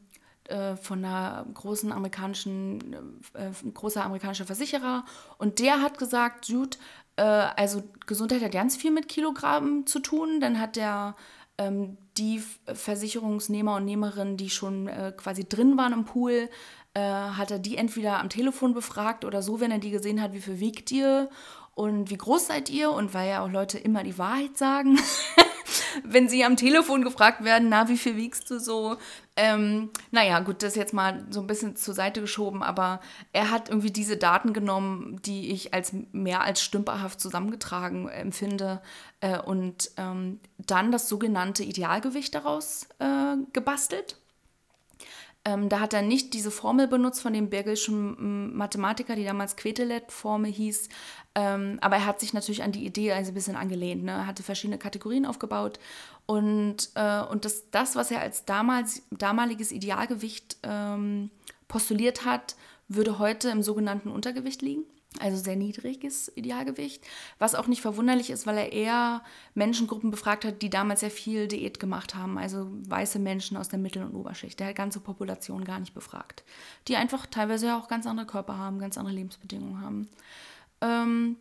äh, 0.50 0.76
von 0.76 1.04
einer 1.04 1.46
großen 1.54 1.92
amerikanischen, 1.92 3.20
äh, 3.34 3.50
großer 3.72 4.04
amerikanischer 4.04 4.46
Versicherer. 4.46 5.04
Und 5.38 5.58
der 5.58 5.80
hat 5.80 5.98
gesagt, 5.98 6.48
gut, 6.48 6.78
äh, 7.16 7.22
also 7.22 7.82
Gesundheit 8.06 8.42
hat 8.42 8.52
ganz 8.52 8.76
viel 8.76 8.90
mit 8.90 9.08
Kilogramm 9.08 9.86
zu 9.86 10.00
tun. 10.00 10.40
Dann 10.40 10.60
hat 10.60 10.76
der 10.76 11.16
ähm, 11.58 11.98
die 12.16 12.42
Versicherungsnehmer 12.72 13.76
und 13.76 13.84
Nehmerinnen, 13.84 14.36
die 14.36 14.50
schon 14.50 14.88
äh, 14.88 15.12
quasi 15.16 15.48
drin 15.48 15.76
waren 15.76 15.92
im 15.92 16.04
Pool, 16.04 16.48
äh, 16.94 17.00
hat 17.00 17.50
er 17.50 17.58
die 17.58 17.76
entweder 17.76 18.18
am 18.18 18.28
Telefon 18.28 18.74
befragt 18.74 19.24
oder 19.24 19.42
so, 19.42 19.60
wenn 19.60 19.70
er 19.70 19.78
die 19.78 19.90
gesehen 19.90 20.20
hat, 20.20 20.32
wie 20.32 20.40
viel 20.40 20.58
wiegt 20.58 20.90
ihr 20.90 21.30
und 21.74 22.10
wie 22.10 22.16
groß 22.16 22.48
seid 22.48 22.68
ihr? 22.70 22.90
Und 22.90 23.14
weil 23.14 23.30
ja 23.30 23.44
auch 23.44 23.50
Leute 23.50 23.78
immer 23.78 24.02
die 24.02 24.18
Wahrheit 24.18 24.58
sagen, 24.58 24.98
wenn 26.04 26.28
sie 26.28 26.44
am 26.44 26.56
Telefon 26.56 27.02
gefragt 27.02 27.44
werden, 27.44 27.68
na, 27.68 27.88
wie 27.88 27.96
viel 27.96 28.16
wiegst 28.16 28.50
du 28.50 28.58
so? 28.58 28.96
Ähm, 29.42 29.88
naja, 30.10 30.40
gut, 30.40 30.62
das 30.62 30.74
jetzt 30.74 30.92
mal 30.92 31.24
so 31.30 31.40
ein 31.40 31.46
bisschen 31.46 31.74
zur 31.74 31.94
Seite 31.94 32.20
geschoben, 32.20 32.62
aber 32.62 33.00
er 33.32 33.50
hat 33.50 33.70
irgendwie 33.70 33.90
diese 33.90 34.18
Daten 34.18 34.52
genommen, 34.52 35.18
die 35.22 35.50
ich 35.50 35.72
als 35.72 35.94
mehr 36.12 36.42
als 36.42 36.62
stümperhaft 36.62 37.22
zusammengetragen 37.22 38.06
empfinde 38.10 38.82
äh, 39.20 39.38
und 39.38 39.92
ähm, 39.96 40.40
dann 40.58 40.92
das 40.92 41.08
sogenannte 41.08 41.64
Idealgewicht 41.64 42.34
daraus 42.34 42.86
äh, 42.98 43.36
gebastelt. 43.54 44.18
Ähm, 45.44 45.70
da 45.70 45.80
hat 45.80 45.94
er 45.94 46.02
nicht 46.02 46.34
diese 46.34 46.50
Formel 46.50 46.86
benutzt 46.86 47.22
von 47.22 47.32
dem 47.32 47.48
belgischen 47.48 48.54
Mathematiker, 48.54 49.16
die 49.16 49.24
damals 49.24 49.56
Quetelet-Formel 49.56 50.52
hieß, 50.52 50.90
ähm, 51.34 51.78
aber 51.80 51.96
er 51.96 52.06
hat 52.06 52.20
sich 52.20 52.34
natürlich 52.34 52.62
an 52.62 52.72
die 52.72 52.84
Idee 52.84 53.12
also 53.12 53.30
ein 53.30 53.34
bisschen 53.34 53.56
angelehnt. 53.56 54.04
Ne? 54.04 54.10
Er 54.10 54.26
hatte 54.26 54.42
verschiedene 54.42 54.78
Kategorien 54.78 55.24
aufgebaut 55.24 55.78
und, 56.26 56.90
äh, 56.94 57.22
und 57.22 57.46
das, 57.46 57.70
das, 57.70 57.96
was 57.96 58.10
er 58.10 58.20
als 58.20 58.44
damals, 58.44 59.02
damaliges 59.10 59.72
Idealgewicht 59.72 60.58
ähm, 60.62 61.30
postuliert 61.68 62.26
hat, 62.26 62.56
würde 62.88 63.18
heute 63.18 63.48
im 63.48 63.62
sogenannten 63.62 64.10
Untergewicht 64.10 64.60
liegen 64.60 64.84
also 65.18 65.36
sehr 65.42 65.56
niedriges 65.56 66.30
Idealgewicht, 66.36 67.04
was 67.38 67.54
auch 67.54 67.66
nicht 67.66 67.82
verwunderlich 67.82 68.30
ist, 68.30 68.46
weil 68.46 68.56
er 68.56 68.72
eher 68.72 69.22
Menschengruppen 69.54 70.10
befragt 70.10 70.44
hat, 70.44 70.62
die 70.62 70.70
damals 70.70 71.00
sehr 71.00 71.10
viel 71.10 71.48
Diät 71.48 71.80
gemacht 71.80 72.14
haben, 72.14 72.38
also 72.38 72.68
weiße 72.86 73.18
Menschen 73.18 73.56
aus 73.56 73.68
der 73.68 73.80
Mittel- 73.80 74.04
und 74.04 74.14
Oberschicht. 74.14 74.60
Der 74.60 74.68
hat 74.68 74.76
ganze 74.76 75.00
Population 75.00 75.64
gar 75.64 75.80
nicht 75.80 75.94
befragt, 75.94 76.44
die 76.86 76.96
einfach 76.96 77.26
teilweise 77.26 77.66
ja 77.66 77.78
auch 77.78 77.88
ganz 77.88 78.06
andere 78.06 78.26
Körper 78.26 78.56
haben, 78.56 78.78
ganz 78.78 78.96
andere 78.98 79.14
Lebensbedingungen 79.14 79.80
haben. 79.80 80.08
Ähm, 80.80 81.36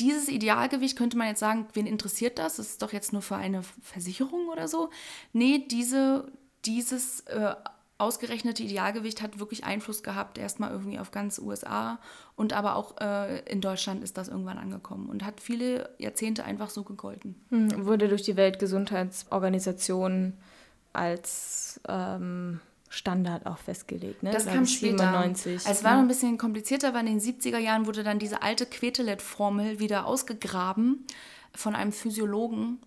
dieses 0.00 0.28
Idealgewicht 0.28 0.98
könnte 0.98 1.16
man 1.16 1.28
jetzt 1.28 1.40
sagen, 1.40 1.66
wen 1.72 1.86
interessiert 1.86 2.38
das? 2.38 2.56
Das 2.56 2.66
ist 2.66 2.82
doch 2.82 2.92
jetzt 2.92 3.12
nur 3.12 3.22
für 3.22 3.36
eine 3.36 3.62
Versicherung 3.80 4.48
oder 4.48 4.68
so. 4.68 4.90
Nee, 5.32 5.66
diese, 5.70 6.30
dieses 6.64 7.20
äh, 7.20 7.54
ausgerechnete 7.98 8.62
Idealgewicht 8.62 9.22
hat 9.22 9.38
wirklich 9.38 9.64
Einfluss 9.64 10.02
gehabt, 10.02 10.38
erstmal 10.38 10.70
irgendwie 10.72 10.98
auf 10.98 11.10
ganz 11.12 11.38
USA 11.38 12.00
und 12.34 12.52
aber 12.52 12.76
auch 12.76 13.00
äh, 13.00 13.40
in 13.50 13.60
Deutschland 13.60 14.02
ist 14.02 14.18
das 14.18 14.28
irgendwann 14.28 14.58
angekommen 14.58 15.08
und 15.08 15.24
hat 15.24 15.40
viele 15.40 15.90
Jahrzehnte 15.98 16.44
einfach 16.44 16.70
so 16.70 16.82
gegolten. 16.82 17.36
Hm, 17.50 17.86
wurde 17.86 18.08
durch 18.08 18.22
die 18.22 18.36
Weltgesundheitsorganisation 18.36 20.34
als 20.92 21.80
ähm, 21.88 22.60
Standard 22.88 23.46
auch 23.46 23.58
festgelegt. 23.58 24.22
Ne? 24.22 24.30
Das 24.30 24.46
kam 24.46 24.66
später. 24.66 25.04
97. 25.04 25.54
Also 25.54 25.70
es 25.70 25.84
war 25.84 25.94
noch 25.94 26.00
ein 26.00 26.08
bisschen 26.08 26.38
komplizierter, 26.38 26.94
weil 26.94 27.06
in 27.06 27.18
den 27.18 27.20
70er 27.20 27.58
Jahren 27.58 27.86
wurde 27.86 28.02
dann 28.02 28.18
diese 28.18 28.42
alte 28.42 28.66
Quetelet-Formel 28.66 29.78
wieder 29.78 30.06
ausgegraben 30.06 31.04
von 31.54 31.74
einem 31.74 31.92
Physiologen. 31.92 32.80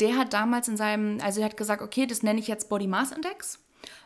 Der 0.00 0.16
hat 0.16 0.32
damals 0.32 0.68
in 0.68 0.76
seinem, 0.76 1.18
also 1.22 1.40
er 1.40 1.46
hat 1.46 1.56
gesagt, 1.56 1.82
okay, 1.82 2.06
das 2.06 2.22
nenne 2.22 2.40
ich 2.40 2.48
jetzt 2.48 2.68
Body 2.68 2.86
Mass 2.86 3.12
Index 3.12 3.63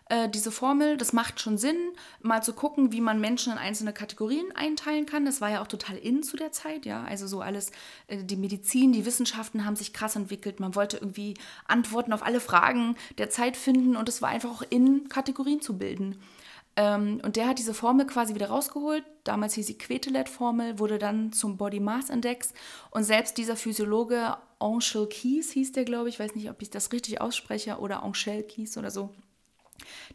äh, 0.09 0.29
diese 0.29 0.51
Formel, 0.51 0.97
das 0.97 1.13
macht 1.13 1.41
schon 1.41 1.59
Sinn, 1.59 1.77
mal 2.23 2.43
zu 2.43 2.55
gucken, 2.55 2.93
wie 2.93 3.01
man 3.01 3.21
Menschen 3.21 3.53
in 3.53 3.59
einzelne 3.59 3.93
Kategorien 3.93 4.47
einteilen 4.55 5.05
kann. 5.05 5.27
Das 5.27 5.41
war 5.41 5.51
ja 5.51 5.63
auch 5.63 5.67
total 5.67 5.97
in 5.99 6.23
zu 6.23 6.37
der 6.37 6.51
Zeit, 6.51 6.87
ja. 6.87 7.05
Also 7.05 7.27
so 7.27 7.43
alles, 7.43 7.71
äh, 8.07 8.25
die 8.25 8.37
Medizin, 8.37 8.93
die 8.93 9.05
Wissenschaften 9.05 9.67
haben 9.67 9.77
sich 9.77 9.93
krass 9.93 10.17
entwickelt. 10.17 10.61
Man 10.61 10.75
wollte 10.75 10.97
irgendwie 10.97 11.35
Antworten 11.67 12.13
auf 12.13 12.23
alle 12.23 12.41
Fragen 12.41 12.97
der 13.19 13.29
Zeit 13.29 13.57
finden 13.57 13.97
und 13.97 14.09
es 14.09 14.23
war 14.23 14.31
einfach 14.31 14.51
auch 14.51 14.63
in 14.71 15.09
Kategorien 15.09 15.61
zu 15.61 15.77
bilden. 15.77 16.17
Ähm, 16.77 17.21
und 17.23 17.37
der 17.37 17.49
hat 17.49 17.59
diese 17.59 17.75
Formel 17.75 18.07
quasi 18.07 18.35
wieder 18.35 18.49
rausgeholt. 18.49 19.05
Damals 19.25 19.55
hieß 19.55 19.67
sie 19.67 19.77
Quetelet-Formel, 19.77 20.79
wurde 20.79 20.99
dann 20.99 21.33
zum 21.33 21.59
Body 21.59 21.81
Mass 21.81 22.09
Index. 22.09 22.55
Und 22.91 23.05
selbst 23.05 23.37
dieser 23.37 23.57
Physiologe 23.57 24.39
Angel 24.59 25.07
Keys 25.07 25.51
hieß 25.51 25.73
der, 25.73 25.85
glaube 25.85 26.09
ich, 26.09 26.19
weiß 26.19 26.35
nicht, 26.35 26.49
ob 26.49 26.63
ich 26.63 26.71
das 26.71 26.93
richtig 26.93 27.21
ausspreche, 27.21 27.79
oder 27.79 28.03
Angel 28.03 28.43
Keys 28.45 28.79
oder 28.79 28.91
so 28.91 29.13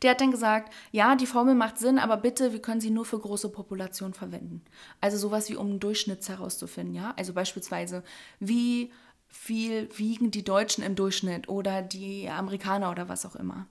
der 0.01 0.11
hat 0.11 0.21
dann 0.21 0.31
gesagt, 0.31 0.73
ja, 0.91 1.15
die 1.15 1.25
Formel 1.25 1.55
macht 1.55 1.77
Sinn, 1.77 1.99
aber 1.99 2.17
bitte, 2.17 2.53
wir 2.53 2.61
können 2.61 2.81
sie 2.81 2.89
nur 2.89 3.05
für 3.05 3.19
große 3.19 3.49
Populationen 3.49 4.13
verwenden. 4.13 4.63
Also 5.01 5.17
sowas 5.17 5.49
wie 5.49 5.55
um 5.55 5.67
einen 5.67 5.79
Durchschnitt 5.79 6.27
herauszufinden, 6.27 6.93
ja. 6.95 7.13
Also 7.17 7.33
beispielsweise, 7.33 8.03
wie 8.39 8.91
viel 9.33 9.89
wiegen 9.97 10.29
die 10.29 10.43
Deutschen 10.43 10.83
im 10.83 10.95
Durchschnitt 10.95 11.49
oder 11.49 11.81
die 11.81 12.29
Amerikaner 12.29 12.91
oder 12.91 13.09
was 13.09 13.25
auch 13.25 13.35
immer. 13.35 13.65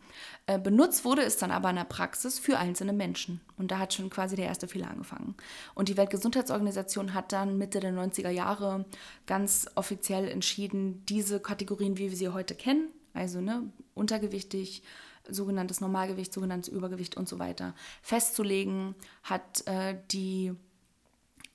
Äh, 0.47 0.59
benutzt 0.59 1.05
wurde 1.05 1.23
es 1.23 1.37
dann 1.37 1.53
aber 1.53 1.71
in 1.71 1.77
der 1.77 1.85
Praxis 1.85 2.41
für 2.41 2.59
einzelne 2.59 2.93
Menschen. 2.93 3.41
Und 3.57 3.71
da 3.71 3.79
hat 3.79 3.95
schon 3.95 4.11
quasi 4.11 4.35
der 4.35 4.47
erste 4.47 4.67
Fehler 4.67 4.91
angefangen. 4.91 5.37
Und 5.75 5.89
die 5.89 5.97
Weltgesundheitsorganisation 5.97 7.15
hat 7.15 7.31
dann 7.31 7.59
Mitte 7.59 7.79
der 7.79 7.93
90er 7.93 8.31
Jahre 8.31 8.87
ganz 9.27 9.71
offiziell 9.77 10.29
entschieden, 10.29 11.05
diese 11.09 11.39
Kategorien, 11.39 11.97
wie 11.97 12.11
wir 12.11 12.17
sie 12.17 12.31
heute 12.31 12.57
kennen, 12.57 12.89
also 13.15 13.41
ne, 13.41 13.63
untergewichtig, 13.95 14.83
sogenanntes 15.29 15.81
Normalgewicht, 15.81 16.33
sogenanntes 16.33 16.73
Übergewicht 16.73 17.17
und 17.17 17.29
so 17.29 17.39
weiter 17.39 17.75
festzulegen, 18.03 18.95
hat 19.23 19.67
äh, 19.67 19.97
die, 20.11 20.53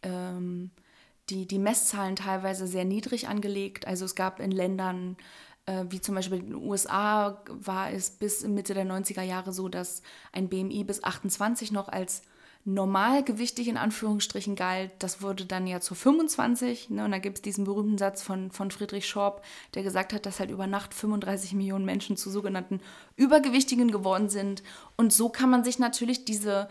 ähm, 0.04 0.72
die, 1.30 1.46
die 1.46 1.60
Messzahlen 1.60 2.16
teilweise 2.16 2.68
sehr 2.68 2.86
niedrig 2.86 3.28
angelegt. 3.28 3.88
Also 3.88 4.06
es 4.06 4.16
gab 4.16 4.40
in 4.40 4.52
Ländern 4.52 5.18
äh, 5.68 5.86
wie 5.90 6.02
zum 6.02 6.16
Beispiel 6.16 6.40
in 6.40 6.46
den 6.48 6.56
USA 6.56 7.44
war 7.48 7.92
es 7.92 8.10
bis 8.10 8.44
Mitte 8.48 8.74
der 8.74 8.86
90er 8.86 9.22
Jahre 9.22 9.54
so, 9.54 9.70
dass 9.70 10.02
ein 10.32 10.50
BMI 10.50 10.84
bis 10.84 11.04
28 11.04 11.72
noch 11.72 11.90
als 11.90 12.24
normalgewichtig 12.68 13.70
in 13.70 13.78
Anführungsstrichen 13.78 14.58
galt. 14.58 14.92
Das 15.00 15.22
wurde 15.22 15.46
dann 15.46 15.68
ja 15.68 15.80
zu 15.80 15.96
25. 15.96 16.90
Ne? 16.90 17.06
Und 17.06 17.12
da 17.12 17.18
gibt 17.18 17.38
es 17.38 17.42
diesen 17.42 17.64
berühmten 17.64 17.98
Satz 17.98 18.22
von, 18.22 18.52
von 18.52 18.72
Friedrich 18.72 19.08
Schorb, 19.08 19.42
der 19.74 19.84
gesagt 19.84 20.12
hat, 20.12 20.26
dass 20.26 20.42
halt 20.42 20.52
über 20.52 20.68
Nacht 20.68 20.94
35 20.94 21.54
Millionen 21.54 21.86
Menschen 21.86 22.18
zu 22.18 22.30
sogenannten 22.30 22.82
Übergewichtigen 23.16 23.90
geworden 23.90 24.28
sind. 24.28 24.64
Und 24.98 25.14
so 25.14 25.30
kann 25.30 25.50
man 25.50 25.64
sich 25.64 25.80
natürlich 25.80 26.26
diese 26.26 26.68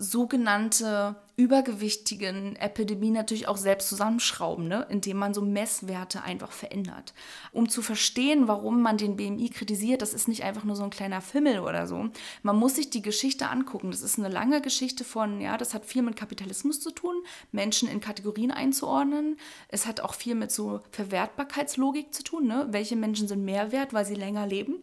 sogenannte 0.00 1.16
übergewichtigen 1.34 2.54
Epidemie 2.54 3.10
natürlich 3.10 3.48
auch 3.48 3.56
selbst 3.56 3.88
zusammenschrauben, 3.88 4.68
ne? 4.68 4.86
indem 4.88 5.16
man 5.16 5.34
so 5.34 5.42
Messwerte 5.42 6.22
einfach 6.22 6.52
verändert. 6.52 7.14
Um 7.52 7.68
zu 7.68 7.82
verstehen, 7.82 8.46
warum 8.46 8.80
man 8.80 8.96
den 8.96 9.16
BMI 9.16 9.50
kritisiert, 9.50 10.00
das 10.00 10.14
ist 10.14 10.28
nicht 10.28 10.44
einfach 10.44 10.62
nur 10.62 10.76
so 10.76 10.84
ein 10.84 10.90
kleiner 10.90 11.20
Fimmel 11.20 11.58
oder 11.58 11.88
so. 11.88 12.10
Man 12.42 12.56
muss 12.56 12.76
sich 12.76 12.90
die 12.90 13.02
Geschichte 13.02 13.48
angucken. 13.48 13.90
Das 13.90 14.02
ist 14.02 14.18
eine 14.18 14.28
lange 14.28 14.60
Geschichte 14.62 15.02
von, 15.02 15.40
ja, 15.40 15.56
das 15.56 15.74
hat 15.74 15.84
viel 15.84 16.02
mit 16.02 16.14
Kapitalismus 16.14 16.80
zu 16.80 16.92
tun, 16.92 17.16
Menschen 17.50 17.88
in 17.88 18.00
Kategorien 18.00 18.52
einzuordnen. 18.52 19.36
Es 19.68 19.84
hat 19.84 20.00
auch 20.00 20.14
viel 20.14 20.36
mit 20.36 20.52
so 20.52 20.80
Verwertbarkeitslogik 20.92 22.14
zu 22.14 22.22
tun. 22.22 22.46
Ne? 22.46 22.68
Welche 22.70 22.94
Menschen 22.94 23.26
sind 23.26 23.44
mehr 23.44 23.72
wert, 23.72 23.92
weil 23.92 24.04
sie 24.04 24.14
länger 24.14 24.46
leben? 24.46 24.76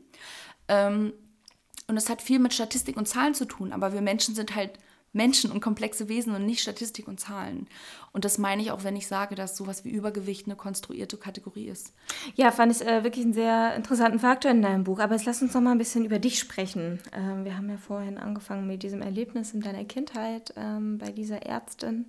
Ähm, 0.68 1.14
und 1.88 1.98
es 1.98 2.10
hat 2.10 2.22
viel 2.22 2.40
mit 2.40 2.54
Statistik 2.54 2.98
und 2.98 3.08
Zahlen 3.08 3.34
zu 3.34 3.46
tun, 3.46 3.72
aber 3.72 3.94
wir 3.94 4.02
Menschen 4.02 4.36
sind 4.36 4.56
halt 4.56 4.72
Menschen 5.16 5.52
und 5.52 5.62
komplexe 5.62 6.10
Wesen 6.10 6.36
und 6.36 6.46
nicht 6.46 6.62
Statistik 6.62 7.08
und 7.08 7.20
Zahlen. 7.20 7.68
Und 8.12 8.26
das 8.26 8.38
meine 8.38 8.62
ich 8.62 8.72
auch, 8.72 8.84
wenn 8.84 8.96
ich 8.96 9.08
sage, 9.08 9.36
dass 9.36 9.58
sowas 9.58 9.84
wie 9.84 9.90
Übergewicht 9.90 10.46
eine 10.46 10.56
konstruierte 10.56 11.18
Kategorie 11.18 11.68
ist. 11.68 11.94
Ja, 12.36 12.52
fand 12.52 12.72
ich 12.72 12.86
äh, 12.86 13.04
wirklich 13.04 13.26
einen 13.26 13.34
sehr 13.34 13.76
interessanten 13.76 14.20
Faktor 14.20 14.52
in 14.52 14.62
deinem 14.62 14.84
Buch. 14.84 15.00
Aber 15.00 15.16
jetzt 15.16 15.26
lass 15.26 15.42
uns 15.42 15.54
noch 15.54 15.62
mal 15.62 15.72
ein 15.72 15.78
bisschen 15.78 16.06
über 16.06 16.20
dich 16.20 16.40
sprechen. 16.40 17.00
Ähm, 17.14 17.46
wir 17.46 17.58
haben 17.58 17.70
ja 17.70 17.78
vorhin 17.78 18.18
angefangen 18.18 18.68
mit 18.68 18.84
diesem 18.84 19.02
Erlebnis 19.02 19.54
in 19.54 19.62
deiner 19.62 19.86
Kindheit 19.86 20.54
ähm, 20.58 20.98
bei 20.98 21.12
dieser 21.12 21.46
Ärztin. 21.46 22.06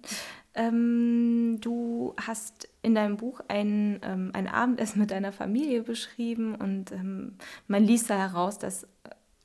Ähm, 0.54 1.58
du 1.60 2.14
hast 2.20 2.68
in 2.82 2.94
deinem 2.94 3.18
Buch 3.18 3.40
ein, 3.46 4.00
ähm, 4.02 4.30
ein 4.32 4.48
Abendessen 4.48 5.00
mit 5.00 5.10
deiner 5.10 5.32
Familie 5.32 5.82
beschrieben 5.82 6.54
und 6.54 6.92
ähm, 6.92 7.36
man 7.68 7.84
liest 7.84 8.08
da 8.08 8.16
heraus, 8.16 8.58
dass 8.58 8.86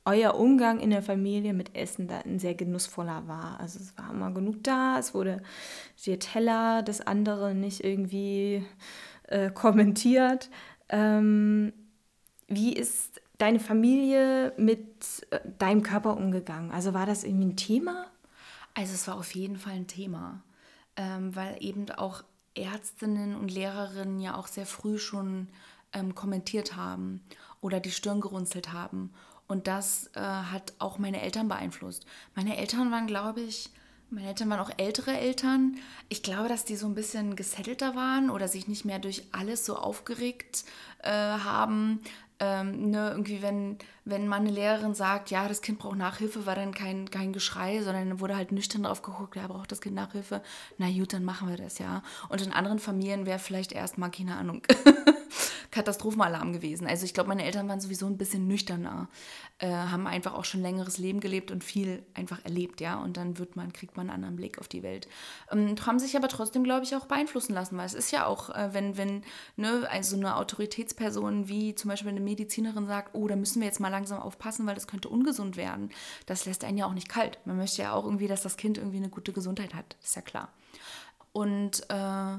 euer 0.06 0.36
Umgang 0.36 0.80
in 0.80 0.90
der 0.90 1.04
Familie 1.04 1.54
mit 1.54 1.76
Essen 1.76 2.08
da 2.08 2.20
ein 2.20 2.40
sehr 2.40 2.56
genussvoller 2.56 3.28
war. 3.28 3.60
Also 3.60 3.80
es 3.80 3.98
war 3.98 4.12
immer 4.12 4.32
genug 4.32 4.64
da, 4.64 4.98
es 4.98 5.14
wurde 5.14 5.42
der 6.06 6.20
Teller 6.20 6.82
des 6.82 7.02
anderen 7.02 7.60
nicht 7.60 7.84
irgendwie 7.84 8.66
äh, 9.28 9.50
kommentiert. 9.54 10.50
Ähm, 10.90 11.74
wie 12.48 12.74
ist 12.74 13.22
deine 13.38 13.60
Familie 13.60 14.54
mit 14.58 15.28
äh, 15.30 15.40
deinem 15.60 15.84
Körper 15.84 16.18
umgegangen? 16.18 16.72
Also 16.72 16.94
war 16.94 17.06
das 17.06 17.24
irgendwie 17.24 17.48
ein 17.48 17.58
Thema? 17.58 18.08
Also 18.74 18.94
es 18.94 19.08
war 19.08 19.18
auf 19.18 19.36
jeden 19.36 19.58
Fall 19.58 19.74
ein 19.74 19.88
Thema, 19.88 20.42
ähm, 20.96 21.36
weil 21.36 21.58
eben 21.60 21.90
auch 21.92 22.24
Ärztinnen 22.56 23.36
und 23.36 23.52
Lehrerinnen 23.52 24.20
ja 24.20 24.36
auch 24.36 24.48
sehr 24.48 24.66
früh 24.66 24.98
schon 24.98 25.48
ähm, 25.94 26.16
kommentiert 26.16 26.76
haben 26.76 27.22
oder 27.62 27.80
die 27.80 27.92
Stirn 27.92 28.22
gerunzelt 28.22 28.74
haben 28.74 29.14
und 29.52 29.68
das 29.68 30.10
äh, 30.16 30.22
hat 30.22 30.74
auch 30.80 30.98
meine 30.98 31.22
Eltern 31.22 31.50
beeinflusst. 31.50 32.06
Meine 32.36 32.56
Eltern 32.56 32.90
waren, 32.90 33.06
glaube 33.06 33.42
ich, 33.42 33.70
meine 34.10 34.30
Eltern 34.30 34.50
waren 34.50 34.62
auch 34.62 34.72
ältere 34.78 35.12
Eltern. 35.12 35.76
Ich 36.08 36.24
glaube, 36.24 36.48
dass 36.48 36.64
die 36.64 36.78
so 36.78 36.88
ein 36.88 36.96
bisschen 36.96 37.36
gesettelter 37.36 37.94
waren 37.96 38.30
oder 38.30 38.48
sich 38.48 38.70
nicht 38.70 38.86
mehr 38.86 39.00
durch 39.00 39.24
alles 39.34 39.66
so 39.66 39.76
aufgeregt 39.76 40.64
äh, 41.00 41.12
haben. 41.12 42.00
Ähm, 42.40 42.92
ne, 42.92 43.10
irgendwie, 43.12 43.42
wenn, 43.42 43.78
wenn 44.06 44.26
meine 44.28 44.50
Lehrerin 44.50 44.96
sagt, 44.96 45.32
ja, 45.32 45.48
das 45.50 45.62
Kind 45.62 45.80
braucht 45.80 45.98
Nachhilfe, 45.98 46.46
war 46.46 46.56
dann 46.56 46.74
kein, 46.74 47.10
kein 47.10 47.34
Geschrei, 47.34 47.82
sondern 47.84 48.22
wurde 48.22 48.38
halt 48.38 48.54
nüchtern 48.54 48.84
drauf 48.84 49.02
geguckt, 49.02 49.36
ja, 49.36 49.48
braucht 49.48 49.72
das 49.72 49.82
Kind 49.82 49.96
Nachhilfe? 49.96 50.42
Na 50.78 50.90
gut, 50.90 51.12
dann 51.12 51.26
machen 51.26 51.50
wir 51.50 51.58
das, 51.58 51.78
ja. 51.78 52.04
Und 52.30 52.42
in 52.42 52.54
anderen 52.54 52.80
Familien 52.80 53.26
wäre 53.26 53.38
vielleicht 53.38 53.74
erstmal, 53.74 54.12
keine 54.12 54.38
Ahnung, 54.38 54.64
Katastrophenalarm 55.72 56.52
gewesen. 56.52 56.86
Also 56.86 57.06
ich 57.06 57.14
glaube, 57.14 57.30
meine 57.30 57.46
Eltern 57.46 57.68
waren 57.70 57.80
sowieso 57.80 58.06
ein 58.06 58.18
bisschen 58.18 58.46
nüchterner, 58.48 59.08
äh, 59.58 59.70
haben 59.70 60.06
einfach 60.06 60.34
auch 60.34 60.44
schon 60.44 60.62
längeres 60.62 60.98
Leben 60.98 61.22
gelebt 61.22 61.50
und 61.50 61.64
viel 61.64 62.04
einfach 62.14 62.44
erlebt, 62.44 62.82
ja. 62.82 63.02
Und 63.02 63.16
dann 63.16 63.38
wird 63.38 63.56
man, 63.56 63.72
kriegt 63.72 63.96
man 63.96 64.10
einen 64.10 64.16
anderen 64.16 64.36
Blick 64.36 64.60
auf 64.60 64.68
die 64.68 64.84
Welt. 64.84 65.08
Ähm, 65.50 65.76
haben 65.86 65.98
sich 65.98 66.18
aber 66.18 66.28
trotzdem, 66.28 66.64
glaube 66.64 66.84
ich, 66.84 66.96
auch 66.96 67.06
beeinflussen 67.06 67.54
lassen, 67.54 67.78
weil 67.78 67.86
es 67.86 67.94
ist 67.94 68.12
ja 68.12 68.26
auch, 68.26 68.50
äh, 68.50 68.74
wenn, 68.74 68.98
wenn, 68.98 69.24
ne, 69.56 69.88
also 69.90 70.18
eine 70.18 70.36
Autoritätsperson 70.36 71.48
wie 71.48 71.74
zum 71.74 71.90
Beispiel 71.90 72.10
eine 72.10 72.20
Medizinerin 72.20 72.86
sagt, 72.88 73.16
oh, 73.16 73.28
da 73.28 73.38
müssen 73.38 73.62
wir 73.62 73.68
jetzt 73.68 73.80
mal 73.80 73.88
langsam 73.88 74.20
aufpassen, 74.20 74.68
weil 74.68 74.76
das 74.76 74.88
könnte 74.88 75.08
ungesund 75.08 75.56
werden. 75.56 75.90
Das 76.26 76.46
lässt 76.46 76.66
einen 76.66 76.78
ja 76.78 76.86
auch 76.86 76.94
nicht 76.94 77.10
kalt. 77.10 77.40
Man 77.46 77.58
möchte 77.58 77.82
ja 77.82 77.94
auch 77.94 78.04
irgendwie, 78.04 78.28
dass 78.28 78.44
das 78.44 78.58
Kind 78.58 78.78
irgendwie 78.78 78.98
eine 78.98 79.10
gute 79.10 79.32
Gesundheit 79.32 79.74
hat, 79.74 79.96
ist 80.04 80.18
ja 80.18 80.22
klar. 80.22 80.50
Und 81.32 81.90
äh, 81.90 82.38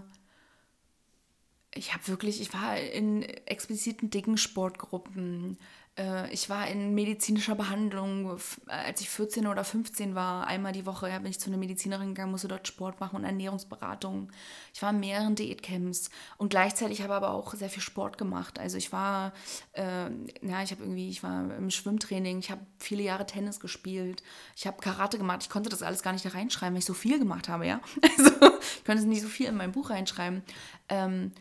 ich 1.75 1.95
habe 1.95 2.07
wirklich, 2.09 2.41
ich 2.41 2.53
war 2.53 2.77
in 2.77 3.23
expliziten 3.23 4.11
dicken 4.11 4.37
Sportgruppen. 4.37 5.59
Äh, 5.97 6.31
ich 6.33 6.51
war 6.51 6.69
in 6.69 6.95
medizinischer 6.95 7.55
Behandlung, 7.55 8.39
als 8.67 9.01
ich 9.01 9.09
14 9.09 9.47
oder 9.47 9.65
15 9.65 10.15
war, 10.15 10.47
einmal 10.47 10.73
die 10.73 10.85
Woche 10.85 11.09
bin 11.21 11.31
ich 11.31 11.41
zu 11.41 11.49
einer 11.49 11.59
Medizinerin 11.59 12.09
gegangen, 12.09 12.31
musste 12.31 12.49
dort 12.49 12.69
Sport 12.69 13.01
machen 13.01 13.17
und 13.17 13.25
Ernährungsberatung. 13.25 14.31
Ich 14.75 14.83
war 14.83 14.91
in 14.91 15.01
mehreren 15.01 15.35
Diätcamps 15.35 16.11
und 16.37 16.51
gleichzeitig 16.51 17.03
habe 17.03 17.15
aber 17.15 17.31
auch 17.31 17.55
sehr 17.55 17.71
viel 17.71 17.83
Sport 17.83 18.19
gemacht. 18.19 18.59
Also 18.59 18.77
ich 18.77 18.93
war, 18.93 19.33
äh, 19.73 20.11
ja, 20.43 20.63
ich 20.63 20.73
habe 20.73 20.83
irgendwie, 20.83 21.09
ich 21.09 21.23
war 21.23 21.55
im 21.57 21.71
Schwimmtraining, 21.71 22.39
ich 22.39 22.51
habe 22.51 22.67
viele 22.79 23.03
Jahre 23.03 23.25
Tennis 23.27 23.61
gespielt, 23.61 24.23
ich 24.57 24.67
habe 24.67 24.81
Karate 24.81 25.17
gemacht. 25.19 25.43
Ich 25.43 25.51
konnte 25.51 25.71
das 25.71 25.83
alles 25.83 26.03
gar 26.03 26.13
nicht 26.13 26.25
da 26.25 26.31
reinschreiben, 26.31 26.75
weil 26.75 26.81
ich 26.81 26.87
so 26.87 26.95
viel 26.95 27.19
gemacht 27.19 27.49
habe, 27.49 27.67
ja. 27.67 27.81
Also 28.19 28.59
ich 28.77 28.85
konnte 28.85 29.07
nicht 29.07 29.23
so 29.23 29.29
viel 29.29 29.47
in 29.47 29.57
mein 29.57 29.73
Buch 29.73 29.91
reinschreiben. 29.91 30.43
Ähm, 30.89 31.33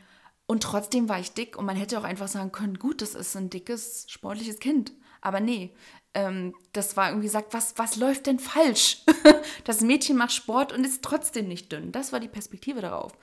und 0.52 0.64
trotzdem 0.64 1.08
war 1.08 1.18
ich 1.18 1.32
dick 1.32 1.58
und 1.58 1.64
man 1.64 1.78
hätte 1.78 1.98
auch 1.98 2.04
einfach 2.04 2.28
sagen 2.28 2.52
können, 2.52 2.78
gut, 2.78 3.02
das 3.02 3.16
ist 3.16 3.38
ein 3.38 3.50
dickes, 3.50 4.04
sportliches 4.10 4.60
Kind. 4.60 4.92
Aber 5.22 5.40
nee, 5.40 5.74
ähm, 6.14 6.54
das 6.74 6.98
war 6.98 7.08
irgendwie 7.08 7.28
gesagt, 7.28 7.54
was, 7.54 7.78
was 7.78 7.96
läuft 7.96 8.28
denn 8.28 8.38
falsch? 8.38 9.06
das 9.64 9.80
Mädchen 9.80 10.18
macht 10.18 10.34
Sport 10.34 10.74
und 10.74 10.84
ist 10.84 11.04
trotzdem 11.06 11.48
nicht 11.48 11.72
dünn. 11.72 11.94
Das 11.94 12.12
war 12.12 12.20
die 12.20 12.28
Perspektive 12.28 12.82
darauf. 12.82 13.14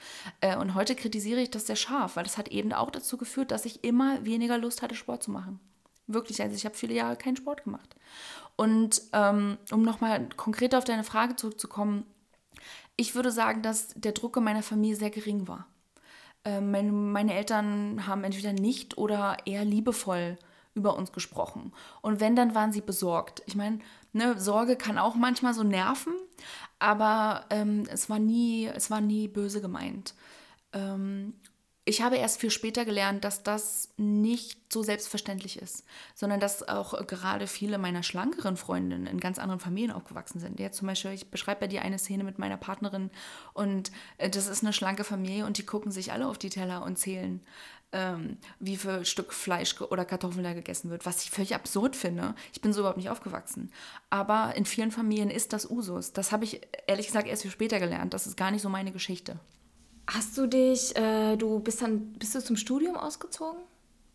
Äh, 0.40 0.56
und 0.56 0.74
heute 0.74 0.96
kritisiere 0.96 1.42
ich 1.42 1.50
das 1.50 1.66
sehr 1.66 1.76
scharf, 1.76 2.16
weil 2.16 2.24
das 2.24 2.38
hat 2.38 2.48
eben 2.48 2.72
auch 2.72 2.90
dazu 2.90 3.18
geführt, 3.18 3.50
dass 3.50 3.66
ich 3.66 3.84
immer 3.84 4.24
weniger 4.24 4.56
Lust 4.56 4.80
hatte, 4.80 4.94
Sport 4.94 5.22
zu 5.22 5.30
machen. 5.30 5.60
Wirklich, 6.06 6.40
also 6.40 6.56
ich 6.56 6.64
habe 6.64 6.76
viele 6.76 6.94
Jahre 6.94 7.16
keinen 7.16 7.36
Sport 7.36 7.64
gemacht. 7.64 7.94
Und 8.56 9.02
ähm, 9.12 9.58
um 9.70 9.82
nochmal 9.82 10.30
konkret 10.38 10.74
auf 10.74 10.84
deine 10.84 11.04
Frage 11.04 11.36
zurückzukommen, 11.36 12.06
ich 12.96 13.14
würde 13.14 13.30
sagen, 13.30 13.60
dass 13.60 13.88
der 13.96 14.12
Druck 14.12 14.38
in 14.38 14.44
meiner 14.44 14.62
Familie 14.62 14.96
sehr 14.96 15.10
gering 15.10 15.46
war. 15.46 15.66
Ähm, 16.48 16.70
meine, 16.70 16.90
meine 16.90 17.34
Eltern 17.34 18.06
haben 18.06 18.24
entweder 18.24 18.54
nicht 18.54 18.96
oder 18.96 19.36
eher 19.44 19.66
liebevoll 19.66 20.38
über 20.74 20.96
uns 20.96 21.12
gesprochen. 21.12 21.72
Und 22.00 22.20
wenn, 22.20 22.36
dann 22.36 22.54
waren 22.54 22.72
sie 22.72 22.80
besorgt. 22.80 23.42
Ich 23.44 23.54
meine, 23.54 23.80
ne, 24.14 24.40
Sorge 24.40 24.76
kann 24.76 24.96
auch 24.96 25.14
manchmal 25.14 25.52
so 25.52 25.62
nerven, 25.62 26.14
aber 26.78 27.44
ähm, 27.50 27.84
es, 27.90 28.08
war 28.08 28.18
nie, 28.18 28.66
es 28.66 28.90
war 28.90 29.02
nie 29.02 29.28
böse 29.28 29.60
gemeint. 29.60 30.14
Ähm, 30.72 31.34
ich 31.88 32.02
habe 32.02 32.16
erst 32.16 32.38
viel 32.38 32.50
später 32.50 32.84
gelernt, 32.84 33.24
dass 33.24 33.42
das 33.42 33.88
nicht 33.96 34.70
so 34.70 34.82
selbstverständlich 34.82 35.58
ist, 35.58 35.86
sondern 36.14 36.38
dass 36.38 36.68
auch 36.68 37.06
gerade 37.06 37.46
viele 37.46 37.78
meiner 37.78 38.02
schlankeren 38.02 38.58
Freundinnen 38.58 39.06
in 39.06 39.18
ganz 39.18 39.38
anderen 39.38 39.58
Familien 39.58 39.92
aufgewachsen 39.92 40.38
sind. 40.38 40.60
Ja, 40.60 40.70
zum 40.70 40.86
Beispiel, 40.86 41.12
ich 41.12 41.30
beschreibe 41.30 41.60
bei 41.60 41.66
dir 41.66 41.80
eine 41.80 41.98
Szene 41.98 42.24
mit 42.24 42.38
meiner 42.38 42.58
Partnerin 42.58 43.10
und 43.54 43.90
äh, 44.18 44.28
das 44.28 44.48
ist 44.48 44.62
eine 44.62 44.74
schlanke 44.74 45.02
Familie 45.02 45.46
und 45.46 45.56
die 45.56 45.64
gucken 45.64 45.90
sich 45.90 46.12
alle 46.12 46.28
auf 46.28 46.36
die 46.36 46.50
Teller 46.50 46.82
und 46.82 46.98
zählen, 46.98 47.40
ähm, 47.92 48.36
wie 48.60 48.76
viel 48.76 49.06
Stück 49.06 49.32
Fleisch 49.32 49.80
oder 49.80 50.04
Kartoffeln 50.04 50.44
da 50.44 50.52
gegessen 50.52 50.90
wird, 50.90 51.06
was 51.06 51.24
ich 51.24 51.30
völlig 51.30 51.54
absurd 51.54 51.96
finde. 51.96 52.34
Ich 52.52 52.60
bin 52.60 52.74
so 52.74 52.80
überhaupt 52.80 52.98
nicht 52.98 53.08
aufgewachsen. 53.08 53.72
Aber 54.10 54.54
in 54.56 54.66
vielen 54.66 54.90
Familien 54.90 55.30
ist 55.30 55.54
das 55.54 55.70
Usus. 55.70 56.12
Das 56.12 56.32
habe 56.32 56.44
ich 56.44 56.60
ehrlich 56.86 57.06
gesagt 57.06 57.28
erst 57.28 57.42
viel 57.42 57.50
später 57.50 57.80
gelernt. 57.80 58.12
Das 58.12 58.26
ist 58.26 58.36
gar 58.36 58.50
nicht 58.50 58.60
so 58.60 58.68
meine 58.68 58.92
Geschichte. 58.92 59.40
Hast 60.10 60.38
du 60.38 60.46
dich, 60.46 60.96
äh, 60.96 61.36
du 61.36 61.60
bist 61.60 61.82
dann, 61.82 62.14
bist 62.14 62.34
du 62.34 62.40
zum 62.40 62.56
Studium 62.56 62.96
ausgezogen? 62.96 63.60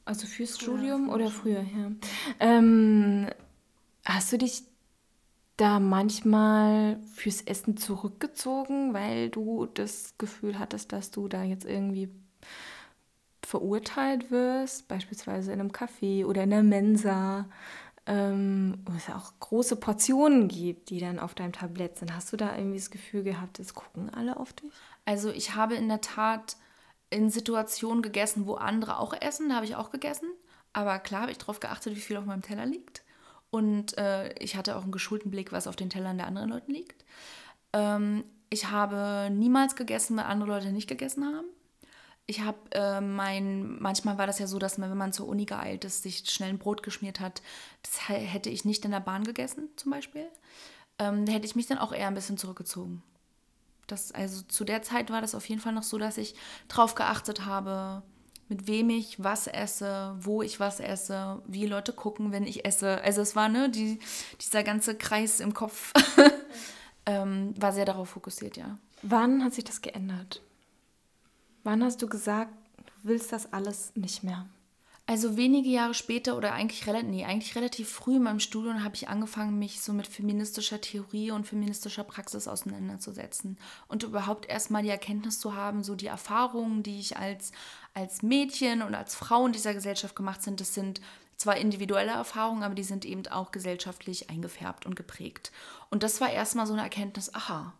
Also 0.05 0.25
fürs 0.25 0.57
früher, 0.57 0.77
Studium 0.77 1.09
oder 1.09 1.29
früher, 1.29 1.61
ja. 1.61 1.91
Ähm, 2.39 3.27
hast 4.03 4.33
du 4.33 4.39
dich 4.39 4.63
da 5.55 5.79
manchmal 5.79 6.99
fürs 7.13 7.41
Essen 7.41 7.77
zurückgezogen, 7.77 8.93
weil 8.95 9.29
du 9.29 9.67
das 9.67 10.15
Gefühl 10.17 10.57
hattest, 10.57 10.91
dass 10.91 11.11
du 11.11 11.27
da 11.27 11.43
jetzt 11.43 11.63
irgendwie 11.63 12.09
verurteilt 13.45 14.31
wirst, 14.31 14.87
beispielsweise 14.87 15.53
in 15.53 15.59
einem 15.59 15.71
Café 15.71 16.25
oder 16.25 16.43
in 16.43 16.49
der 16.49 16.63
Mensa, 16.63 17.45
ähm, 18.07 18.79
wo 18.85 18.93
es 18.97 19.09
auch 19.09 19.31
große 19.39 19.75
Portionen 19.75 20.47
gibt, 20.47 20.89
die 20.89 20.99
dann 20.99 21.19
auf 21.19 21.35
deinem 21.35 21.53
Tablett 21.53 21.99
sind. 21.99 22.15
Hast 22.15 22.33
du 22.33 22.37
da 22.37 22.57
irgendwie 22.57 22.79
das 22.79 22.89
Gefühl 22.89 23.21
gehabt, 23.21 23.59
es 23.59 23.75
gucken 23.75 24.09
alle 24.09 24.37
auf 24.37 24.53
dich? 24.53 24.71
Also 25.05 25.29
ich 25.29 25.55
habe 25.55 25.75
in 25.75 25.87
der 25.89 26.01
Tat 26.01 26.57
in 27.09 27.29
Situationen 27.29 28.01
gegessen, 28.01 28.47
wo 28.47 28.55
andere 28.55 28.97
auch 28.99 29.13
essen, 29.13 29.49
da 29.49 29.55
habe 29.55 29.65
ich 29.65 29.75
auch 29.75 29.91
gegessen. 29.91 30.29
Aber 30.73 30.97
klar 30.99 31.21
habe 31.21 31.31
ich 31.31 31.37
darauf 31.37 31.59
geachtet, 31.59 31.95
wie 31.95 32.01
viel 32.01 32.17
auf 32.17 32.25
meinem 32.25 32.41
Teller 32.41 32.65
liegt. 32.65 33.03
Und 33.51 33.97
äh, 33.99 34.33
ich 34.39 34.55
hatte 34.55 34.75
auch 34.75 34.81
einen 34.81 34.91
geschulten 34.91 35.29
Blick, 35.29 35.51
was 35.51 35.67
auf 35.67 35.75
den 35.75 35.91
Tellern 35.91 36.17
der 36.17 36.25
anderen 36.27 36.49
Leute 36.49 36.71
liegt. 36.71 37.05
Ähm, 37.71 38.23
ich 38.49 38.71
habe 38.71 39.29
niemals 39.31 39.75
gegessen, 39.75 40.17
wenn 40.17 40.25
andere 40.25 40.49
Leute 40.49 40.71
nicht 40.71 40.89
gegessen 40.89 41.25
haben. 41.25 41.45
Ich 42.25 42.41
habe 42.41 42.57
äh, 42.71 43.01
mein, 43.01 43.79
manchmal 43.79 44.17
war 44.17 44.27
das 44.27 44.39
ja 44.39 44.47
so, 44.47 44.57
dass 44.57 44.77
man, 44.77 44.89
wenn 44.89 44.97
man 44.97 45.13
zur 45.13 45.27
Uni 45.27 45.45
geeilt 45.45 45.85
ist, 45.85 46.03
sich 46.03 46.29
schnell 46.29 46.49
ein 46.49 46.57
Brot 46.57 46.81
geschmiert 46.81 47.19
hat. 47.19 47.41
Das 47.83 48.09
hätte 48.09 48.49
ich 48.49 48.65
nicht 48.65 48.85
in 48.85 48.91
der 48.91 49.01
Bahn 49.01 49.23
gegessen, 49.23 49.69
zum 49.75 49.91
Beispiel. 49.91 50.27
ähm, 50.99 51.25
da 51.25 51.33
hätte 51.33 51.45
ich 51.45 51.55
mich 51.55 51.67
dann 51.67 51.77
auch 51.77 51.91
eher 51.91 52.07
ein 52.07 52.15
bisschen 52.15 52.37
zurückgezogen. 52.37 53.03
Das, 53.87 54.11
also 54.11 54.41
zu 54.43 54.63
der 54.63 54.81
Zeit 54.81 55.09
war 55.09 55.21
das 55.21 55.35
auf 55.35 55.47
jeden 55.47 55.61
Fall 55.61 55.73
noch 55.73 55.83
so, 55.83 55.97
dass 55.97 56.17
ich 56.17 56.35
drauf 56.67 56.95
geachtet 56.95 57.45
habe, 57.45 58.03
mit 58.49 58.67
wem 58.67 58.89
ich 58.89 59.21
was 59.23 59.47
esse, 59.47 60.15
wo 60.19 60.41
ich 60.41 60.59
was 60.59 60.79
esse, 60.79 61.41
wie 61.47 61.65
Leute 61.65 61.93
gucken, 61.93 62.31
wenn 62.31 62.45
ich 62.45 62.65
esse. 62.65 63.01
Also 63.01 63.21
es 63.21 63.35
war, 63.35 63.49
ne, 63.49 63.69
die, 63.69 63.99
dieser 64.39 64.63
ganze 64.63 64.95
Kreis 64.95 65.39
im 65.39 65.53
Kopf 65.53 65.91
ähm, 67.05 67.53
war 67.59 67.73
sehr 67.73 67.85
darauf 67.85 68.09
fokussiert, 68.09 68.57
ja. 68.57 68.77
Wann 69.01 69.43
hat 69.43 69.53
sich 69.53 69.63
das 69.63 69.81
geändert? 69.81 70.41
Wann 71.63 71.83
hast 71.83 72.01
du 72.01 72.07
gesagt, 72.07 72.53
du 72.77 72.93
willst 73.03 73.31
das 73.33 73.51
alles 73.51 73.93
nicht 73.95 74.23
mehr? 74.23 74.47
Also 75.05 75.35
wenige 75.35 75.67
Jahre 75.67 75.93
später 75.93 76.37
oder 76.37 76.53
eigentlich 76.53 76.87
relativ, 76.87 77.09
nee, 77.09 77.25
eigentlich 77.25 77.57
relativ 77.57 77.89
früh 77.89 78.15
in 78.15 78.23
meinem 78.23 78.39
Studium 78.39 78.85
habe 78.85 78.95
ich 78.95 79.09
angefangen, 79.09 79.59
mich 79.59 79.81
so 79.81 79.91
mit 79.91 80.07
feministischer 80.07 80.79
Theorie 80.79 81.31
und 81.31 81.45
feministischer 81.45 82.05
Praxis 82.05 82.47
auseinanderzusetzen 82.47 83.57
und 83.89 84.03
überhaupt 84.03 84.47
erstmal 84.47 84.81
die 84.81 84.89
Erkenntnis 84.89 85.41
zu 85.41 85.55
haben, 85.55 85.83
so 85.83 85.95
die 85.95 86.07
Erfahrungen, 86.07 86.83
die 86.83 87.01
ich 87.01 87.17
als, 87.17 87.51
als 87.93 88.21
Mädchen 88.21 88.81
und 88.81 88.95
als 88.95 89.13
Frau 89.13 89.45
in 89.45 89.51
dieser 89.51 89.73
Gesellschaft 89.73 90.15
gemacht 90.15 90.41
sind, 90.41 90.61
das 90.61 90.73
sind 90.73 91.01
zwar 91.35 91.57
individuelle 91.57 92.11
Erfahrungen, 92.11 92.63
aber 92.63 92.75
die 92.75 92.83
sind 92.83 93.03
eben 93.03 93.27
auch 93.27 93.51
gesellschaftlich 93.51 94.29
eingefärbt 94.29 94.85
und 94.85 94.95
geprägt. 94.95 95.51
Und 95.89 96.03
das 96.03 96.21
war 96.21 96.31
erstmal 96.31 96.65
so 96.65 96.71
eine 96.71 96.83
Erkenntnis, 96.83 97.33
aha, 97.33 97.73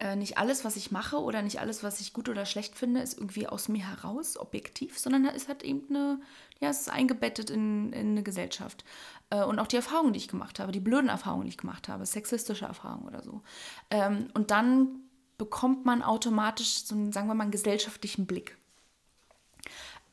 äh, 0.00 0.16
nicht 0.16 0.38
alles, 0.38 0.64
was 0.64 0.76
ich 0.76 0.90
mache 0.90 1.18
oder 1.18 1.42
nicht 1.42 1.60
alles, 1.60 1.82
was 1.82 2.00
ich 2.00 2.14
gut 2.14 2.30
oder 2.30 2.46
schlecht 2.46 2.74
finde, 2.74 3.02
ist 3.02 3.18
irgendwie 3.18 3.46
aus 3.46 3.68
mir 3.68 3.86
heraus 3.86 4.38
objektiv, 4.38 4.98
sondern 4.98 5.26
es 5.26 5.46
hat 5.46 5.62
eben 5.62 5.82
eine, 5.90 6.20
ja, 6.58 6.70
es 6.70 6.80
ist 6.80 6.88
eingebettet 6.88 7.50
in, 7.50 7.92
in 7.92 8.12
eine 8.12 8.22
Gesellschaft. 8.22 8.82
Äh, 9.28 9.44
und 9.44 9.58
auch 9.58 9.66
die 9.66 9.76
Erfahrungen, 9.76 10.14
die 10.14 10.18
ich 10.18 10.28
gemacht 10.28 10.58
habe, 10.58 10.72
die 10.72 10.80
blöden 10.80 11.10
Erfahrungen, 11.10 11.44
die 11.44 11.50
ich 11.50 11.58
gemacht 11.58 11.88
habe, 11.88 12.06
sexistische 12.06 12.64
Erfahrungen 12.64 13.06
oder 13.06 13.22
so. 13.22 13.42
Ähm, 13.90 14.28
und 14.32 14.50
dann 14.50 15.00
bekommt 15.36 15.84
man 15.84 16.02
automatisch 16.02 16.84
so 16.84 16.94
einen, 16.94 17.12
sagen 17.12 17.28
wir 17.28 17.34
mal, 17.34 17.44
einen 17.44 17.50
gesellschaftlichen 17.50 18.26
Blick. 18.26 18.56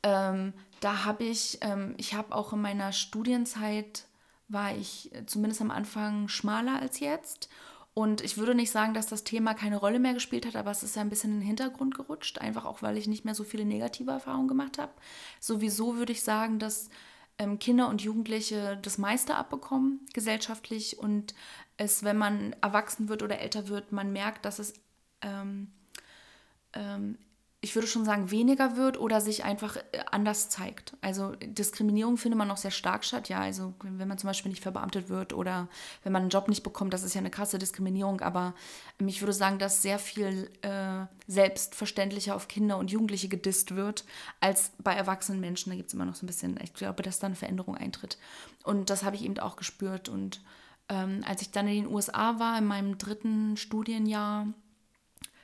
Ähm, 0.04 0.52
da 0.82 1.06
habe 1.06 1.24
ich, 1.24 1.60
ähm, 1.62 1.96
ich 1.98 2.14
habe 2.14 2.36
auch 2.36 2.52
in 2.52 2.62
meiner 2.62 2.92
Studienzeit, 2.92 4.06
war 4.50 4.76
ich 4.76 5.12
zumindest 5.28 5.62
am 5.62 5.72
Anfang 5.72 6.28
schmaler 6.28 6.80
als 6.80 7.00
jetzt 7.00 7.50
und 7.98 8.22
ich 8.22 8.38
würde 8.38 8.54
nicht 8.54 8.70
sagen, 8.70 8.94
dass 8.94 9.08
das 9.08 9.24
Thema 9.24 9.56
keine 9.56 9.78
Rolle 9.78 9.98
mehr 9.98 10.14
gespielt 10.14 10.46
hat, 10.46 10.56
aber 10.56 10.70
es 10.70 10.84
ist 10.84 10.96
ja 10.96 11.02
ein 11.02 11.10
bisschen 11.10 11.32
in 11.32 11.40
den 11.40 11.48
Hintergrund 11.48 11.96
gerutscht, 11.96 12.38
einfach 12.38 12.64
auch, 12.64 12.84
weil 12.84 12.96
ich 12.96 13.08
nicht 13.08 13.26
mehr 13.26 13.34
so 13.34 13.44
viele 13.44 13.66
negative 13.66 14.12
Erfahrungen 14.12 14.48
gemacht 14.48 14.78
habe. 14.78 14.92
Sowieso 15.40 15.96
würde 15.96 16.12
ich 16.12 16.22
sagen, 16.22 16.60
dass 16.60 16.92
ähm, 17.40 17.58
Kinder 17.58 17.90
und 17.90 18.04
Jugendliche 18.04 18.78
das 18.84 19.00
meiste 19.00 19.34
abbekommen, 19.34 20.06
gesellschaftlich. 20.14 21.00
Und 21.00 21.34
es, 21.78 22.04
wenn 22.04 22.20
man 22.20 22.56
erwachsen 22.62 23.10
wird 23.10 23.24
oder 23.24 23.40
älter 23.40 23.68
wird, 23.68 23.92
man 23.92 24.14
merkt, 24.14 24.46
dass 24.46 24.60
es 24.60 24.76
ähm, 25.24 25.72
ähm, 26.74 27.18
ich 27.60 27.74
würde 27.74 27.88
schon 27.88 28.06
sagen, 28.06 28.30
weniger 28.30 28.78
wird 28.78 29.00
oder 29.00 29.20
sich 29.20 29.44
einfach 29.44 29.78
äh, 29.78 30.00
anders 30.12 30.50
zeigt. 30.50 30.96
Also 31.02 31.34
Diskriminierung 31.42 32.18
findet 32.18 32.38
man 32.38 32.48
noch 32.48 32.58
sehr 32.58 32.72
stark 32.72 33.04
statt, 33.04 33.30
ja. 33.30 33.40
Also 33.40 33.74
wenn 33.82 34.08
man 34.08 34.20
zum 34.20 34.28
Beispiel 34.28 34.52
nicht 34.52 34.62
verbeamtet 34.62 35.10
wird 35.10 35.34
oder 35.34 35.68
wenn 36.04 36.12
man 36.12 36.22
einen 36.24 36.30
Job 36.30 36.50
nicht 36.50 36.62
bekommt, 36.62 36.94
das 36.94 37.02
ist 37.02 37.16
ja 37.16 37.20
eine 37.20 37.32
krasse 37.32 37.58
Diskriminierung. 37.58 38.22
Aber 38.22 38.54
ähm, 39.00 39.08
ich 39.08 39.22
würde 39.22 39.34
sagen, 39.34 39.58
dass 39.58 39.82
sehr 39.82 39.98
viel 39.98 40.52
äh, 40.62 41.06
selbstverständlicher 41.26 42.36
auf 42.36 42.48
Kinder 42.48 42.78
und 42.78 42.92
Jugendliche 42.92 43.28
gedisst 43.28 43.76
wird 43.76 44.06
als 44.40 44.72
bei 44.78 44.94
erwachsenen 44.94 45.40
Menschen. 45.40 45.72
Da 45.72 45.76
gibt 45.78 45.88
es 45.88 45.96
immer 45.96 46.06
noch 46.06 46.16
so 46.16 46.26
ein 46.26 46.28
bisschen, 46.28 46.60
ich 46.62 46.76
glaube, 46.76 47.02
dass 47.02 47.18
da 47.18 47.26
eine 47.26 47.36
Veränderung 47.36 47.76
eintritt. 47.76 48.20
Und 48.66 48.92
das 48.92 49.04
habe 49.04 49.16
ich 49.16 49.26
eben 49.26 49.40
auch 49.40 49.56
gespürt. 49.56 50.10
Und 50.10 50.42
ähm, 50.90 51.24
als 51.26 51.42
ich 51.42 51.50
dann 51.50 51.68
in 51.68 51.86
den 51.86 51.94
USA 51.94 52.40
war, 52.40 52.56
in 52.60 52.66
meinem 52.66 53.00
dritten 53.00 53.58
Studienjahr, 53.58 54.48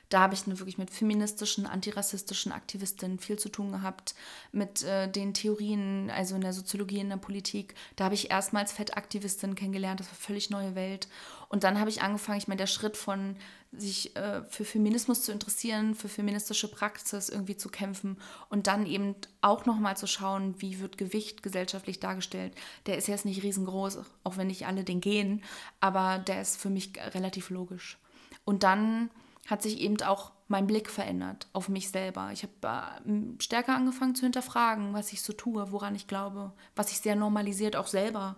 da 0.08 0.20
habe 0.20 0.34
ich 0.34 0.46
wirklich 0.46 0.78
mit 0.78 0.90
feministischen, 0.90 1.66
antirassistischen 1.66 2.52
Aktivistinnen 2.52 3.18
viel 3.18 3.38
zu 3.38 3.48
tun 3.48 3.72
gehabt, 3.72 4.14
mit 4.52 4.82
äh, 4.82 5.08
den 5.08 5.34
Theorien, 5.34 6.10
also 6.10 6.34
in 6.34 6.42
der 6.42 6.52
Soziologie, 6.52 6.98
in 6.98 7.08
der 7.08 7.16
Politik. 7.16 7.74
Da 7.96 8.04
habe 8.04 8.14
ich 8.14 8.30
erstmals 8.30 8.72
Fettaktivistinnen 8.72 9.56
kennengelernt, 9.56 10.00
das 10.00 10.08
war 10.08 10.12
eine 10.12 10.20
völlig 10.20 10.50
neue 10.50 10.74
Welt. 10.74 11.08
Und 11.48 11.64
dann 11.64 11.78
habe 11.78 11.90
ich 11.90 12.02
angefangen, 12.02 12.38
ich 12.38 12.48
meine, 12.48 12.58
der 12.58 12.66
Schritt 12.66 12.96
von 12.96 13.36
sich 13.72 14.14
äh, 14.16 14.42
für 14.44 14.64
Feminismus 14.64 15.22
zu 15.22 15.32
interessieren, 15.32 15.94
für 15.94 16.08
feministische 16.08 16.68
Praxis 16.68 17.28
irgendwie 17.28 17.56
zu 17.56 17.68
kämpfen 17.68 18.18
und 18.48 18.66
dann 18.66 18.86
eben 18.86 19.16
auch 19.40 19.66
nochmal 19.66 19.96
zu 19.96 20.06
schauen, 20.06 20.54
wie 20.58 20.80
wird 20.80 20.98
Gewicht 20.98 21.42
gesellschaftlich 21.42 22.00
dargestellt. 22.00 22.54
Der 22.86 22.98
ist 22.98 23.08
jetzt 23.08 23.24
nicht 23.24 23.42
riesengroß, 23.42 23.98
auch 24.22 24.36
wenn 24.36 24.46
nicht 24.46 24.66
alle 24.66 24.84
den 24.84 25.00
gehen, 25.00 25.42
aber 25.80 26.18
der 26.18 26.40
ist 26.40 26.56
für 26.60 26.70
mich 26.70 26.92
relativ 27.14 27.50
logisch. 27.50 27.98
Und 28.44 28.62
dann 28.62 29.10
hat 29.46 29.62
sich 29.62 29.78
eben 29.80 30.00
auch 30.02 30.32
mein 30.48 30.66
Blick 30.66 30.90
verändert 30.90 31.48
auf 31.52 31.68
mich 31.68 31.90
selber. 31.90 32.30
Ich 32.32 32.44
habe 32.44 33.00
äh, 33.06 33.42
stärker 33.42 33.74
angefangen 33.74 34.14
zu 34.14 34.22
hinterfragen, 34.22 34.92
was 34.94 35.12
ich 35.12 35.22
so 35.22 35.32
tue, 35.32 35.70
woran 35.72 35.94
ich 35.94 36.06
glaube, 36.06 36.52
was 36.76 36.90
ich 36.90 37.00
sehr 37.00 37.16
normalisiert 37.16 37.76
auch 37.76 37.86
selber 37.86 38.36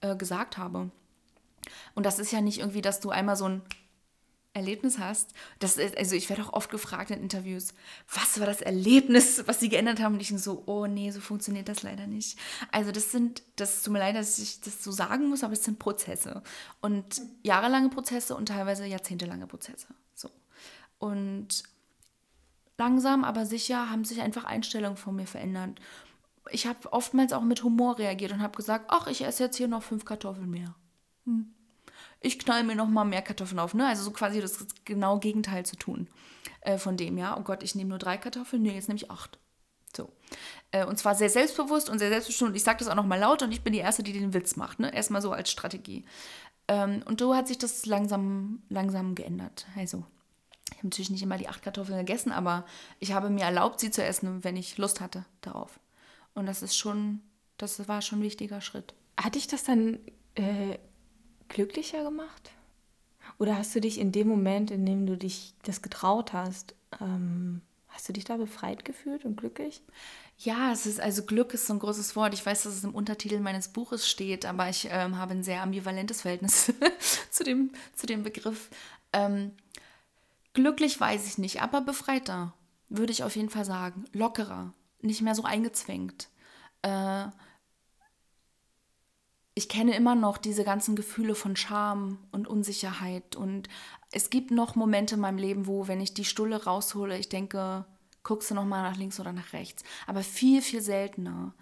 äh, 0.00 0.16
gesagt 0.16 0.58
habe. 0.58 0.90
Und 1.94 2.06
das 2.06 2.18
ist 2.18 2.32
ja 2.32 2.40
nicht 2.40 2.60
irgendwie, 2.60 2.82
dass 2.82 3.00
du 3.00 3.10
einmal 3.10 3.36
so 3.36 3.46
ein 3.46 3.62
Erlebnis 4.52 4.98
hast. 4.98 5.32
Das 5.60 5.76
ist, 5.76 5.96
also 5.96 6.16
ich 6.16 6.28
werde 6.28 6.42
auch 6.42 6.52
oft 6.52 6.70
gefragt 6.70 7.10
in 7.10 7.22
Interviews, 7.22 7.72
was 8.12 8.40
war 8.40 8.46
das 8.46 8.60
Erlebnis, 8.60 9.44
was 9.46 9.60
sie 9.60 9.68
geändert 9.68 10.00
haben? 10.00 10.14
Und 10.14 10.20
ich 10.20 10.36
so, 10.36 10.64
oh 10.66 10.86
nee, 10.86 11.10
so 11.10 11.20
funktioniert 11.20 11.68
das 11.68 11.82
leider 11.82 12.06
nicht. 12.06 12.38
Also 12.72 12.90
das 12.90 13.12
sind, 13.12 13.42
das 13.56 13.82
tut 13.82 13.92
mir 13.92 14.00
leid, 14.00 14.16
dass 14.16 14.38
ich 14.38 14.60
das 14.60 14.82
so 14.82 14.90
sagen 14.90 15.28
muss, 15.28 15.44
aber 15.44 15.52
es 15.52 15.64
sind 15.64 15.78
Prozesse. 15.78 16.42
Und 16.80 17.22
jahrelange 17.42 17.90
Prozesse 17.90 18.34
und 18.34 18.46
teilweise 18.46 18.86
jahrzehntelange 18.86 19.46
Prozesse. 19.46 19.86
So. 20.14 20.30
Und 20.98 21.62
langsam, 22.76 23.22
aber 23.22 23.46
sicher 23.46 23.88
haben 23.88 24.04
sich 24.04 24.20
einfach 24.20 24.44
Einstellungen 24.44 24.96
von 24.96 25.14
mir 25.14 25.26
verändert. 25.26 25.80
Ich 26.50 26.66
habe 26.66 26.92
oftmals 26.92 27.32
auch 27.32 27.42
mit 27.42 27.62
Humor 27.62 27.98
reagiert 27.98 28.32
und 28.32 28.42
habe 28.42 28.56
gesagt, 28.56 28.86
ach, 28.88 29.06
ich 29.06 29.22
esse 29.22 29.44
jetzt 29.44 29.56
hier 29.56 29.68
noch 29.68 29.84
fünf 29.84 30.04
Kartoffeln 30.04 30.50
mehr. 30.50 30.74
Hm. 31.24 31.54
Ich 32.20 32.38
knall 32.38 32.64
mir 32.64 32.74
noch 32.74 32.88
mal 32.88 33.04
mehr 33.04 33.22
Kartoffeln 33.22 33.58
auf, 33.58 33.74
ne? 33.74 33.86
Also 33.86 34.02
so 34.02 34.10
quasi 34.10 34.40
das 34.40 34.66
genau 34.84 35.18
Gegenteil 35.18 35.64
zu 35.64 35.76
tun 35.76 36.08
äh, 36.60 36.78
von 36.78 36.96
dem, 36.96 37.18
ja. 37.18 37.36
Oh 37.38 37.42
Gott, 37.42 37.62
ich 37.62 37.74
nehme 37.74 37.90
nur 37.90 37.98
drei 37.98 38.18
Kartoffeln, 38.18 38.62
nee, 38.62 38.74
jetzt 38.74 38.88
nehme 38.88 38.98
ich 38.98 39.10
acht. 39.10 39.38
So. 39.96 40.12
Äh, 40.70 40.84
und 40.84 40.98
zwar 40.98 41.14
sehr 41.14 41.30
selbstbewusst 41.30 41.88
und 41.88 41.98
sehr 41.98 42.10
selbstbestimmt. 42.10 42.50
Und 42.50 42.56
ich 42.56 42.62
sage 42.62 42.78
das 42.78 42.88
auch 42.88 42.94
noch 42.94 43.06
mal 43.06 43.18
laut 43.18 43.42
und 43.42 43.52
ich 43.52 43.62
bin 43.62 43.72
die 43.72 43.80
Erste, 43.80 44.02
die 44.02 44.12
den 44.12 44.34
Witz 44.34 44.56
macht, 44.56 44.78
ne? 44.80 44.94
Erstmal 44.94 45.22
so 45.22 45.32
als 45.32 45.50
Strategie. 45.50 46.04
Ähm, 46.68 47.02
und 47.06 47.20
so 47.20 47.34
hat 47.34 47.48
sich 47.48 47.58
das 47.58 47.86
langsam, 47.86 48.62
langsam 48.68 49.14
geändert. 49.14 49.66
Also 49.76 50.04
ich 50.70 50.78
habe 50.78 50.86
natürlich 50.86 51.10
nicht 51.10 51.22
immer 51.22 51.38
die 51.38 51.48
acht 51.48 51.62
Kartoffeln 51.62 51.98
gegessen, 51.98 52.32
aber 52.32 52.64
ich 53.00 53.12
habe 53.12 53.30
mir 53.30 53.44
erlaubt, 53.44 53.80
sie 53.80 53.90
zu 53.90 54.04
essen, 54.04 54.44
wenn 54.44 54.56
ich 54.56 54.78
Lust 54.78 55.00
hatte 55.00 55.24
darauf. 55.40 55.80
Und 56.34 56.46
das 56.46 56.62
ist 56.62 56.76
schon, 56.76 57.22
das 57.58 57.88
war 57.88 58.02
schon 58.02 58.20
ein 58.20 58.22
wichtiger 58.24 58.60
Schritt. 58.60 58.94
Hat 59.20 59.34
dich 59.34 59.48
das 59.48 59.64
dann 59.64 59.98
äh, 60.36 60.78
glücklicher 61.50 62.02
gemacht? 62.02 62.52
Oder 63.38 63.58
hast 63.58 63.74
du 63.74 63.80
dich 63.80 63.98
in 64.00 64.12
dem 64.12 64.28
Moment, 64.28 64.70
in 64.70 64.86
dem 64.86 65.04
du 65.04 65.16
dich 65.16 65.52
das 65.64 65.82
getraut 65.82 66.32
hast, 66.32 66.74
ähm, 67.00 67.60
hast 67.88 68.08
du 68.08 68.14
dich 68.14 68.24
da 68.24 68.38
befreit 68.38 68.86
gefühlt 68.86 69.26
und 69.26 69.36
glücklich? 69.36 69.82
Ja, 70.38 70.72
es 70.72 70.86
ist 70.86 71.00
also 71.00 71.24
Glück 71.24 71.52
ist 71.52 71.66
so 71.66 71.74
ein 71.74 71.78
großes 71.78 72.16
Wort. 72.16 72.32
Ich 72.32 72.44
weiß, 72.44 72.62
dass 72.62 72.74
es 72.74 72.84
im 72.84 72.94
Untertitel 72.94 73.40
meines 73.40 73.68
Buches 73.68 74.08
steht, 74.08 74.46
aber 74.46 74.70
ich 74.70 74.88
ähm, 74.90 75.18
habe 75.18 75.32
ein 75.32 75.42
sehr 75.42 75.62
ambivalentes 75.62 76.22
Verhältnis 76.22 76.72
zu, 77.30 77.44
dem, 77.44 77.72
zu 77.94 78.06
dem 78.06 78.22
Begriff. 78.22 78.70
Ähm, 79.12 79.52
Glücklich 80.52 80.98
weiß 80.98 81.26
ich 81.26 81.38
nicht, 81.38 81.62
aber 81.62 81.80
befreiter, 81.80 82.52
würde 82.88 83.12
ich 83.12 83.22
auf 83.22 83.36
jeden 83.36 83.50
Fall 83.50 83.64
sagen. 83.64 84.04
Lockerer, 84.12 84.72
nicht 85.00 85.22
mehr 85.22 85.34
so 85.34 85.44
eingezwängt. 85.44 86.28
Äh, 86.82 87.26
ich 89.60 89.68
kenne 89.68 89.94
immer 89.94 90.14
noch 90.14 90.38
diese 90.38 90.64
ganzen 90.64 90.96
Gefühle 90.96 91.34
von 91.34 91.54
Scham 91.54 92.16
und 92.32 92.48
Unsicherheit. 92.48 93.36
Und 93.36 93.68
es 94.10 94.30
gibt 94.30 94.50
noch 94.50 94.74
Momente 94.74 95.16
in 95.16 95.20
meinem 95.20 95.36
Leben, 95.36 95.66
wo, 95.66 95.86
wenn 95.86 96.00
ich 96.00 96.14
die 96.14 96.24
Stulle 96.24 96.64
raushole, 96.64 97.18
ich 97.18 97.28
denke, 97.28 97.84
guckst 98.22 98.50
du 98.50 98.54
nochmal 98.54 98.90
nach 98.90 98.96
links 98.96 99.20
oder 99.20 99.34
nach 99.34 99.52
rechts. 99.52 99.84
Aber 100.06 100.22
viel, 100.22 100.62
viel 100.62 100.80
seltener. 100.80 101.52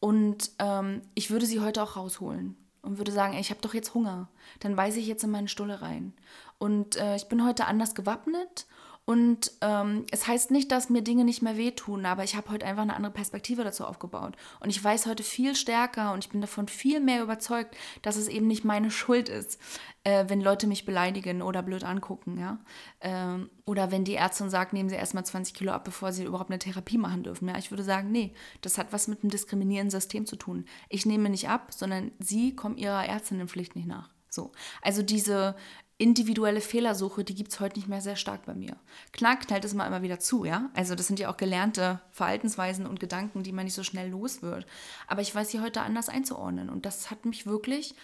Und 0.00 0.50
ähm, 0.58 1.00
ich 1.14 1.30
würde 1.30 1.46
sie 1.46 1.60
heute 1.60 1.82
auch 1.82 1.96
rausholen 1.96 2.58
und 2.82 2.98
würde 2.98 3.10
sagen, 3.10 3.32
ey, 3.32 3.40
ich 3.40 3.48
habe 3.48 3.62
doch 3.62 3.72
jetzt 3.72 3.94
Hunger. 3.94 4.28
Dann 4.60 4.76
beiße 4.76 4.98
ich 4.98 5.06
jetzt 5.06 5.24
in 5.24 5.30
meine 5.30 5.48
Stulle 5.48 5.80
rein. 5.80 6.12
Und 6.58 6.96
äh, 6.96 7.16
ich 7.16 7.26
bin 7.26 7.42
heute 7.42 7.64
anders 7.64 7.94
gewappnet 7.94 8.66
und 9.06 9.52
ähm, 9.60 10.04
es 10.10 10.26
heißt 10.26 10.50
nicht, 10.50 10.72
dass 10.72 10.90
mir 10.90 11.00
Dinge 11.00 11.24
nicht 11.24 11.40
mehr 11.40 11.56
wehtun, 11.56 12.04
aber 12.06 12.24
ich 12.24 12.34
habe 12.34 12.50
heute 12.50 12.66
einfach 12.66 12.82
eine 12.82 12.96
andere 12.96 13.12
Perspektive 13.12 13.62
dazu 13.62 13.84
aufgebaut. 13.84 14.34
Und 14.58 14.70
ich 14.70 14.82
weiß 14.82 15.06
heute 15.06 15.22
viel 15.22 15.54
stärker 15.54 16.12
und 16.12 16.24
ich 16.24 16.30
bin 16.30 16.40
davon 16.40 16.66
viel 16.66 16.98
mehr 16.98 17.22
überzeugt, 17.22 17.76
dass 18.02 18.16
es 18.16 18.26
eben 18.26 18.48
nicht 18.48 18.64
meine 18.64 18.90
Schuld 18.90 19.28
ist, 19.28 19.60
äh, 20.02 20.24
wenn 20.26 20.40
Leute 20.40 20.66
mich 20.66 20.84
beleidigen 20.86 21.40
oder 21.40 21.62
blöd 21.62 21.84
angucken. 21.84 22.36
Ja? 22.36 22.58
Ähm, 23.00 23.48
oder 23.64 23.92
wenn 23.92 24.02
die 24.02 24.16
Ärztin 24.16 24.50
sagt, 24.50 24.72
nehmen 24.72 24.88
Sie 24.88 24.96
erstmal 24.96 25.24
20 25.24 25.54
Kilo 25.54 25.70
ab, 25.70 25.84
bevor 25.84 26.10
Sie 26.10 26.24
überhaupt 26.24 26.50
eine 26.50 26.58
Therapie 26.58 26.98
machen 26.98 27.22
dürfen. 27.22 27.48
Ja? 27.48 27.56
Ich 27.58 27.70
würde 27.70 27.84
sagen, 27.84 28.10
nee, 28.10 28.34
das 28.60 28.76
hat 28.76 28.88
was 28.90 29.06
mit 29.06 29.22
einem 29.22 29.30
diskriminierenden 29.30 29.92
System 29.92 30.26
zu 30.26 30.34
tun. 30.34 30.64
Ich 30.88 31.06
nehme 31.06 31.30
nicht 31.30 31.48
ab, 31.48 31.68
sondern 31.72 32.10
Sie 32.18 32.56
kommen 32.56 32.76
Ihrer 32.76 33.06
Ärztinnenpflicht 33.06 33.76
nicht 33.76 33.86
nach. 33.86 34.10
So. 34.28 34.50
Also 34.82 35.02
diese 35.02 35.54
individuelle 35.98 36.60
Fehlersuche, 36.60 37.24
die 37.24 37.34
gibt 37.34 37.52
es 37.52 37.60
heute 37.60 37.78
nicht 37.78 37.88
mehr 37.88 38.02
sehr 38.02 38.16
stark 38.16 38.44
bei 38.44 38.54
mir. 38.54 38.76
Klar 39.12 39.36
knallt 39.36 39.64
es 39.64 39.72
mal 39.72 39.86
immer 39.86 40.02
wieder 40.02 40.18
zu, 40.18 40.44
ja. 40.44 40.68
Also 40.74 40.94
das 40.94 41.06
sind 41.06 41.18
ja 41.18 41.30
auch 41.30 41.38
gelernte 41.38 42.00
Verhaltensweisen 42.10 42.86
und 42.86 43.00
Gedanken, 43.00 43.42
die 43.42 43.52
man 43.52 43.64
nicht 43.64 43.74
so 43.74 43.82
schnell 43.82 44.10
los 44.10 44.42
wird. 44.42 44.66
Aber 45.06 45.22
ich 45.22 45.34
weiß 45.34 45.50
sie 45.50 45.60
heute 45.60 45.80
anders 45.80 46.08
einzuordnen. 46.08 46.68
Und 46.68 46.84
das 46.84 47.10
hat 47.10 47.24
mich 47.24 47.46
wirklich 47.46 47.94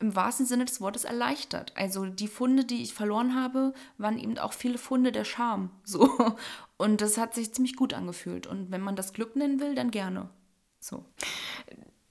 im 0.00 0.14
wahrsten 0.14 0.46
Sinne 0.46 0.66
des 0.66 0.80
Wortes 0.80 1.04
erleichtert. 1.04 1.72
Also 1.74 2.06
die 2.06 2.28
Funde, 2.28 2.64
die 2.64 2.82
ich 2.82 2.94
verloren 2.94 3.34
habe, 3.34 3.72
waren 3.96 4.18
eben 4.18 4.38
auch 4.38 4.52
viele 4.52 4.78
Funde 4.78 5.10
der 5.10 5.24
Scham. 5.24 5.70
So. 5.84 6.10
Und 6.76 7.00
das 7.00 7.16
hat 7.16 7.34
sich 7.34 7.52
ziemlich 7.52 7.76
gut 7.76 7.94
angefühlt. 7.94 8.46
Und 8.46 8.70
wenn 8.70 8.82
man 8.82 8.94
das 8.94 9.14
Glück 9.14 9.36
nennen 9.36 9.58
will, 9.58 9.74
dann 9.74 9.90
gerne. 9.90 10.28
So. 10.80 11.04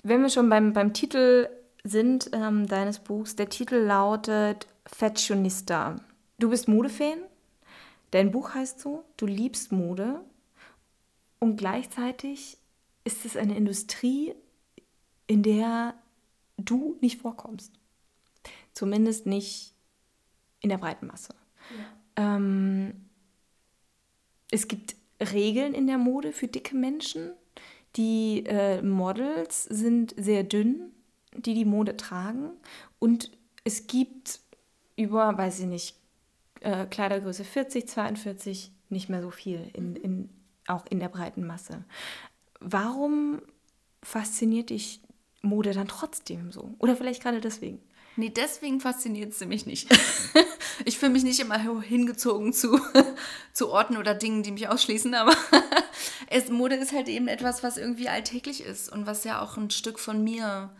Wenn 0.03 0.21
wir 0.21 0.29
schon 0.29 0.49
beim, 0.49 0.73
beim 0.73 0.93
Titel 0.93 1.47
sind 1.83 2.31
ähm, 2.33 2.67
deines 2.67 2.99
Buchs, 2.99 3.35
der 3.35 3.49
Titel 3.49 3.75
lautet 3.75 4.67
Fashionista. 4.87 5.97
Du 6.39 6.49
bist 6.49 6.67
Modefan, 6.67 7.19
dein 8.11 8.31
Buch 8.31 8.53
heißt 8.53 8.79
so, 8.79 9.03
du 9.17 9.25
liebst 9.25 9.71
Mode 9.71 10.21
und 11.39 11.57
gleichzeitig 11.57 12.57
ist 13.03 13.25
es 13.25 13.37
eine 13.37 13.55
Industrie, 13.55 14.33
in 15.27 15.43
der 15.43 15.95
du 16.57 16.97
nicht 17.01 17.21
vorkommst. 17.21 17.73
Zumindest 18.73 19.25
nicht 19.25 19.73
in 20.61 20.69
der 20.69 20.77
breiten 20.77 21.07
Masse. 21.07 21.33
Ja. 22.15 22.35
Ähm, 22.35 23.05
es 24.51 24.67
gibt 24.67 24.95
Regeln 25.19 25.73
in 25.73 25.87
der 25.87 25.97
Mode 25.97 26.31
für 26.31 26.47
dicke 26.47 26.75
Menschen. 26.75 27.31
Die 27.95 28.43
äh, 28.45 28.81
Models 28.81 29.63
sind 29.63 30.13
sehr 30.17 30.43
dünn, 30.43 30.91
die 31.35 31.53
die 31.53 31.65
Mode 31.65 31.97
tragen. 31.97 32.51
Und 32.99 33.31
es 33.63 33.87
gibt 33.87 34.39
über, 34.97 35.37
weiß 35.37 35.61
ich 35.61 35.67
nicht, 35.67 35.95
äh, 36.59 36.85
Kleidergröße 36.85 37.45
40, 37.45 37.87
42 37.87 38.71
nicht 38.89 39.09
mehr 39.09 39.21
so 39.21 39.31
viel, 39.31 39.69
in, 39.73 39.95
in, 39.95 40.29
auch 40.67 40.85
in 40.87 40.99
der 40.99 41.09
breiten 41.09 41.45
Masse. 41.45 41.85
Warum 42.59 43.41
fasziniert 44.03 44.71
dich 44.71 45.01
Mode 45.41 45.73
dann 45.73 45.87
trotzdem 45.87 46.51
so? 46.51 46.75
Oder 46.79 46.95
vielleicht 46.95 47.21
gerade 47.21 47.39
deswegen? 47.39 47.79
Nee, 48.15 48.29
deswegen 48.29 48.79
fasziniert 48.79 49.35
sie 49.35 49.45
mich 49.45 49.67
nicht. 49.67 49.95
ich 50.85 50.97
fühle 50.97 51.11
mich 51.11 51.23
nicht 51.23 51.39
immer 51.39 51.59
hingezogen 51.81 52.51
zu, 52.51 52.79
zu 53.53 53.69
Orten 53.69 53.95
oder 53.97 54.15
Dingen, 54.15 54.41
die 54.41 54.51
mich 54.51 54.67
ausschließen, 54.67 55.13
aber 55.13 55.35
es, 56.27 56.49
Mode 56.49 56.75
ist 56.75 56.93
halt 56.93 57.09
eben 57.09 57.27
etwas, 57.27 57.61
was 57.61 57.77
irgendwie 57.77 58.09
alltäglich 58.09 58.61
ist 58.61 58.91
und 58.91 59.05
was 59.05 59.23
ja 59.23 59.41
auch 59.41 59.57
ein 59.57 59.69
Stück 59.69 59.99
von 59.99 60.23
mir 60.23 60.71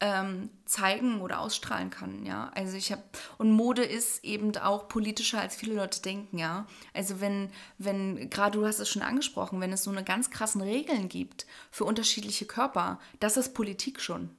ähm, 0.00 0.50
zeigen 0.64 1.20
oder 1.20 1.40
ausstrahlen 1.40 1.90
kann, 1.90 2.24
ja. 2.24 2.50
Also 2.54 2.76
ich 2.76 2.92
habe 2.92 3.02
und 3.36 3.50
Mode 3.50 3.82
ist 3.82 4.24
eben 4.24 4.56
auch 4.56 4.88
politischer 4.88 5.40
als 5.40 5.56
viele 5.56 5.74
Leute 5.74 6.00
denken, 6.02 6.38
ja. 6.38 6.66
Also 6.94 7.20
wenn 7.20 7.50
wenn 7.78 8.30
gerade 8.30 8.58
du 8.58 8.66
hast 8.66 8.78
es 8.78 8.88
schon 8.88 9.02
angesprochen, 9.02 9.60
wenn 9.60 9.72
es 9.72 9.84
so 9.84 9.90
eine 9.90 10.04
ganz 10.04 10.30
krassen 10.30 10.60
Regeln 10.60 11.08
gibt 11.08 11.46
für 11.70 11.84
unterschiedliche 11.84 12.46
Körper, 12.46 13.00
das 13.18 13.36
ist 13.36 13.54
Politik 13.54 14.00
schon. 14.00 14.30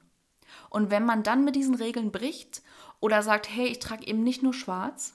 Und 0.70 0.90
wenn 0.90 1.04
man 1.04 1.22
dann 1.22 1.44
mit 1.44 1.56
diesen 1.56 1.74
Regeln 1.74 2.10
bricht 2.10 2.62
oder 3.00 3.22
sagt, 3.22 3.48
hey, 3.48 3.66
ich 3.66 3.80
trage 3.80 4.06
eben 4.06 4.22
nicht 4.22 4.42
nur 4.42 4.54
schwarz, 4.54 5.14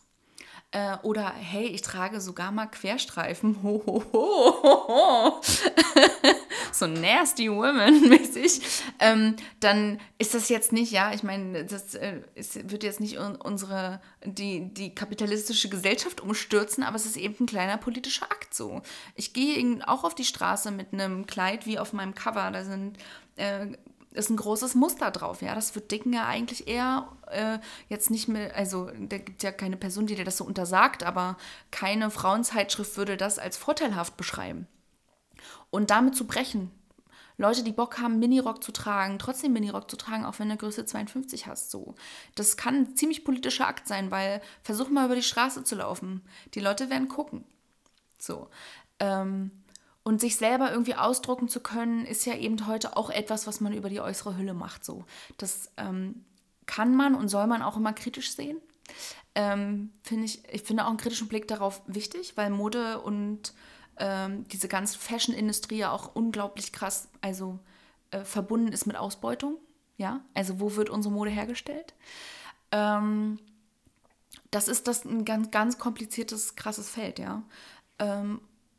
äh, 0.71 0.97
oder 1.03 1.31
hey, 1.31 1.67
ich 1.67 1.81
trage 1.81 2.19
sogar 2.19 2.51
mal 2.51 2.67
Querstreifen. 2.67 3.63
Ho, 3.63 3.81
ho, 3.85 4.03
ho, 4.11 4.87
ho, 4.87 5.41
so 6.71 6.87
nasty 6.87 7.49
woman 7.49 8.01
mäßig. 8.09 8.61
Ähm, 8.99 9.35
dann 9.59 9.99
ist 10.17 10.33
das 10.33 10.49
jetzt 10.49 10.73
nicht, 10.73 10.91
ja, 10.91 11.13
ich 11.13 11.23
meine, 11.23 11.65
das 11.65 11.95
äh, 11.95 12.21
ist, 12.35 12.69
wird 12.69 12.83
jetzt 12.83 12.99
nicht 12.99 13.17
unsere, 13.17 14.01
die, 14.23 14.73
die 14.73 14.93
kapitalistische 14.93 15.69
Gesellschaft 15.69 16.21
umstürzen, 16.21 16.83
aber 16.83 16.95
es 16.97 17.05
ist 17.05 17.17
eben 17.17 17.35
ein 17.39 17.47
kleiner 17.47 17.77
politischer 17.77 18.25
Akt 18.25 18.53
so. 18.53 18.81
Ich 19.15 19.33
gehe 19.33 19.79
auch 19.87 20.03
auf 20.03 20.15
die 20.15 20.25
Straße 20.25 20.71
mit 20.71 20.93
einem 20.93 21.25
Kleid 21.25 21.65
wie 21.65 21.79
auf 21.79 21.93
meinem 21.93 22.15
Cover. 22.15 22.51
Da 22.51 22.63
sind 22.63 22.97
äh, 23.37 23.67
ist 24.15 24.29
ein 24.29 24.37
großes 24.37 24.75
Muster 24.75 25.11
drauf. 25.11 25.41
Ja, 25.41 25.55
das 25.55 25.75
wird 25.75 25.91
Dicken 25.91 26.13
ja 26.13 26.25
eigentlich 26.25 26.67
eher 26.67 27.07
äh, 27.27 27.59
jetzt 27.89 28.09
nicht 28.09 28.27
mehr, 28.27 28.55
also 28.55 28.89
da 28.99 29.17
gibt 29.17 29.37
es 29.37 29.43
ja 29.43 29.51
keine 29.51 29.77
Person, 29.77 30.07
die 30.07 30.15
dir 30.15 30.25
das 30.25 30.37
so 30.37 30.45
untersagt, 30.45 31.03
aber 31.03 31.37
keine 31.71 32.09
Frauenzeitschrift 32.09 32.97
würde 32.97 33.17
das 33.17 33.39
als 33.39 33.57
vorteilhaft 33.57 34.17
beschreiben. 34.17 34.67
Und 35.69 35.89
damit 35.89 36.15
zu 36.15 36.25
brechen, 36.25 36.71
Leute, 37.37 37.63
die 37.63 37.73
Bock 37.73 37.99
haben, 37.99 38.19
Minirock 38.19 38.63
zu 38.63 38.71
tragen, 38.71 39.19
trotzdem 39.19 39.51
Minirock 39.53 39.89
zu 39.89 39.97
tragen, 39.97 40.25
auch 40.25 40.39
wenn 40.39 40.49
du 40.49 40.55
Größe 40.55 40.85
52 40.85 41.47
hast, 41.47 41.69
so. 41.69 41.95
Das 42.35 42.55
kann 42.55 42.75
ein 42.75 42.95
ziemlich 42.95 43.25
politischer 43.25 43.67
Akt 43.67 43.87
sein, 43.87 44.09
weil 44.09 44.41
versuch 44.63 44.89
mal 44.89 45.05
über 45.05 45.15
die 45.15 45.23
Straße 45.23 45.63
zu 45.63 45.75
laufen. 45.75 46.21
Die 46.53 46.61
Leute 46.61 46.89
werden 46.89 47.09
gucken. 47.09 47.43
So. 48.17 48.49
Ähm, 48.99 49.51
und 50.05 50.21
sich 50.21 50.37
selber 50.37 50.71
irgendwie 50.71 50.95
ausdrucken 50.95 51.49
zu 51.49 51.59
können, 51.59 52.05
ist 52.05 52.25
ja 52.25 52.35
eben 52.35 52.67
heute 52.67 52.95
auch 52.95 53.09
etwas, 53.09 53.47
was 53.47 53.59
man 53.59 53.73
über 53.73 53.89
die 53.89 53.99
äußere 53.99 54.37
Hülle 54.37 54.53
macht. 54.53 54.85
So. 54.85 55.03
Das 55.37 55.71
ähm, 55.77 56.23
kann 56.67 56.95
man 56.95 57.15
und 57.15 57.27
soll 57.27 57.47
man 57.47 57.63
auch 57.63 57.75
immer 57.75 57.91
kritisch 57.91 58.31
sehen. 58.31 58.61
Ähm, 59.33 59.91
finde 60.03 60.25
ich, 60.25 60.47
ich 60.53 60.61
finde 60.61 60.85
auch 60.85 60.89
einen 60.89 60.97
kritischen 60.97 61.27
Blick 61.27 61.47
darauf 61.47 61.81
wichtig, 61.87 62.37
weil 62.37 62.51
Mode 62.51 63.01
und 63.01 63.55
ähm, 63.97 64.47
diese 64.49 64.67
ganze 64.67 64.99
Fashion-Industrie 64.99 65.77
ja 65.79 65.91
auch 65.91 66.13
unglaublich 66.13 66.71
krass, 66.71 67.09
also 67.21 67.57
äh, 68.11 68.23
verbunden 68.23 68.71
ist 68.71 68.85
mit 68.85 68.97
Ausbeutung. 68.97 69.57
Ja, 69.97 70.21
also 70.35 70.59
wo 70.59 70.75
wird 70.75 70.91
unsere 70.91 71.15
Mode 71.15 71.31
hergestellt? 71.31 71.95
Ähm, 72.71 73.39
das 74.51 74.67
ist 74.67 74.87
das 74.87 75.03
ein 75.03 75.25
ganz, 75.25 75.49
ganz 75.49 75.79
kompliziertes, 75.79 76.55
krasses 76.55 76.91
Feld, 76.91 77.17
ja. 77.17 77.41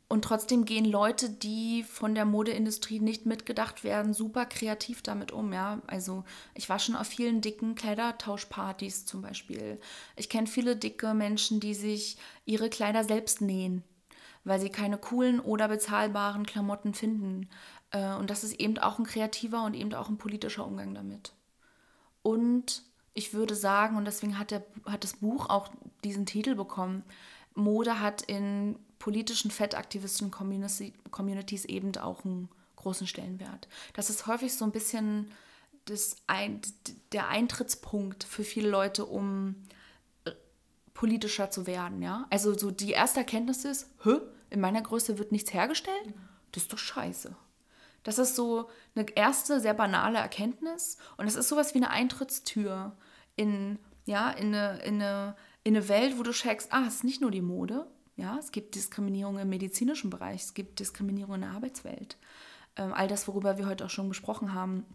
Und 0.09 0.23
trotzdem 0.23 0.63
gehen 0.63 0.85
Leute, 0.85 1.29
die 1.29 1.83
von 1.83 2.15
der 2.15 2.23
Modeindustrie 2.23 3.01
nicht 3.01 3.25
mitgedacht 3.25 3.83
werden, 3.83 4.13
super 4.13 4.45
kreativ 4.45 5.01
damit 5.01 5.33
um. 5.33 5.51
Ja? 5.51 5.81
Also 5.87 6.23
ich 6.53 6.69
war 6.69 6.79
schon 6.79 6.95
auf 6.95 7.07
vielen 7.07 7.41
dicken 7.41 7.75
Kleidertauschpartys 7.75 9.05
zum 9.05 9.21
Beispiel. 9.21 9.81
Ich 10.15 10.29
kenne 10.29 10.47
viele 10.47 10.77
dicke 10.77 11.13
Menschen, 11.13 11.59
die 11.59 11.73
sich 11.73 12.17
ihre 12.45 12.69
Kleider 12.69 13.03
selbst 13.03 13.41
nähen, 13.41 13.83
weil 14.45 14.61
sie 14.61 14.69
keine 14.69 14.97
coolen 14.97 15.41
oder 15.41 15.67
bezahlbaren 15.67 16.45
Klamotten 16.45 16.93
finden. 16.93 17.49
Äh, 17.91 18.13
und 18.13 18.29
das 18.29 18.45
ist 18.45 18.61
eben 18.61 18.77
auch 18.77 18.99
ein 18.99 19.05
kreativer 19.05 19.65
und 19.65 19.73
eben 19.73 19.93
auch 19.93 20.07
ein 20.07 20.17
politischer 20.17 20.65
Umgang 20.65 20.93
damit. 20.93 21.33
Und 22.21 22.83
ich 23.13 23.33
würde 23.33 23.55
sagen, 23.55 23.97
und 23.97 24.05
deswegen 24.05 24.39
hat, 24.39 24.51
der, 24.51 24.63
hat 24.85 25.03
das 25.03 25.17
Buch 25.17 25.49
auch 25.49 25.69
diesen 26.05 26.25
Titel 26.25 26.55
bekommen, 26.55 27.03
Mode 27.55 27.99
hat 27.99 28.21
in 28.21 28.77
politischen 28.99 29.51
fettaktivistischen 29.51 30.31
Communities 30.31 31.65
eben 31.65 31.95
auch 31.97 32.25
einen 32.25 32.49
großen 32.75 33.07
Stellenwert. 33.07 33.67
Das 33.93 34.09
ist 34.09 34.27
häufig 34.27 34.53
so 34.53 34.65
ein 34.65 34.71
bisschen 34.71 35.31
das 35.85 36.15
ein, 36.27 36.61
der 37.11 37.27
Eintrittspunkt 37.29 38.23
für 38.23 38.43
viele 38.43 38.69
Leute, 38.69 39.05
um 39.05 39.55
äh, 40.25 40.31
politischer 40.93 41.49
zu 41.49 41.65
werden. 41.67 42.01
Ja? 42.01 42.27
Also 42.29 42.57
so 42.57 42.71
die 42.71 42.91
erste 42.91 43.19
Erkenntnis 43.19 43.65
ist, 43.65 43.89
Hö, 44.03 44.19
in 44.49 44.59
meiner 44.59 44.81
Größe 44.81 45.17
wird 45.17 45.31
nichts 45.31 45.53
hergestellt? 45.53 46.13
Das 46.51 46.63
ist 46.63 46.73
doch 46.73 46.77
scheiße. 46.77 47.35
Das 48.03 48.19
ist 48.19 48.35
so 48.35 48.69
eine 48.95 49.05
erste, 49.15 49.59
sehr 49.59 49.73
banale 49.73 50.19
Erkenntnis. 50.19 50.97
Und 51.17 51.27
es 51.27 51.35
ist 51.35 51.49
sowas 51.49 51.73
wie 51.73 51.79
eine 51.79 51.89
Eintrittstür 51.89 52.95
in, 53.35 53.79
ja, 54.05 54.31
in, 54.31 54.55
eine, 54.55 54.79
in, 54.83 55.01
eine, 55.01 55.35
in 55.63 55.75
eine 55.75 55.89
Welt, 55.89 56.17
wo 56.17 56.23
du 56.23 56.31
checkst, 56.31 56.71
ah, 56.71 56.85
es 56.87 56.95
ist 56.95 57.03
nicht 57.03 57.21
nur 57.21 57.31
die 57.31 57.41
Mode, 57.41 57.85
ja, 58.17 58.37
es 58.39 58.51
gibt 58.51 58.75
Diskriminierung 58.75 59.37
im 59.37 59.49
medizinischen 59.49 60.09
Bereich, 60.09 60.41
es 60.41 60.53
gibt 60.53 60.79
Diskriminierung 60.79 61.35
in 61.35 61.41
der 61.41 61.51
Arbeitswelt. 61.51 62.17
Ähm, 62.75 62.91
all 62.93 63.07
das, 63.07 63.27
worüber 63.27 63.57
wir 63.57 63.67
heute 63.67 63.85
auch 63.85 63.89
schon 63.89 64.09
gesprochen 64.09 64.53
haben. 64.53 64.85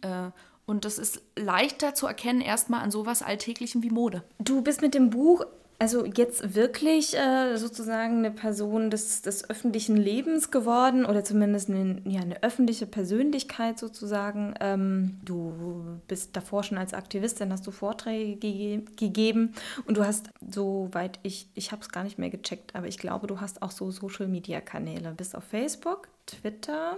Äh, 0.00 0.30
und 0.64 0.84
das 0.84 0.96
ist 0.96 1.20
leichter 1.36 1.94
zu 1.94 2.06
erkennen 2.06 2.40
erstmal 2.40 2.80
an 2.80 2.92
sowas 2.92 3.22
Alltäglichem 3.22 3.82
wie 3.82 3.90
Mode. 3.90 4.22
Du 4.38 4.62
bist 4.62 4.80
mit 4.80 4.94
dem 4.94 5.10
Buch 5.10 5.44
also 5.82 6.04
jetzt 6.04 6.54
wirklich 6.54 7.18
äh, 7.18 7.56
sozusagen 7.56 8.18
eine 8.18 8.30
Person 8.30 8.88
des, 8.88 9.20
des 9.22 9.50
öffentlichen 9.50 9.96
Lebens 9.96 10.52
geworden 10.52 11.04
oder 11.04 11.24
zumindest 11.24 11.70
eine, 11.70 12.00
ja, 12.04 12.20
eine 12.20 12.40
öffentliche 12.44 12.86
Persönlichkeit 12.86 13.80
sozusagen. 13.80 14.54
Ähm, 14.60 15.18
du 15.24 16.00
bist 16.06 16.36
davor 16.36 16.62
schon 16.62 16.78
als 16.78 16.94
Aktivistin, 16.94 17.52
hast 17.52 17.66
du 17.66 17.72
Vorträge 17.72 18.36
ge 18.36 18.82
gegeben 18.96 19.54
und 19.84 19.96
du 19.96 20.06
hast, 20.06 20.30
soweit 20.48 21.18
ich, 21.24 21.48
ich 21.54 21.72
habe 21.72 21.82
es 21.82 21.88
gar 21.88 22.04
nicht 22.04 22.16
mehr 22.16 22.30
gecheckt, 22.30 22.76
aber 22.76 22.86
ich 22.86 22.98
glaube, 22.98 23.26
du 23.26 23.40
hast 23.40 23.60
auch 23.60 23.72
so 23.72 23.90
Social-Media-Kanäle. 23.90 25.14
Bist 25.16 25.34
auf 25.34 25.42
Facebook, 25.42 26.06
Twitter, 26.26 26.96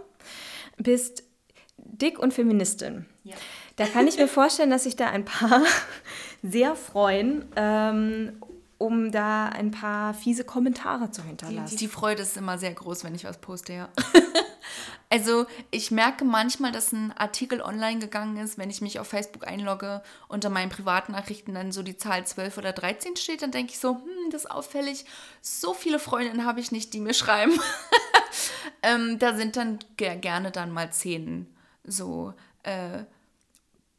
bist 0.76 1.22
dick 1.78 2.18
und 2.18 2.34
Feministin. 2.34 3.06
Ja. 3.24 3.34
Da 3.76 3.86
kann 3.86 4.06
ich 4.06 4.16
mir 4.16 4.28
vorstellen, 4.28 4.70
dass 4.70 4.84
sich 4.84 4.96
da 4.96 5.08
ein 5.08 5.24
paar 5.24 5.62
sehr 6.42 6.76
freuen. 6.76 7.46
Ähm, 7.56 8.34
um 8.78 9.12
da 9.12 9.48
ein 9.48 9.70
paar 9.70 10.14
fiese 10.14 10.44
Kommentare 10.44 11.10
zu 11.10 11.22
hinterlassen. 11.22 11.76
Die, 11.76 11.84
die, 11.84 11.88
Freude 11.88 12.22
ist 12.22 12.36
immer 12.36 12.58
sehr 12.58 12.72
groß, 12.72 13.04
wenn 13.04 13.14
ich 13.14 13.24
was 13.24 13.38
poste, 13.38 13.72
ja. 13.72 13.88
Also 15.10 15.46
ich 15.70 15.92
merke 15.92 16.24
manchmal, 16.24 16.72
dass 16.72 16.90
ein 16.90 17.12
Artikel 17.12 17.60
online 17.60 18.00
gegangen 18.00 18.36
ist, 18.36 18.58
wenn 18.58 18.68
ich 18.68 18.80
mich 18.80 18.98
auf 18.98 19.06
Facebook 19.06 19.46
einlogge, 19.46 20.02
unter 20.26 20.50
meinen 20.50 20.70
Privatnachrichten 20.70 21.54
dann 21.54 21.70
so 21.70 21.84
die 21.84 21.96
Zahl 21.96 22.26
12 22.26 22.58
oder 22.58 22.72
13 22.72 23.14
steht, 23.14 23.42
dann 23.42 23.52
denke 23.52 23.72
ich 23.72 23.78
so, 23.78 23.90
hm, 23.90 24.30
das 24.32 24.46
ist 24.46 24.50
auffällig. 24.50 25.04
So 25.40 25.72
viele 25.72 26.00
Freundinnen 26.00 26.44
habe 26.44 26.58
ich 26.58 26.72
nicht, 26.72 26.94
die 26.94 27.00
mir 27.00 27.14
schreiben. 27.14 27.52
ähm, 28.82 29.20
da 29.20 29.36
sind 29.36 29.56
dann 29.56 29.78
gerne 29.96 30.50
dann 30.50 30.72
mal 30.72 30.90
zehn 30.90 31.46
so 31.84 32.34
äh, 32.64 33.04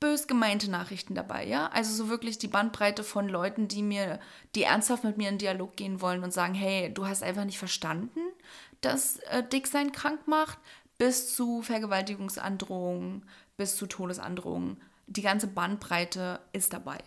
bös 0.05 0.27
gemeinte 0.27 0.69
Nachrichten 0.69 1.15
dabei, 1.15 1.47
ja? 1.47 1.65
Also 1.69 1.91
so 1.91 2.09
wirklich 2.09 2.37
die 2.37 2.47
Bandbreite 2.47 3.03
von 3.03 3.27
Leuten, 3.27 3.67
die 3.67 3.81
mir, 3.81 4.19
die 4.53 4.61
ernsthaft 4.61 5.03
mit 5.03 5.17
mir 5.17 5.29
in 5.29 5.39
Dialog 5.39 5.75
gehen 5.75 5.99
wollen 5.99 6.23
und 6.23 6.31
sagen, 6.31 6.53
hey, 6.53 6.93
du 6.93 7.07
hast 7.07 7.23
einfach 7.23 7.43
nicht 7.43 7.57
verstanden, 7.57 8.19
dass 8.81 9.17
äh, 9.31 9.41
Dicksein 9.41 9.91
krank 9.91 10.27
macht, 10.27 10.59
bis 10.99 11.35
zu 11.35 11.63
Vergewaltigungsandrohungen, 11.63 13.25
bis 13.57 13.77
zu 13.77 13.87
Todesandrohungen. 13.87 14.79
Die 15.07 15.23
ganze 15.23 15.47
Bandbreite 15.47 16.39
ist 16.53 16.71
dabei. 16.73 16.99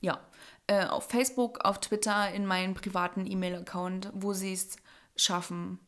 Ja, 0.00 0.20
äh, 0.68 0.86
auf 0.86 1.10
Facebook, 1.10 1.64
auf 1.64 1.80
Twitter, 1.80 2.30
in 2.30 2.46
meinem 2.46 2.74
privaten 2.74 3.26
E-Mail-Account, 3.26 4.12
wo 4.14 4.34
sie 4.34 4.52
es 4.52 4.76
schaffen 5.16 5.80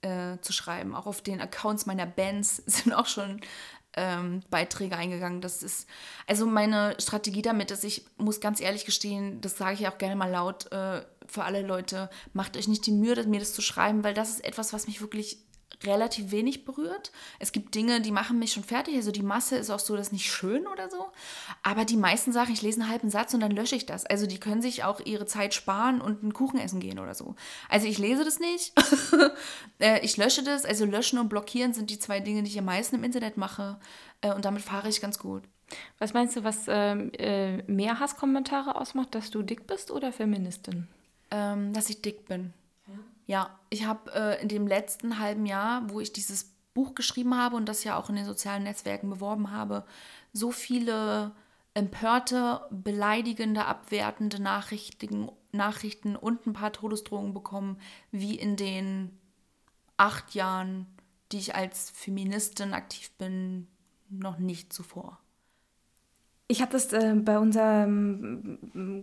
äh, 0.00 0.38
zu 0.40 0.52
schreiben. 0.52 0.92
Auch 0.92 1.06
auf 1.06 1.22
den 1.22 1.40
Accounts 1.40 1.86
meiner 1.86 2.06
Bands 2.06 2.56
sind 2.66 2.92
auch 2.92 3.06
schon 3.06 3.40
ähm, 3.96 4.42
Beiträge 4.50 4.96
eingegangen. 4.96 5.40
Das 5.40 5.62
ist 5.62 5.88
also 6.26 6.46
meine 6.46 6.94
Strategie 6.98 7.42
damit, 7.42 7.70
dass 7.70 7.84
ich 7.84 8.04
muss 8.16 8.40
ganz 8.40 8.60
ehrlich 8.60 8.84
gestehen, 8.84 9.40
das 9.40 9.56
sage 9.56 9.74
ich 9.74 9.88
auch 9.88 9.98
gerne 9.98 10.16
mal 10.16 10.30
laut 10.30 10.70
äh, 10.72 11.02
für 11.26 11.44
alle 11.44 11.62
Leute, 11.62 12.10
macht 12.32 12.56
euch 12.56 12.68
nicht 12.68 12.86
die 12.86 12.92
Mühe, 12.92 13.24
mir 13.26 13.40
das 13.40 13.54
zu 13.54 13.62
schreiben, 13.62 14.04
weil 14.04 14.14
das 14.14 14.30
ist 14.30 14.44
etwas, 14.44 14.72
was 14.72 14.86
mich 14.86 15.00
wirklich 15.00 15.38
relativ 15.86 16.30
wenig 16.30 16.64
berührt. 16.64 17.12
Es 17.38 17.52
gibt 17.52 17.74
Dinge, 17.74 18.00
die 18.00 18.10
machen 18.10 18.38
mich 18.38 18.52
schon 18.52 18.64
fertig. 18.64 18.96
Also 18.96 19.10
die 19.10 19.22
Masse 19.22 19.56
ist 19.56 19.70
auch 19.70 19.78
so, 19.78 19.96
das 19.96 20.08
ist 20.08 20.12
nicht 20.12 20.30
schön 20.30 20.66
oder 20.66 20.90
so. 20.90 21.06
Aber 21.62 21.84
die 21.84 21.96
meisten 21.96 22.32
Sachen, 22.32 22.52
ich 22.52 22.62
lese 22.62 22.80
einen 22.80 22.90
halben 22.90 23.10
Satz 23.10 23.34
und 23.34 23.40
dann 23.40 23.50
lösche 23.50 23.76
ich 23.76 23.86
das. 23.86 24.06
Also 24.06 24.26
die 24.26 24.38
können 24.38 24.62
sich 24.62 24.84
auch 24.84 25.00
ihre 25.00 25.26
Zeit 25.26 25.54
sparen 25.54 26.00
und 26.00 26.22
einen 26.22 26.32
Kuchen 26.32 26.58
essen 26.58 26.80
gehen 26.80 26.98
oder 26.98 27.14
so. 27.14 27.34
Also 27.68 27.86
ich 27.86 27.98
lese 27.98 28.24
das 28.24 28.38
nicht. 28.38 28.72
Äh, 29.80 30.04
ich 30.04 30.16
lösche 30.16 30.42
das. 30.42 30.64
Also 30.64 30.84
löschen 30.84 31.18
und 31.18 31.28
blockieren 31.28 31.74
sind 31.74 31.90
die 31.90 31.98
zwei 31.98 32.20
Dinge, 32.20 32.42
die 32.42 32.50
ich 32.50 32.58
am 32.58 32.66
meisten 32.66 32.96
im 32.96 33.04
Internet 33.04 33.36
mache. 33.36 33.78
Äh, 34.20 34.32
und 34.32 34.44
damit 34.44 34.62
fahre 34.62 34.88
ich 34.88 35.00
ganz 35.00 35.18
gut. 35.18 35.42
Was 35.98 36.12
meinst 36.12 36.36
du, 36.36 36.44
was 36.44 36.66
ähm, 36.68 37.10
äh, 37.14 37.62
mehr 37.70 37.98
Hasskommentare 37.98 38.76
ausmacht, 38.76 39.14
dass 39.14 39.30
du 39.30 39.42
dick 39.42 39.66
bist 39.66 39.90
oder 39.90 40.12
Feministin? 40.12 40.88
Ähm, 41.30 41.72
dass 41.72 41.90
ich 41.90 42.02
dick 42.02 42.26
bin. 42.26 42.52
Ja, 43.26 43.58
ich 43.70 43.86
habe 43.86 44.12
äh, 44.12 44.42
in 44.42 44.48
dem 44.48 44.66
letzten 44.66 45.18
halben 45.18 45.46
Jahr, 45.46 45.88
wo 45.90 46.00
ich 46.00 46.12
dieses 46.12 46.54
Buch 46.74 46.94
geschrieben 46.94 47.36
habe 47.36 47.56
und 47.56 47.66
das 47.66 47.84
ja 47.84 47.96
auch 47.96 48.10
in 48.10 48.16
den 48.16 48.24
sozialen 48.24 48.64
Netzwerken 48.64 49.08
beworben 49.08 49.50
habe, 49.50 49.86
so 50.32 50.50
viele 50.50 51.32
empörte, 51.72 52.66
beleidigende, 52.70 53.64
abwertende 53.64 54.42
Nachrichten, 54.42 55.30
Nachrichten 55.52 56.16
und 56.16 56.46
ein 56.46 56.52
paar 56.52 56.72
Todesdrohungen 56.72 57.34
bekommen, 57.34 57.78
wie 58.10 58.36
in 58.38 58.56
den 58.56 59.18
acht 59.96 60.34
Jahren, 60.34 60.86
die 61.32 61.38
ich 61.38 61.54
als 61.54 61.90
Feministin 61.90 62.74
aktiv 62.74 63.10
bin, 63.12 63.68
noch 64.08 64.38
nicht 64.38 64.72
zuvor. 64.72 65.18
Ich 66.46 66.60
habe 66.60 66.72
das 66.72 66.92
äh, 66.92 67.14
bei 67.14 67.38
unserem 67.38 68.58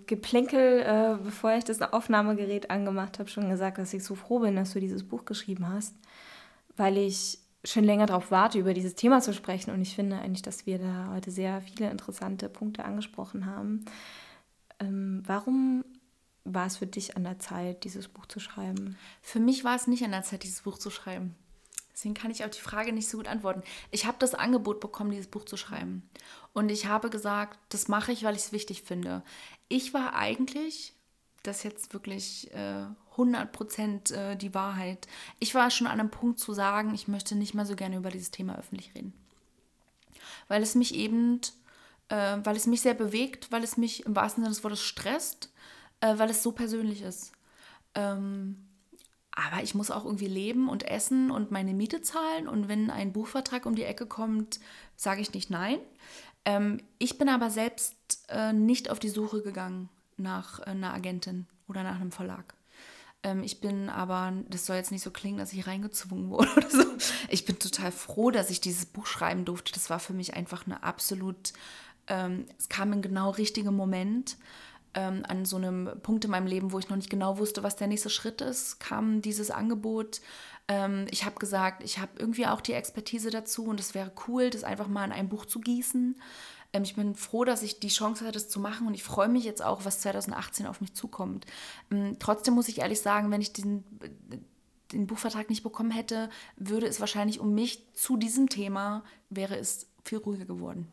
Geplänkel, 0.06 0.82
äh, 0.82 1.18
bevor 1.24 1.54
ich 1.54 1.64
das 1.64 1.82
Aufnahmegerät 1.82 2.70
angemacht 2.70 3.18
habe, 3.18 3.30
schon 3.30 3.50
gesagt, 3.50 3.80
dass 3.80 3.94
ich 3.94 4.04
so 4.04 4.14
froh 4.14 4.40
bin, 4.40 4.56
dass 4.56 4.74
du 4.74 4.80
dieses 4.80 5.08
Buch 5.08 5.26
geschrieben 5.26 5.68
hast, 5.68 5.96
weil 6.78 6.98
ich 6.98 7.40
schon 7.64 7.84
länger 7.84 8.06
darauf 8.06 8.30
warte, 8.30 8.60
über 8.60 8.74
dieses 8.74 8.96
Thema 8.96 9.22
zu 9.22 9.34
sprechen. 9.34 9.72
Und 9.72 9.82
ich 9.82 9.96
finde 9.96 10.20
eigentlich, 10.20 10.44
dass 10.44 10.68
wir 10.68 10.78
da 10.78 11.12
heute 11.14 11.32
sehr 11.32 11.62
viele 11.62 11.90
interessante 11.90 12.48
Punkte 12.48 12.86
angesprochen 12.86 13.48
haben. 13.48 13.86
Ähm, 14.80 15.24
warum 15.26 15.84
war 16.44 16.68
es 16.68 16.78
für 16.78 16.88
dich 16.88 17.18
an 17.18 17.24
der 17.24 17.40
Zeit, 17.40 17.84
dieses 17.84 18.08
Buch 18.08 18.28
zu 18.28 18.40
schreiben? 18.40 18.98
Für 19.22 19.40
mich 19.40 19.64
war 19.64 19.76
es 19.76 19.88
nicht 19.88 20.04
an 20.04 20.12
der 20.12 20.24
Zeit, 20.24 20.44
dieses 20.44 20.62
Buch 20.62 20.78
zu 20.78 20.90
schreiben. 20.92 21.36
Deswegen 22.02 22.16
kann 22.16 22.32
ich 22.32 22.44
auf 22.44 22.50
die 22.50 22.62
Frage 22.62 22.94
nicht 22.94 23.08
so 23.08 23.18
gut 23.18 23.28
antworten. 23.28 23.62
Ich 23.92 24.08
habe 24.08 24.18
das 24.18 24.34
Angebot 24.34 24.80
bekommen, 24.80 25.12
dieses 25.12 25.28
Buch 25.28 25.46
zu 25.46 25.56
schreiben. 25.56 26.02
Und 26.52 26.70
ich 26.70 26.88
habe 26.88 27.12
gesagt, 27.12 27.60
das 27.70 27.90
mache 27.90 28.12
ich, 28.12 28.24
weil 28.24 28.36
ich 28.36 28.42
es 28.42 28.52
wichtig 28.52 28.82
finde. 28.82 29.22
Ich 29.68 29.94
war 29.94 30.16
eigentlich, 30.16 30.96
das 31.44 31.62
jetzt 31.62 31.94
wirklich 31.94 32.52
äh, 32.56 32.86
100% 33.16 34.16
äh, 34.16 34.36
die 34.36 34.56
Wahrheit, 34.56 35.08
ich 35.38 35.54
war 35.54 35.70
schon 35.70 35.86
an 35.86 36.00
einem 36.00 36.10
Punkt 36.10 36.40
zu 36.40 36.54
sagen, 36.54 36.96
ich 36.96 37.08
möchte 37.08 37.36
nicht 37.36 37.54
mehr 37.54 37.68
so 37.68 37.76
gerne 37.76 37.98
über 37.98 38.10
dieses 38.10 38.32
Thema 38.32 38.58
öffentlich 38.58 38.96
reden. 38.96 39.14
Weil 40.48 40.64
es 40.64 40.74
mich 40.74 40.96
eben, 40.96 41.40
äh, 42.10 42.38
weil 42.44 42.56
es 42.56 42.66
mich 42.66 42.82
sehr 42.82 42.96
bewegt, 42.96 43.52
weil 43.52 43.64
es 43.64 43.78
mich 43.78 44.08
im 44.08 44.16
wahrsten 44.16 44.42
Sinne 44.42 44.56
des 44.56 44.64
Wortes 44.64 44.82
stresst, 44.82 45.54
äh, 46.00 46.18
weil 46.18 46.32
es 46.32 46.42
so 46.42 46.52
persönlich 46.52 47.04
ist. 47.04 47.32
Ähm, 47.94 48.71
aber 49.32 49.64
ich 49.64 49.76
muss 49.76 49.92
auch 49.92 50.06
irgendwie 50.06 50.28
leben 50.28 50.68
und 50.70 50.84
essen 50.84 51.32
und 51.32 51.52
meine 51.52 51.74
Miete 51.74 52.02
zahlen. 52.02 52.48
Und 52.48 52.68
wenn 52.68 52.90
ein 52.90 53.14
Buchvertrag 53.14 53.66
um 53.66 53.76
die 53.76 53.84
Ecke 53.84 54.06
kommt, 54.06 54.60
sage 54.96 55.22
ich 55.22 55.34
nicht 55.34 55.50
nein. 55.50 55.80
Ähm, 56.46 56.82
ich 57.00 57.18
bin 57.18 57.30
aber 57.30 57.50
selbst 57.50 57.96
äh, 58.30 58.52
nicht 58.54 58.90
auf 58.90 59.00
die 59.00 59.10
Suche 59.10 59.42
gegangen 59.42 59.90
nach 60.18 60.60
äh, 60.60 60.72
einer 60.72 60.94
Agentin 60.94 61.48
oder 61.68 61.84
nach 61.84 62.00
einem 62.00 62.12
Verlag. 62.12 62.56
Ähm, 63.24 63.44
ich 63.44 63.62
bin 63.62 63.90
aber, 63.90 64.34
das 64.50 64.66
soll 64.66 64.76
jetzt 64.76 64.92
nicht 64.92 65.04
so 65.04 65.12
klingen, 65.12 65.38
dass 65.38 65.54
ich 65.54 65.68
reingezwungen 65.68 66.30
wurde 66.30 66.52
oder 66.56 66.70
so. 66.70 66.84
Ich 67.30 67.46
bin 67.46 67.60
total 67.60 67.92
froh, 67.92 68.32
dass 68.32 68.50
ich 68.50 68.62
dieses 68.62 68.86
Buch 68.86 69.06
schreiben 69.06 69.46
durfte. 69.46 69.72
Das 69.74 69.90
war 69.90 70.00
für 70.00 70.14
mich 70.14 70.34
einfach 70.34 70.66
eine 70.66 70.84
absolut, 70.84 71.54
ähm, 72.08 72.48
es 72.58 72.70
kam 72.70 72.92
im 72.92 73.02
genau 73.02 73.30
richtigen 73.30 73.76
Moment 73.76 74.38
ähm, 74.94 75.24
an 75.28 75.46
so 75.46 75.58
einem 75.58 75.90
Punkt 76.02 76.26
in 76.26 76.32
meinem 76.32 76.48
Leben, 76.48 76.72
wo 76.72 76.80
ich 76.80 76.90
noch 76.90 76.98
nicht 76.98 77.10
genau 77.10 77.38
wusste, 77.38 77.64
was 77.64 77.76
der 77.76 77.88
nächste 77.88 78.10
Schritt 78.10 78.42
ist, 78.42 78.80
kam 78.80 79.22
dieses 79.22 79.52
Angebot. 79.52 80.22
Ähm, 80.68 81.08
ich 81.12 81.26
habe 81.26 81.40
gesagt, 81.40 81.84
ich 81.84 82.00
habe 82.00 82.12
irgendwie 82.18 82.48
auch 82.48 82.62
die 82.62 82.74
Expertise 82.74 83.30
dazu 83.30 83.66
und 83.66 83.80
es 83.80 83.94
wäre 83.94 84.12
cool, 84.28 84.50
das 84.50 84.64
einfach 84.64 84.88
mal 84.88 85.06
in 85.06 85.12
ein 85.12 85.30
Buch 85.30 85.46
zu 85.46 85.60
gießen. 85.60 86.20
Ähm, 86.74 86.84
ich 86.84 86.96
bin 86.96 87.16
froh, 87.16 87.46
dass 87.46 87.64
ich 87.64 87.80
die 87.80 87.88
Chance 87.88 88.22
hatte, 88.22 88.34
das 88.34 88.50
zu 88.50 88.60
machen 88.60 88.88
und 88.88 88.94
ich 88.94 89.04
freue 89.04 89.30
mich 89.30 89.44
jetzt 89.44 89.64
auch, 89.64 89.86
was 89.86 90.02
2018 90.02 90.68
auf 90.68 90.82
mich 90.82 90.94
zukommt. 90.94 91.46
Ähm, 91.92 92.18
trotzdem 92.20 92.54
muss 92.54 92.68
ich 92.68 92.80
ehrlich 92.80 93.02
sagen, 93.02 93.32
wenn 93.32 93.42
ich 93.42 93.54
diesen 93.54 93.84
den 94.92 95.08
Buchvertrag 95.08 95.50
nicht 95.50 95.64
bekommen 95.64 95.92
hätte, 95.92 96.30
würde 96.58 96.88
es 96.88 97.00
wahrscheinlich 97.00 97.40
um 97.40 97.54
mich 97.54 97.86
zu 97.94 98.18
diesem 98.18 98.50
Thema, 98.50 99.04
wäre 99.30 99.58
es 99.58 99.88
viel 100.04 100.18
ruhiger 100.18 100.46
geworden. 100.46 100.92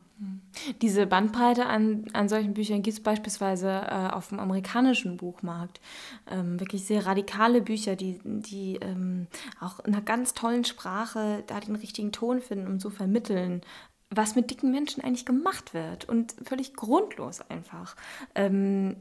Diese 0.83 1.07
Bandbreite 1.07 1.66
an, 1.66 2.07
an 2.12 2.29
solchen 2.29 2.55
Büchern 2.55 2.83
gibt 2.83 2.97
es 2.99 3.03
beispielsweise 3.03 3.69
äh, 3.69 4.09
auf 4.11 4.29
dem 4.29 4.41
amerikanischen 4.41 5.16
Buchmarkt. 5.16 5.81
Ähm, 6.29 6.59
wirklich 6.59 6.85
sehr 6.85 7.07
radikale 7.07 7.62
Bücher, 7.62 7.95
die, 7.95 8.19
die 8.25 8.77
ähm, 8.81 9.29
auch 9.61 9.79
in 9.81 9.95
einer 9.95 10.03
ganz 10.03 10.35
tollen 10.35 10.64
Sprache 10.64 11.45
da 11.47 11.61
den 11.61 11.77
richtigen 11.77 12.11
Ton 12.11 12.41
finden, 12.41 12.66
um 12.66 12.81
zu 12.81 12.91
vermitteln, 12.91 13.62
was 14.11 14.35
mit 14.35 14.51
dicken 14.51 14.73
Menschen 14.73 15.05
eigentlich 15.05 15.27
gemacht 15.27 15.73
wird. 15.73 16.09
Und 16.09 16.35
völlig 16.43 16.75
grundlos 16.75 17.41
einfach. 17.41 17.95
Ähm, 18.35 18.97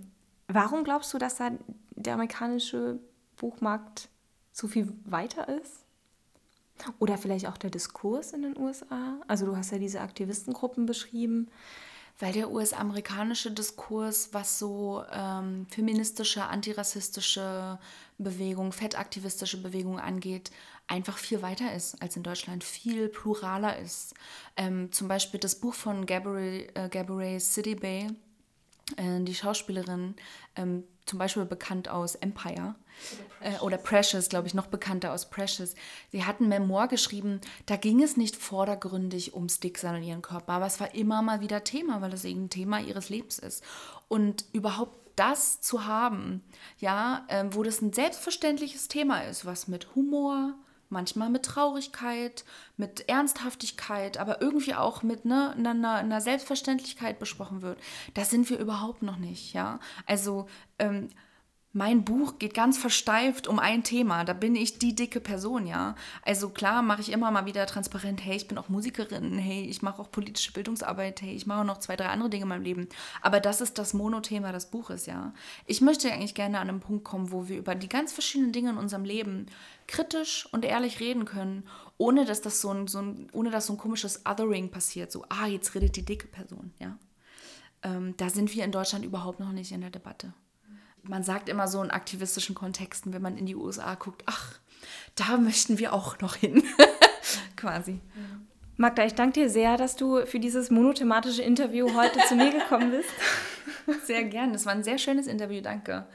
warum 0.47 0.84
glaubst 0.84 1.13
du, 1.13 1.18
dass 1.18 1.38
da 1.38 1.51
der 1.95 2.13
amerikanische 2.13 2.99
Buchmarkt 3.38 4.09
so 4.51 4.68
viel 4.68 4.93
weiter 5.05 5.47
ist? 5.49 5.86
Oder 6.99 7.17
vielleicht 7.17 7.47
auch 7.47 7.57
der 7.57 7.69
Diskurs 7.69 8.32
in 8.34 8.41
den 8.41 8.57
USA. 8.57 9.19
Also 9.28 9.45
du 9.45 9.55
hast 9.55 9.71
ja 9.71 9.78
diese 9.78 10.01
Aktivistengruppen 10.01 10.86
beschrieben. 10.86 11.49
Weil 12.19 12.34
der 12.34 12.51
US-amerikanische 12.51 13.51
Diskurs, 13.51 14.30
was 14.32 14.57
so 14.57 15.03
ähm, 15.11 15.67
feministische, 15.69 16.45
antirassistische 16.45 17.78
Bewegung, 18.17 18.71
fettaktivistische 18.71 19.61
Bewegung 19.61 19.99
angeht, 19.99 20.49
einfach 20.88 21.17
viel 21.19 21.43
weiter 21.43 21.75
ist 21.75 22.01
als 22.01 22.15
in 22.15 22.23
Deutschland, 22.23 22.63
viel 22.63 23.09
pluraler 23.09 23.78
ist. 23.78 24.15
Ähm, 24.55 24.91
zum 24.91 25.07
Beispiel 25.07 25.39
das 25.39 25.59
Buch 25.59 25.75
von 25.75 26.07
Gabourey, 26.07 26.69
äh, 26.73 26.89
Gabourey 26.89 27.39
City 27.39 27.75
Bay, 27.75 28.07
äh, 28.95 29.21
die 29.21 29.36
Schauspielerin, 29.36 30.15
ähm, 30.55 30.86
zum 31.08 31.20
Beispiel 31.20 31.45
bekannt 31.45 31.89
aus 31.89 32.16
Empire 32.16 32.76
oder 32.78 32.78
Precious, 32.78 33.41
äh, 33.41 33.60
oder 33.64 33.78
Precious 33.78 34.30
glaube 34.30 34.47
ich, 34.47 34.53
noch 34.53 34.68
bekannter 34.68 35.14
aus 35.14 35.30
Precious. 35.30 35.76
Sie 36.12 36.26
hat 36.26 36.39
ein 36.39 36.49
Memoir 36.49 36.88
geschrieben, 36.88 37.41
da 37.66 37.76
ging 37.76 38.01
es 38.01 38.18
nicht 38.18 38.36
vordergründig 38.36 39.34
ums 39.34 39.60
Dicksein 39.60 39.95
und 39.95 40.03
ihren 40.03 40.22
Körper, 40.22 40.53
aber 40.53 40.66
es 40.66 40.80
war 40.80 40.93
immer 40.95 41.22
mal 41.22 41.41
wieder 41.41 41.64
Thema, 41.64 42.01
weil 42.01 42.14
es 42.14 42.26
eben 42.26 42.45
ein 42.45 42.49
Thema 42.49 42.80
ihres 42.80 43.10
Lebens 43.10 43.39
ist. 43.39 43.64
Und 44.08 44.45
überhaupt 44.53 45.08
das 45.18 45.62
zu 45.62 45.86
haben, 45.86 46.43
ja, 46.78 47.26
äh, 47.28 47.45
wo 47.49 47.64
das 47.64 47.82
ein 47.82 47.91
selbstverständliches 47.91 48.88
Thema 48.88 49.22
ist, 49.22 49.45
was 49.45 49.68
mit 49.68 49.95
Humor, 49.95 50.53
manchmal 50.89 51.29
mit 51.29 51.43
Traurigkeit, 51.43 52.45
mit 52.77 53.09
Ernsthaftigkeit, 53.09 54.17
aber 54.17 54.41
irgendwie 54.41 54.75
auch 54.75 55.03
mit 55.03 55.25
ne, 55.25 55.53
einer, 55.57 55.95
einer 55.95 56.21
Selbstverständlichkeit 56.21 57.19
besprochen 57.19 57.61
wird. 57.61 57.79
Das 58.13 58.29
sind 58.29 58.49
wir 58.49 58.59
überhaupt 58.59 59.01
noch 59.01 59.17
nicht, 59.17 59.53
ja. 59.53 59.79
Also 60.05 60.47
ähm, 60.79 61.09
mein 61.74 62.05
Buch 62.05 62.39
geht 62.39 62.53
ganz 62.53 62.78
versteift 62.78 63.47
um 63.47 63.59
ein 63.59 63.84
Thema. 63.84 64.24
Da 64.24 64.34
bin 64.34 64.55
ich 64.55 64.80
die 64.80 64.95
dicke 64.95 65.20
Person, 65.20 65.68
ja. 65.68 65.95
Also 66.24 66.49
klar 66.49 66.82
mache 66.82 67.01
ich 67.01 67.11
immer 67.11 67.30
mal 67.30 67.45
wieder 67.45 67.65
transparent, 67.65 68.24
hey, 68.24 68.38
ich 68.38 68.47
bin 68.47 68.57
auch 68.57 68.70
Musikerin, 68.70 69.38
hey, 69.38 69.65
ich 69.65 69.82
mache 69.82 70.01
auch 70.01 70.09
politische 70.09 70.53
Bildungsarbeit, 70.53 71.22
hey, 71.22 71.36
ich 71.36 71.45
mache 71.45 71.61
auch 71.61 71.65
noch 71.65 71.80
zwei, 71.80 71.95
drei 71.95 72.07
andere 72.07 72.30
Dinge 72.30 72.43
in 72.43 72.49
meinem 72.49 72.63
Leben. 72.63 72.88
Aber 73.22 73.39
das 73.39 73.61
ist 73.61 73.78
das 73.78 73.93
Monothema 73.93 74.51
des 74.51 74.68
Buches, 74.68 75.05
ja. 75.05 75.34
Ich 75.65 75.82
möchte 75.82 76.11
eigentlich 76.11 76.36
gerne 76.36 76.59
an 76.59 76.70
einen 76.70 76.80
Punkt 76.80 77.03
kommen, 77.03 77.32
wo 77.32 77.47
wir 77.47 77.57
über 77.57 77.76
die 77.76 77.89
ganz 77.89 78.13
verschiedenen 78.13 78.53
Dinge 78.53 78.72
in 78.72 78.78
unserem 78.78 79.03
Leben 79.03 79.47
kritisch 79.88 80.47
und 80.51 80.65
ehrlich 80.65 80.99
reden 80.99 81.26
können, 81.26 81.68
ohne 81.97 82.26
dass 82.26 82.41
das 82.41 82.61
so 82.61 82.72
ein, 82.72 82.88
so 82.88 82.99
ein, 82.99 83.28
ohne 83.34 83.51
dass 83.51 83.68
so 83.68 83.74
ein 83.74 83.78
komisches 83.78 84.26
Othering 84.26 84.72
passiert. 84.72 85.11
So, 85.11 85.26
ah, 85.30 85.47
jetzt 85.47 85.76
redet 85.76 85.95
die 85.95 86.05
dicke 86.05 86.28
Person, 86.28 86.74
ja. 86.80 86.97
Ähm, 87.84 88.15
da 88.18 88.30
sind 88.30 88.55
wir 88.55 88.63
in 88.63 88.72
Deutschland 88.72 89.05
überhaupt 89.05 89.39
noch 89.39 89.51
nicht 89.51 89.72
in 89.72 89.82
der 89.82 89.91
Debatte 89.91 90.34
man 91.08 91.24
sagt 91.24 91.49
immer 91.49 91.68
so 91.68 91.82
in 91.82 91.91
aktivistischen 91.91 92.55
Kontexten, 92.55 93.14
wenn 93.14 93.22
man 93.22 93.38
in 93.38 93.45
die 93.45 93.55
USA 93.55 93.95
guckt, 93.95 94.24
ach, 94.26 94.60
da 95.16 95.38
möchten 95.38 95.80
wir 95.80 95.93
auch 95.93 96.20
noch 96.20 96.36
hin. 96.36 96.64
Quasi. 97.55 97.99
Magda, 98.78 99.05
ich 99.05 99.16
danke 99.16 99.41
dir 99.41 99.49
sehr, 99.49 99.76
dass 99.76 99.95
du 99.95 100.26
für 100.28 100.39
dieses 100.39 100.70
monothematische 100.70 101.41
Interview 101.41 101.95
heute 101.95 102.20
zu 102.28 102.36
mir 102.36 102.51
gekommen 102.51 102.91
bist. 102.91 103.10
Sehr 104.05 104.24
gern. 104.26 104.53
Das 104.53 104.66
war 104.66 104.74
ein 104.74 104.84
sehr 104.84 104.97
schönes 104.97 105.28
Interview. 105.28 105.62
Danke. 105.62 106.05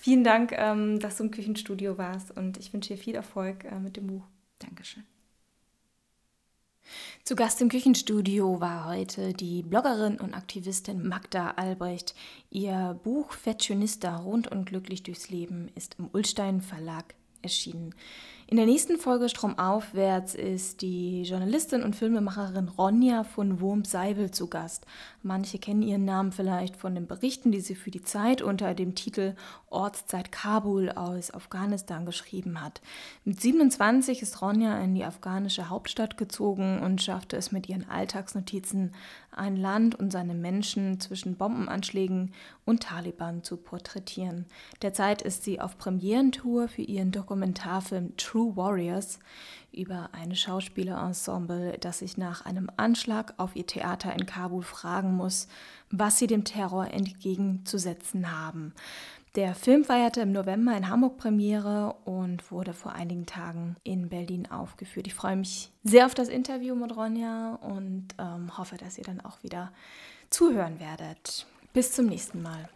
Vielen 0.00 0.22
Dank, 0.22 0.52
ähm, 0.52 1.00
dass 1.00 1.16
du 1.16 1.24
im 1.24 1.30
Küchenstudio 1.30 1.96
warst 1.96 2.30
und 2.36 2.58
ich 2.58 2.72
wünsche 2.74 2.94
dir 2.94 3.00
viel 3.00 3.14
Erfolg 3.14 3.64
äh, 3.64 3.78
mit 3.78 3.96
dem 3.96 4.06
Buch. 4.06 4.24
Dankeschön. 4.58 5.04
Zu 7.24 7.36
Gast 7.36 7.60
im 7.60 7.68
Küchenstudio 7.68 8.60
war 8.60 8.86
heute 8.86 9.32
die 9.32 9.62
Bloggerin 9.62 10.18
und 10.20 10.34
Aktivistin 10.34 11.06
Magda 11.06 11.52
Albrecht. 11.52 12.14
Ihr 12.50 12.98
Buch 13.04 13.32
Fashionista 13.32 14.16
rund 14.16 14.48
und 14.48 14.66
glücklich 14.66 15.02
durchs 15.02 15.30
Leben 15.30 15.70
ist 15.74 15.96
im 15.98 16.08
Ulstein 16.12 16.60
Verlag 16.60 17.14
erschienen. 17.42 17.94
In 18.52 18.58
der 18.58 18.66
nächsten 18.66 18.98
Folge 18.98 19.30
Stromaufwärts 19.30 20.34
ist 20.34 20.82
die 20.82 21.22
Journalistin 21.22 21.82
und 21.82 21.96
Filmemacherin 21.96 22.68
Ronja 22.68 23.24
von 23.24 23.62
Wurm-Seibel 23.62 24.30
zu 24.30 24.46
Gast. 24.46 24.84
Manche 25.22 25.58
kennen 25.58 25.80
ihren 25.80 26.04
Namen 26.04 26.32
vielleicht 26.32 26.76
von 26.76 26.94
den 26.94 27.06
Berichten, 27.06 27.50
die 27.50 27.62
sie 27.62 27.74
für 27.74 27.90
die 27.90 28.02
Zeit 28.02 28.42
unter 28.42 28.74
dem 28.74 28.94
Titel 28.94 29.36
Ortszeit 29.70 30.32
Kabul 30.32 30.90
aus 30.90 31.32
Afghanistan 31.32 32.04
geschrieben 32.04 32.60
hat. 32.60 32.82
Mit 33.24 33.40
27 33.40 34.20
ist 34.20 34.42
Ronja 34.42 34.78
in 34.80 34.94
die 34.94 35.04
afghanische 35.06 35.70
Hauptstadt 35.70 36.18
gezogen 36.18 36.80
und 36.80 37.00
schaffte 37.00 37.38
es 37.38 37.52
mit 37.52 37.70
ihren 37.70 37.88
Alltagsnotizen, 37.88 38.94
ein 39.32 39.56
Land 39.56 39.94
und 39.94 40.12
seine 40.12 40.34
Menschen 40.34 41.00
zwischen 41.00 41.36
Bombenanschlägen 41.36 42.32
und 42.64 42.82
Taliban 42.82 43.42
zu 43.42 43.56
porträtieren. 43.56 44.46
Derzeit 44.82 45.22
ist 45.22 45.44
sie 45.44 45.60
auf 45.60 45.78
Premierentour 45.78 46.68
für 46.68 46.82
ihren 46.82 47.12
Dokumentarfilm 47.12 48.16
True 48.16 48.56
Warriors 48.56 49.18
über 49.72 50.10
ein 50.12 50.36
Schauspielerensemble, 50.36 51.78
das 51.80 52.00
sich 52.00 52.18
nach 52.18 52.44
einem 52.44 52.70
Anschlag 52.76 53.34
auf 53.38 53.56
ihr 53.56 53.66
Theater 53.66 54.12
in 54.12 54.26
Kabul 54.26 54.62
fragen 54.62 55.14
muss, 55.14 55.48
was 55.90 56.18
sie 56.18 56.26
dem 56.26 56.44
Terror 56.44 56.90
entgegenzusetzen 56.90 58.30
haben. 58.30 58.74
Der 59.34 59.54
Film 59.54 59.82
feierte 59.82 60.20
im 60.20 60.32
November 60.32 60.76
in 60.76 60.90
Hamburg 60.90 61.16
Premiere 61.16 61.94
und 62.04 62.50
wurde 62.50 62.74
vor 62.74 62.92
einigen 62.92 63.24
Tagen 63.24 63.76
in 63.82 64.10
Berlin 64.10 64.50
aufgeführt. 64.50 65.06
Ich 65.06 65.14
freue 65.14 65.36
mich 65.36 65.72
sehr 65.84 66.04
auf 66.04 66.14
das 66.14 66.28
Interview 66.28 66.74
mit 66.74 66.94
Ronja 66.94 67.54
und 67.62 68.08
ähm, 68.18 68.58
hoffe, 68.58 68.76
dass 68.76 68.98
ihr 68.98 69.04
dann 69.04 69.22
auch 69.22 69.42
wieder 69.42 69.72
zuhören 70.28 70.80
werdet. 70.80 71.46
Bis 71.72 71.92
zum 71.92 72.06
nächsten 72.06 72.42
Mal. 72.42 72.68